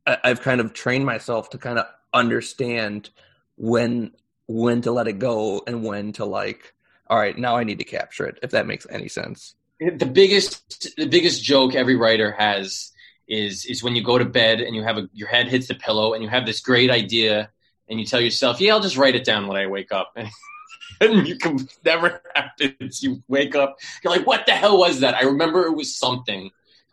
I've 0.06 0.40
kind 0.40 0.60
of 0.60 0.72
trained 0.72 1.06
myself 1.06 1.50
to 1.50 1.58
kind 1.58 1.78
of 1.78 1.86
understand 2.12 3.10
when 3.56 4.12
when 4.46 4.82
to 4.82 4.90
let 4.90 5.06
it 5.06 5.18
go 5.18 5.62
and 5.66 5.84
when 5.84 6.12
to 6.14 6.24
like 6.24 6.74
all 7.08 7.18
right 7.18 7.36
now 7.36 7.56
I 7.56 7.64
need 7.64 7.78
to 7.78 7.84
capture 7.84 8.26
it 8.26 8.38
if 8.42 8.50
that 8.50 8.66
makes 8.66 8.86
any 8.90 9.08
sense. 9.08 9.54
The 9.78 10.06
biggest 10.06 10.94
the 10.96 11.06
biggest 11.06 11.42
joke 11.42 11.74
every 11.74 11.96
writer 11.96 12.32
has 12.32 12.92
is 13.28 13.64
is 13.66 13.82
when 13.82 13.94
you 13.94 14.02
go 14.02 14.18
to 14.18 14.24
bed 14.24 14.60
and 14.60 14.74
you 14.74 14.82
have 14.82 14.98
a 14.98 15.08
your 15.12 15.28
head 15.28 15.48
hits 15.48 15.68
the 15.68 15.74
pillow 15.74 16.14
and 16.14 16.22
you 16.22 16.28
have 16.28 16.46
this 16.46 16.60
great 16.60 16.90
idea 16.90 17.50
and 17.88 18.00
you 18.00 18.06
tell 18.06 18.20
yourself 18.20 18.60
yeah 18.60 18.72
I'll 18.72 18.80
just 18.80 18.96
write 18.96 19.14
it 19.14 19.24
down 19.24 19.46
when 19.46 19.56
I 19.56 19.66
wake 19.66 19.92
up. 19.92 20.16
and 21.00 21.26
you 21.26 21.36
can 21.36 21.68
never 21.84 22.22
happens. 22.34 23.02
You 23.02 23.22
wake 23.28 23.54
up, 23.54 23.78
you're 24.02 24.14
like, 24.14 24.26
"What 24.26 24.46
the 24.46 24.52
hell 24.52 24.78
was 24.78 25.00
that?" 25.00 25.14
I 25.14 25.22
remember 25.22 25.66
it 25.66 25.76
was 25.76 25.96
something, 25.96 26.50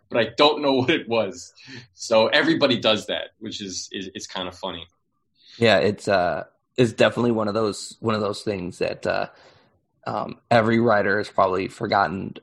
but 0.10 0.20
I 0.20 0.30
don't 0.38 0.62
know 0.62 0.74
what 0.82 0.90
it 0.90 1.08
was. 1.08 1.54
So 1.94 2.28
everybody 2.28 2.80
does 2.80 3.08
that, 3.08 3.30
which 3.40 3.62
is 3.62 3.90
is, 3.92 4.10
is 4.16 4.28
kind 4.28 4.48
of 4.48 4.56
funny. 4.56 4.88
Yeah, 5.58 5.78
it's 5.78 6.08
uh, 6.08 6.46
it's 6.76 6.94
definitely 6.94 7.32
one 7.32 7.48
of 7.48 7.54
those 7.54 7.98
one 8.00 8.16
of 8.16 8.22
those 8.22 8.44
things 8.44 8.80
that 8.80 9.06
uh, 9.06 9.28
um, 10.06 10.40
every 10.50 10.80
writer 10.80 11.18
has 11.18 11.30
probably 11.30 11.68
forgotten 11.68 12.36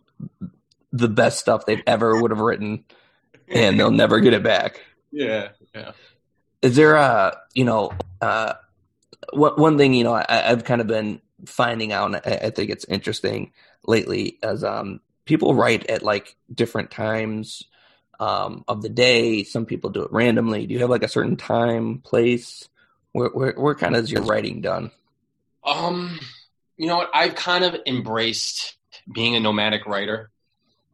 the 0.93 1.09
best 1.09 1.39
stuff 1.39 1.67
they've 1.67 1.83
ever 1.87 2.21
would 2.21 2.31
have 2.31 2.41
written, 2.41 2.85
and 3.49 3.79
they'll 3.79 3.91
never 3.93 4.21
get 4.21 4.33
it 4.33 4.43
back. 4.43 4.81
Yeah, 5.11 5.51
yeah. 5.75 5.93
Is 6.63 6.77
there 6.77 6.97
a 6.97 7.39
you 7.55 7.65
know 7.65 7.93
uh, 8.21 8.55
one 9.33 9.53
one 9.53 9.79
thing 9.79 9.95
you 9.95 10.05
know 10.05 10.15
I, 10.15 10.51
I've 10.51 10.65
kind 10.65 10.81
of 10.81 10.87
been 10.87 11.21
finding 11.47 11.93
out, 11.93 12.15
I, 12.27 12.41
I 12.45 12.51
think 12.51 12.71
it's 12.71 12.85
interesting 12.87 13.53
lately, 13.87 14.39
as 14.43 14.65
um 14.65 15.01
people 15.25 15.55
write 15.55 15.89
at 15.91 16.03
like 16.03 16.37
different 16.53 16.91
times 16.91 17.65
um, 18.21 18.65
of 18.69 18.83
the 18.83 18.89
day. 18.89 19.45
Some 19.45 19.67
people 19.67 19.91
do 19.91 20.03
it 20.03 20.13
randomly. 20.13 20.67
Do 20.67 20.75
you 20.75 20.81
have 20.81 20.91
like 20.91 21.03
a 21.03 21.09
certain 21.09 21.37
time, 21.37 21.99
place? 21.99 22.69
Where 23.13 23.29
where, 23.29 23.53
where 23.53 23.75
kind 23.75 23.97
of 23.97 24.05
is 24.05 24.13
your 24.13 24.23
writing 24.23 24.61
done? 24.61 24.91
Um, 25.65 26.19
you 26.77 26.87
know 26.87 26.97
what? 26.97 27.11
I've 27.15 27.35
kind 27.35 27.65
of 27.65 27.77
embraced 27.87 28.77
being 29.13 29.37
a 29.37 29.41
nomadic 29.41 29.87
writer 29.87 30.31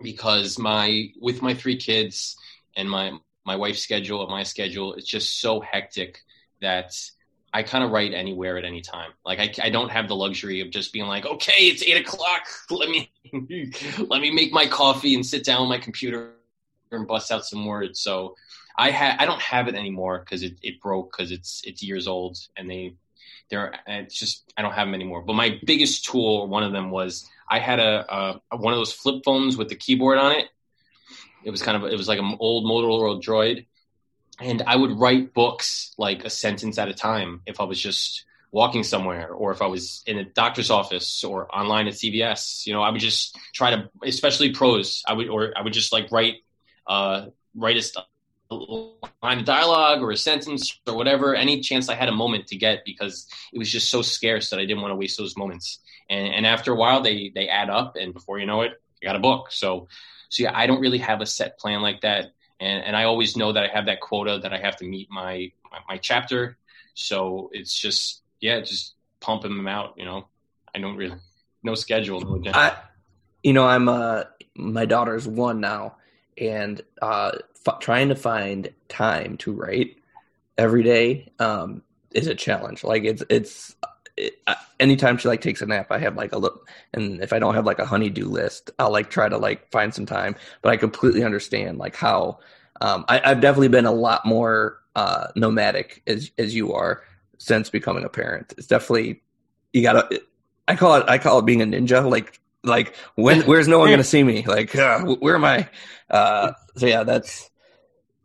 because 0.00 0.58
my 0.58 1.08
with 1.20 1.42
my 1.42 1.54
three 1.54 1.76
kids 1.76 2.36
and 2.76 2.90
my 2.90 3.12
my 3.44 3.56
wife's 3.56 3.82
schedule 3.82 4.22
and 4.22 4.30
my 4.30 4.42
schedule, 4.42 4.94
it's 4.94 5.08
just 5.08 5.40
so 5.40 5.60
hectic 5.60 6.18
that 6.60 6.92
I 7.52 7.62
kind 7.62 7.82
of 7.82 7.90
write 7.90 8.14
anywhere 8.14 8.58
at 8.58 8.64
any 8.64 8.80
time. 8.80 9.10
Like 9.24 9.38
I, 9.40 9.66
I 9.66 9.70
don't 9.70 9.90
have 9.90 10.08
the 10.08 10.14
luxury 10.14 10.60
of 10.60 10.70
just 10.70 10.92
being 10.92 11.06
like, 11.06 11.26
okay, 11.26 11.68
it's 11.68 11.82
eight 11.82 12.00
o'clock. 12.00 12.46
Let 12.70 12.88
me 12.88 13.10
let 13.98 14.20
me 14.20 14.30
make 14.30 14.52
my 14.52 14.66
coffee 14.66 15.14
and 15.14 15.26
sit 15.26 15.44
down 15.44 15.62
on 15.62 15.68
my 15.68 15.78
computer 15.78 16.32
and 16.92 17.06
bust 17.06 17.30
out 17.30 17.44
some 17.44 17.66
words. 17.66 18.00
So 18.00 18.36
I 18.76 18.90
ha- 18.90 19.16
I 19.18 19.26
don't 19.26 19.40
have 19.40 19.68
it 19.68 19.74
anymore 19.74 20.20
because 20.20 20.42
it, 20.42 20.54
it 20.62 20.80
broke 20.80 21.12
because 21.12 21.32
it's 21.32 21.62
it's 21.64 21.82
years 21.82 22.06
old 22.06 22.38
and 22.56 22.70
they 22.70 22.94
they're 23.50 23.74
it's 23.86 24.14
just 24.14 24.52
I 24.56 24.62
don't 24.62 24.72
have 24.72 24.86
them 24.86 24.94
anymore. 24.94 25.22
But 25.22 25.34
my 25.34 25.58
biggest 25.64 26.04
tool, 26.04 26.46
one 26.46 26.62
of 26.62 26.72
them 26.72 26.90
was 26.90 27.28
I 27.48 27.58
had 27.58 27.80
a, 27.80 28.40
a 28.50 28.56
one 28.56 28.72
of 28.72 28.78
those 28.78 28.92
flip 28.92 29.22
phones 29.24 29.56
with 29.56 29.68
the 29.68 29.76
keyboard 29.76 30.18
on 30.18 30.32
it. 30.32 30.48
It 31.44 31.50
was 31.50 31.62
kind 31.62 31.76
of 31.76 31.90
it 31.90 31.96
was 31.96 32.06
like 32.06 32.20
an 32.20 32.36
old 32.38 32.64
Motorola 32.64 33.20
Droid 33.22 33.66
and 34.40 34.62
I 34.66 34.76
would 34.76 34.98
write 34.98 35.34
books 35.34 35.92
like 35.98 36.24
a 36.24 36.30
sentence 36.30 36.78
at 36.78 36.88
a 36.88 36.94
time 36.94 37.42
if 37.46 37.60
I 37.60 37.64
was 37.64 37.80
just 37.80 38.24
walking 38.52 38.82
somewhere 38.82 39.30
or 39.32 39.52
if 39.52 39.62
I 39.62 39.66
was 39.66 40.02
in 40.06 40.18
a 40.18 40.24
doctor's 40.24 40.70
office 40.70 41.22
or 41.22 41.54
online 41.54 41.86
at 41.86 41.94
CVS. 41.94 42.66
You 42.66 42.72
know, 42.72 42.82
I 42.82 42.90
would 42.90 43.00
just 43.00 43.38
try 43.52 43.70
to, 43.70 43.90
especially 44.02 44.52
prose. 44.52 45.02
I 45.06 45.12
would 45.12 45.28
or 45.28 45.52
I 45.56 45.62
would 45.62 45.72
just 45.72 45.92
like 45.92 46.10
write 46.10 46.36
uh, 46.86 47.26
write 47.54 47.76
a, 47.76 48.02
line 49.22 49.38
of 49.38 49.44
dialogue 49.44 50.02
or 50.02 50.10
a 50.10 50.16
sentence 50.16 50.80
or 50.86 50.96
whatever. 50.96 51.36
Any 51.36 51.60
chance 51.60 51.88
I 51.88 51.94
had 51.94 52.08
a 52.08 52.12
moment 52.12 52.48
to 52.48 52.56
get 52.56 52.84
because 52.84 53.28
it 53.52 53.58
was 53.58 53.70
just 53.70 53.90
so 53.90 54.02
scarce 54.02 54.50
that 54.50 54.58
I 54.58 54.64
didn't 54.64 54.80
want 54.82 54.90
to 54.90 54.96
waste 54.96 55.18
those 55.18 55.36
moments. 55.36 55.78
And, 56.08 56.34
and 56.34 56.46
after 56.46 56.72
a 56.72 56.76
while, 56.76 57.00
they 57.00 57.30
they 57.32 57.48
add 57.48 57.70
up, 57.70 57.94
and 57.94 58.12
before 58.12 58.40
you 58.40 58.46
know 58.46 58.62
it, 58.62 58.72
you 59.00 59.06
got 59.06 59.14
a 59.14 59.20
book. 59.20 59.52
So 59.52 59.86
so 60.30 60.44
yeah, 60.44 60.52
I 60.54 60.66
don't 60.66 60.80
really 60.80 60.98
have 60.98 61.20
a 61.20 61.26
set 61.26 61.58
plan 61.58 61.82
like 61.82 62.00
that 62.00 62.32
and 62.60 62.84
and 62.84 62.96
I 62.96 63.04
always 63.04 63.36
know 63.36 63.52
that 63.52 63.64
I 63.64 63.68
have 63.68 63.86
that 63.86 64.00
quota 64.00 64.38
that 64.42 64.52
I 64.52 64.58
have 64.58 64.76
to 64.76 64.84
meet 64.84 65.10
my 65.10 65.50
my, 65.88 65.96
chapter. 65.96 66.58
So 66.94 67.50
it's 67.52 67.74
just 67.78 68.22
yeah, 68.40 68.60
just 68.60 68.94
pumping 69.20 69.56
them 69.56 69.66
out. 69.66 69.94
You 69.96 70.04
know, 70.04 70.28
I 70.74 70.78
don't 70.78 70.96
really 70.96 71.16
no 71.62 71.74
schedule. 71.74 72.20
No 72.20 72.50
I, 72.52 72.76
you 73.42 73.52
know, 73.52 73.66
I'm 73.66 73.88
uh 73.88 74.24
my 74.54 74.84
daughter's 74.84 75.26
one 75.26 75.60
now, 75.60 75.96
and 76.36 76.80
uh 77.00 77.32
f- 77.66 77.80
trying 77.80 78.10
to 78.10 78.16
find 78.16 78.72
time 78.88 79.36
to 79.38 79.52
write 79.52 79.96
every 80.58 80.82
day 80.82 81.32
um 81.38 81.82
is 82.12 82.26
a 82.26 82.34
challenge. 82.34 82.84
Like 82.84 83.04
it's 83.04 83.22
it's 83.30 83.74
it, 84.16 84.40
anytime 84.78 85.18
she 85.18 85.28
like 85.28 85.40
takes 85.40 85.62
a 85.62 85.66
nap, 85.66 85.88
I 85.90 85.98
have 85.98 86.16
like 86.16 86.32
a 86.32 86.38
look, 86.38 86.68
and 86.92 87.22
if 87.22 87.32
I 87.32 87.38
don't 87.38 87.54
have 87.54 87.66
like 87.66 87.78
a 87.78 87.86
honeydew 87.86 88.26
list, 88.26 88.70
I'll 88.78 88.92
like 88.92 89.10
try 89.10 89.28
to 89.28 89.38
like 89.38 89.70
find 89.70 89.94
some 89.94 90.06
time. 90.06 90.36
But 90.62 90.70
I 90.70 90.76
completely 90.76 91.24
understand 91.24 91.78
like 91.78 91.96
how 91.96 92.38
um, 92.80 93.04
I, 93.08 93.26
have 93.28 93.40
definitely 93.40 93.68
been 93.68 93.86
a 93.86 93.92
lot 93.92 94.26
more 94.26 94.78
uh, 94.96 95.28
nomadic 95.36 96.02
as 96.06 96.30
as 96.38 96.54
you 96.54 96.72
are 96.72 97.02
since 97.38 97.70
becoming 97.70 98.04
a 98.04 98.08
parent. 98.08 98.54
It's 98.58 98.66
definitely 98.66 99.22
you 99.72 99.82
gotta. 99.82 100.20
I 100.68 100.76
call 100.76 100.96
it 100.96 101.04
I 101.08 101.18
call 101.18 101.38
it 101.38 101.46
being 101.46 101.62
a 101.62 101.66
ninja. 101.66 102.08
Like 102.08 102.40
like 102.62 102.96
when 103.14 103.42
where's 103.46 103.68
no 103.68 103.78
one 103.78 103.90
gonna 103.90 104.04
see 104.04 104.22
me? 104.22 104.44
Like 104.46 104.74
uh, 104.76 105.00
where 105.00 105.34
am 105.34 105.44
I? 105.44 105.68
Uh, 106.08 106.52
so 106.76 106.86
yeah, 106.86 107.04
that's 107.04 107.50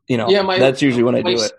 you 0.08 0.18
know 0.18 0.30
yeah, 0.30 0.42
my, 0.42 0.60
that's 0.60 0.82
usually 0.82 1.04
when 1.04 1.16
I 1.16 1.22
do 1.22 1.42
it 1.42 1.52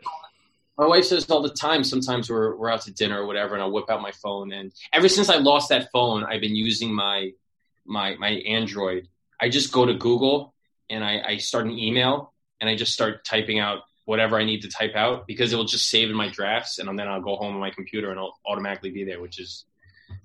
my 0.79 0.87
wife 0.87 1.05
says 1.05 1.29
all 1.31 1.43
the 1.43 1.51
time 1.51 1.85
sometimes 1.85 2.31
we're, 2.31 2.57
we're 2.57 2.71
out 2.71 2.83
to 2.83 2.93
dinner 2.93 3.23
or 3.23 3.27
whatever 3.27 3.55
and 3.55 3.63
i'll 3.63 3.71
whip 3.71 3.91
out 3.91 4.03
my 4.03 4.13
phone 4.13 4.53
and 4.53 4.73
ever 4.93 5.09
since 5.09 5.29
i 5.29 5.37
lost 5.37 5.69
that 5.69 5.91
phone 5.93 6.25
i've 6.25 6.41
been 6.41 6.57
using 6.57 6.95
my 6.95 7.31
my 7.85 8.17
my 8.17 8.31
android. 8.31 9.09
I 9.41 9.49
just 9.49 9.73
go 9.73 9.87
to 9.87 9.95
google 9.95 10.55
and 10.91 11.05
i, 11.05 11.21
I 11.27 11.37
start 11.39 11.67
an 11.67 11.79
email 11.79 12.33
and 12.61 12.71
i 12.71 12.75
just 12.75 12.93
start 12.93 13.25
typing 13.25 13.59
out 13.59 13.81
whatever 14.05 14.37
i 14.37 14.45
need 14.45 14.63
to 14.63 14.69
type 14.69 14.95
out 14.95 15.27
because 15.27 15.53
it 15.53 15.57
will 15.57 15.65
just 15.65 15.89
save 15.89 16.11
in 16.11 16.17
my 16.17 16.29
drafts 16.29 16.79
and 16.79 16.99
then 16.99 17.09
i'll 17.09 17.21
go 17.21 17.37
home 17.37 17.55
on 17.55 17.61
my 17.61 17.71
computer 17.71 18.11
and 18.11 18.19
it'll 18.19 18.39
automatically 18.47 18.91
be 18.91 19.05
there 19.05 19.21
which 19.21 19.39
is 19.39 19.65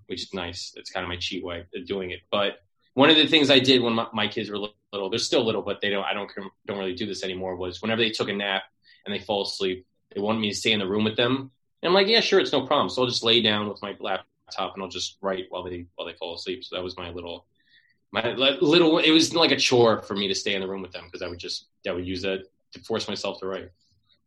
which 0.08 0.24
is 0.24 0.34
nice. 0.34 0.74
It's 0.76 0.92
kind 0.92 1.04
of 1.06 1.10
my 1.10 1.16
cheat 1.16 1.44
way 1.44 1.66
of 1.74 1.88
doing 1.88 2.12
it. 2.12 2.20
But 2.30 2.60
one 2.94 3.10
of 3.10 3.16
the 3.16 3.28
things 3.28 3.50
i 3.50 3.60
did 3.60 3.82
when 3.82 3.94
my, 3.94 4.08
my 4.14 4.28
kids 4.28 4.50
were 4.50 4.58
little 4.58 5.10
they're 5.10 5.20
still 5.20 5.46
little 5.46 5.62
but 5.62 5.80
they 5.82 5.90
don't 5.90 6.04
i 6.04 6.14
don't 6.14 6.30
don't 6.66 6.78
really 6.78 6.94
do 6.94 7.06
this 7.06 7.24
anymore 7.24 7.56
was 7.56 7.82
whenever 7.82 8.02
they 8.02 8.10
took 8.10 8.28
a 8.28 8.34
nap 8.34 8.64
and 9.06 9.16
they 9.16 9.20
fall 9.20 9.44
asleep 9.44 9.86
they 10.14 10.22
wanted 10.22 10.40
me 10.40 10.50
to 10.50 10.56
stay 10.56 10.72
in 10.72 10.80
the 10.80 10.88
room 10.88 11.04
with 11.04 11.16
them. 11.16 11.52
And 11.82 11.90
I'm 11.90 11.94
like, 11.94 12.08
yeah, 12.08 12.20
sure, 12.20 12.40
it's 12.40 12.52
no 12.52 12.66
problem. 12.66 12.90
So 12.90 13.02
I'll 13.02 13.08
just 13.08 13.24
lay 13.24 13.42
down 13.42 13.68
with 13.68 13.82
my 13.82 13.96
laptop 14.00 14.74
and 14.74 14.84
I'll 14.84 14.90
just 14.90 15.18
write 15.22 15.46
while 15.50 15.64
they 15.64 15.86
while 15.96 16.08
they 16.08 16.14
fall 16.14 16.36
asleep. 16.36 16.64
So 16.64 16.76
that 16.76 16.84
was 16.84 16.98
my 16.98 17.10
little 17.10 17.46
my 18.12 18.34
little. 18.34 19.00
It 19.00 19.12
was 19.12 19.34
like 19.34 19.52
a 19.52 19.58
chore 19.58 20.02
for 20.02 20.16
me 20.16 20.28
to 20.28 20.36
stay 20.36 20.54
in 20.54 20.62
the 20.62 20.68
room 20.68 20.82
with 20.82 20.92
them 20.92 21.06
because 21.06 21.22
I 21.22 21.28
would 21.28 21.40
just 21.40 21.68
I 21.88 21.92
would 21.92 22.06
use 22.06 22.22
that 22.24 22.44
to 22.74 22.80
force 22.82 23.08
myself 23.08 23.40
to 23.40 23.48
write. 23.48 23.70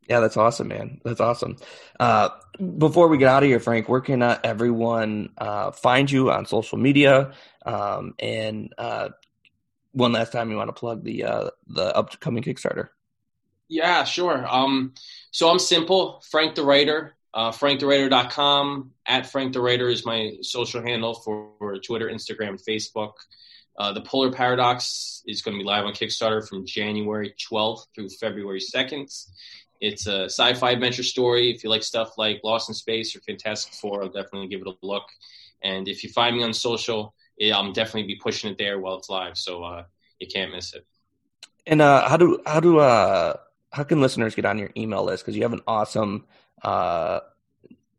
Yeah, 0.09 0.21
that's 0.21 0.37
awesome, 0.37 0.69
man. 0.69 1.01
That's 1.05 1.21
awesome. 1.21 1.57
Uh, 1.99 2.29
before 2.77 3.09
we 3.09 3.17
get 3.17 3.29
out 3.29 3.43
of 3.43 3.49
here, 3.49 3.61
Frank, 3.61 3.89
where 3.89 4.03
can 4.03 4.21
uh, 4.23 4.39
everyone 4.45 5.31
uh, 5.39 5.71
find 5.71 6.11
you 6.11 6.31
on 6.31 6.45
social 6.45 6.77
media? 6.77 7.33
Um, 7.65 8.15
and 8.19 8.75
uh, 8.77 9.11
one 9.93 10.13
last 10.13 10.33
time, 10.33 10.51
you 10.51 10.57
want 10.57 10.69
to 10.69 10.79
plug 10.79 11.05
the 11.05 11.25
uh, 11.25 11.51
the 11.69 11.97
upcoming 11.97 12.43
Kickstarter? 12.43 12.89
Yeah, 13.69 14.05
sure. 14.05 14.47
Um, 14.47 14.93
so 15.35 15.51
I'm 15.51 15.59
simple, 15.59 16.23
Frank 16.31 16.55
the 16.55 16.63
Writer, 16.63 17.17
uh, 17.35 17.51
frankthewriter.com. 17.51 18.93
At 19.05 19.27
Frank 19.27 19.53
the 19.53 19.61
Writer 19.61 19.89
is 19.89 20.07
my 20.07 20.35
social 20.43 20.81
handle 20.81 21.15
for, 21.15 21.51
for 21.59 21.77
Twitter, 21.81 22.09
Instagram, 22.09 22.65
Facebook. 22.65 23.15
Uh, 23.77 23.93
the 23.93 24.03
Polar 24.03 24.31
Paradox 24.31 25.25
is 25.27 25.43
going 25.43 25.57
to 25.57 25.59
be 25.59 25.67
live 25.67 25.87
on 25.87 25.93
Kickstarter 25.93 26.49
from 26.49 26.65
January 26.65 27.35
12th 27.51 27.87
through 27.97 28.11
February 28.11 28.61
2nd. 28.61 29.13
It's 29.81 30.07
a 30.07 30.27
sci-fi 30.27 30.71
adventure 30.71 31.03
story. 31.03 31.51
If 31.51 31.65
you 31.65 31.71
like 31.71 31.83
stuff 31.83 32.17
like 32.17 32.41
Lost 32.45 32.69
in 32.69 32.75
Space 32.77 33.17
or 33.17 33.21
Fantastic 33.23 33.75
Four, 33.75 34.05
I'll 34.05 34.11
definitely 34.11 34.47
give 34.47 34.61
it 34.61 34.69
a 34.69 34.87
look. 34.87 35.09
And 35.65 35.89
if 35.89 36.05
you 36.05 36.11
find 36.11 36.37
me 36.37 36.45
on 36.45 36.55
social, 36.55 37.13
yeah, 37.39 37.59
I'm 37.59 37.73
definitely 37.73 38.05
be 38.05 38.21
pushing 38.23 38.53
it 38.53 38.57
there 38.57 38.79
while 38.79 38.99
it's 38.99 39.11
live, 39.11 39.37
so 39.37 39.65
uh, 39.65 39.83
you 40.21 40.29
can't 40.29 40.53
miss 40.53 40.75
it. 40.75 40.87
And 41.67 41.83
uh, 41.83 42.09
how 42.09 42.19
do 42.19 42.41
how 42.47 42.61
do 42.61 42.79
uh, 42.79 43.35
how 43.75 43.83
can 43.83 44.01
listeners 44.01 44.35
get 44.35 44.45
on 44.45 44.59
your 44.59 44.71
email 44.77 45.05
list? 45.05 45.25
Because 45.25 45.37
you 45.37 45.43
have 45.43 45.53
an 45.53 45.63
awesome 45.67 46.25
uh, 46.63 47.21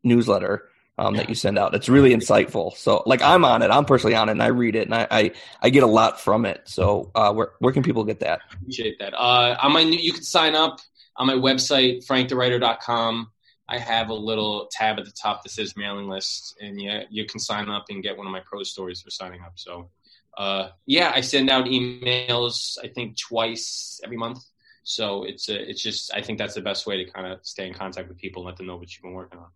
newsletter 0.04 0.70
um, 0.98 1.16
that 1.18 1.28
you 1.28 1.36
send 1.36 1.60
out. 1.60 1.76
It's 1.76 1.90
really 1.90 2.12
insightful. 2.12 2.76
So, 2.78 3.04
like, 3.06 3.22
I'm 3.22 3.44
on 3.44 3.62
it. 3.62 3.72
I'm 3.72 3.84
personally 3.84 4.16
on 4.16 4.30
it, 4.30 4.34
and 4.34 4.44
I 4.44 4.48
read 4.48 4.76
it, 4.76 4.88
and 4.88 4.96
I 4.96 5.08
I, 5.12 5.32
I 5.62 5.70
get 5.70 5.84
a 5.84 5.88
lot 5.88 6.22
from 6.22 6.46
it. 6.46 6.62
So, 6.66 7.12
uh, 7.14 7.34
where 7.34 7.52
where 7.60 7.74
can 7.74 7.84
people 7.84 8.06
get 8.06 8.22
that? 8.22 8.40
Appreciate 8.54 9.00
that. 9.00 9.14
Uh, 9.14 9.58
on 9.62 9.74
my 9.74 9.82
you 9.82 10.14
can 10.14 10.24
sign 10.24 10.56
up 10.56 10.80
on 11.18 11.28
my 11.28 11.34
website 11.34 12.06
frankthewriter.com. 12.06 13.32
I 13.68 13.80
have 13.80 14.10
a 14.10 14.14
little 14.14 14.70
tab 14.72 15.00
at 15.00 15.06
the 15.06 15.12
top 15.12 15.44
that 15.44 15.50
says 15.50 15.76
mailing 15.76 16.08
list, 16.08 16.56
and 16.62 16.82
yeah, 16.82 17.04
you 17.10 17.26
can 17.26 17.40
sign 17.40 17.68
up 17.68 17.86
and 17.90 18.02
get 18.02 18.18
one 18.18 18.28
of 18.28 18.32
my 18.32 18.42
pro 18.46 18.64
stories 18.64 19.02
for 19.02 19.10
signing 19.10 19.42
up. 19.42 19.54
So, 19.56 19.90
uh, 20.38 20.70
yeah, 20.86 21.12
I 21.14 21.22
send 21.22 21.50
out 21.50 21.66
emails. 21.66 22.78
I 22.82 22.88
think 22.88 23.18
twice 23.18 24.00
every 24.04 24.18
month. 24.18 24.40
So 24.86 25.24
it's 25.24 25.50
a, 25.50 25.70
it's 25.70 25.82
just 25.82 26.14
I 26.14 26.22
think 26.22 26.38
that's 26.38 26.54
the 26.54 26.62
best 26.62 26.86
way 26.86 27.04
to 27.04 27.12
kind 27.12 27.26
of 27.26 27.40
stay 27.42 27.68
in 27.68 27.74
contact 27.74 28.08
with 28.08 28.18
people 28.18 28.44
and 28.44 28.48
let 28.48 28.56
them 28.56 28.68
know 28.68 28.78
what 28.78 28.94
you've 28.94 29.02
been 29.02 29.14
working 29.14 29.40
on. 29.40 29.48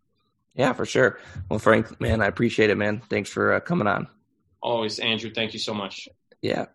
Yeah, 0.55 0.73
for 0.73 0.85
sure. 0.85 1.19
Well, 1.49 1.59
Frank, 1.59 2.01
man, 2.01 2.21
I 2.21 2.25
appreciate 2.25 2.71
it, 2.71 2.75
man. 2.75 3.01
Thanks 3.09 3.29
for 3.29 3.53
uh, 3.53 3.59
coming 3.59 3.87
on. 3.87 4.07
Always, 4.61 4.97
Andrew. 4.97 5.31
Thank 5.31 5.53
you 5.53 5.59
so 5.59 5.73
much. 5.73 6.09
Yeah. 6.41 6.65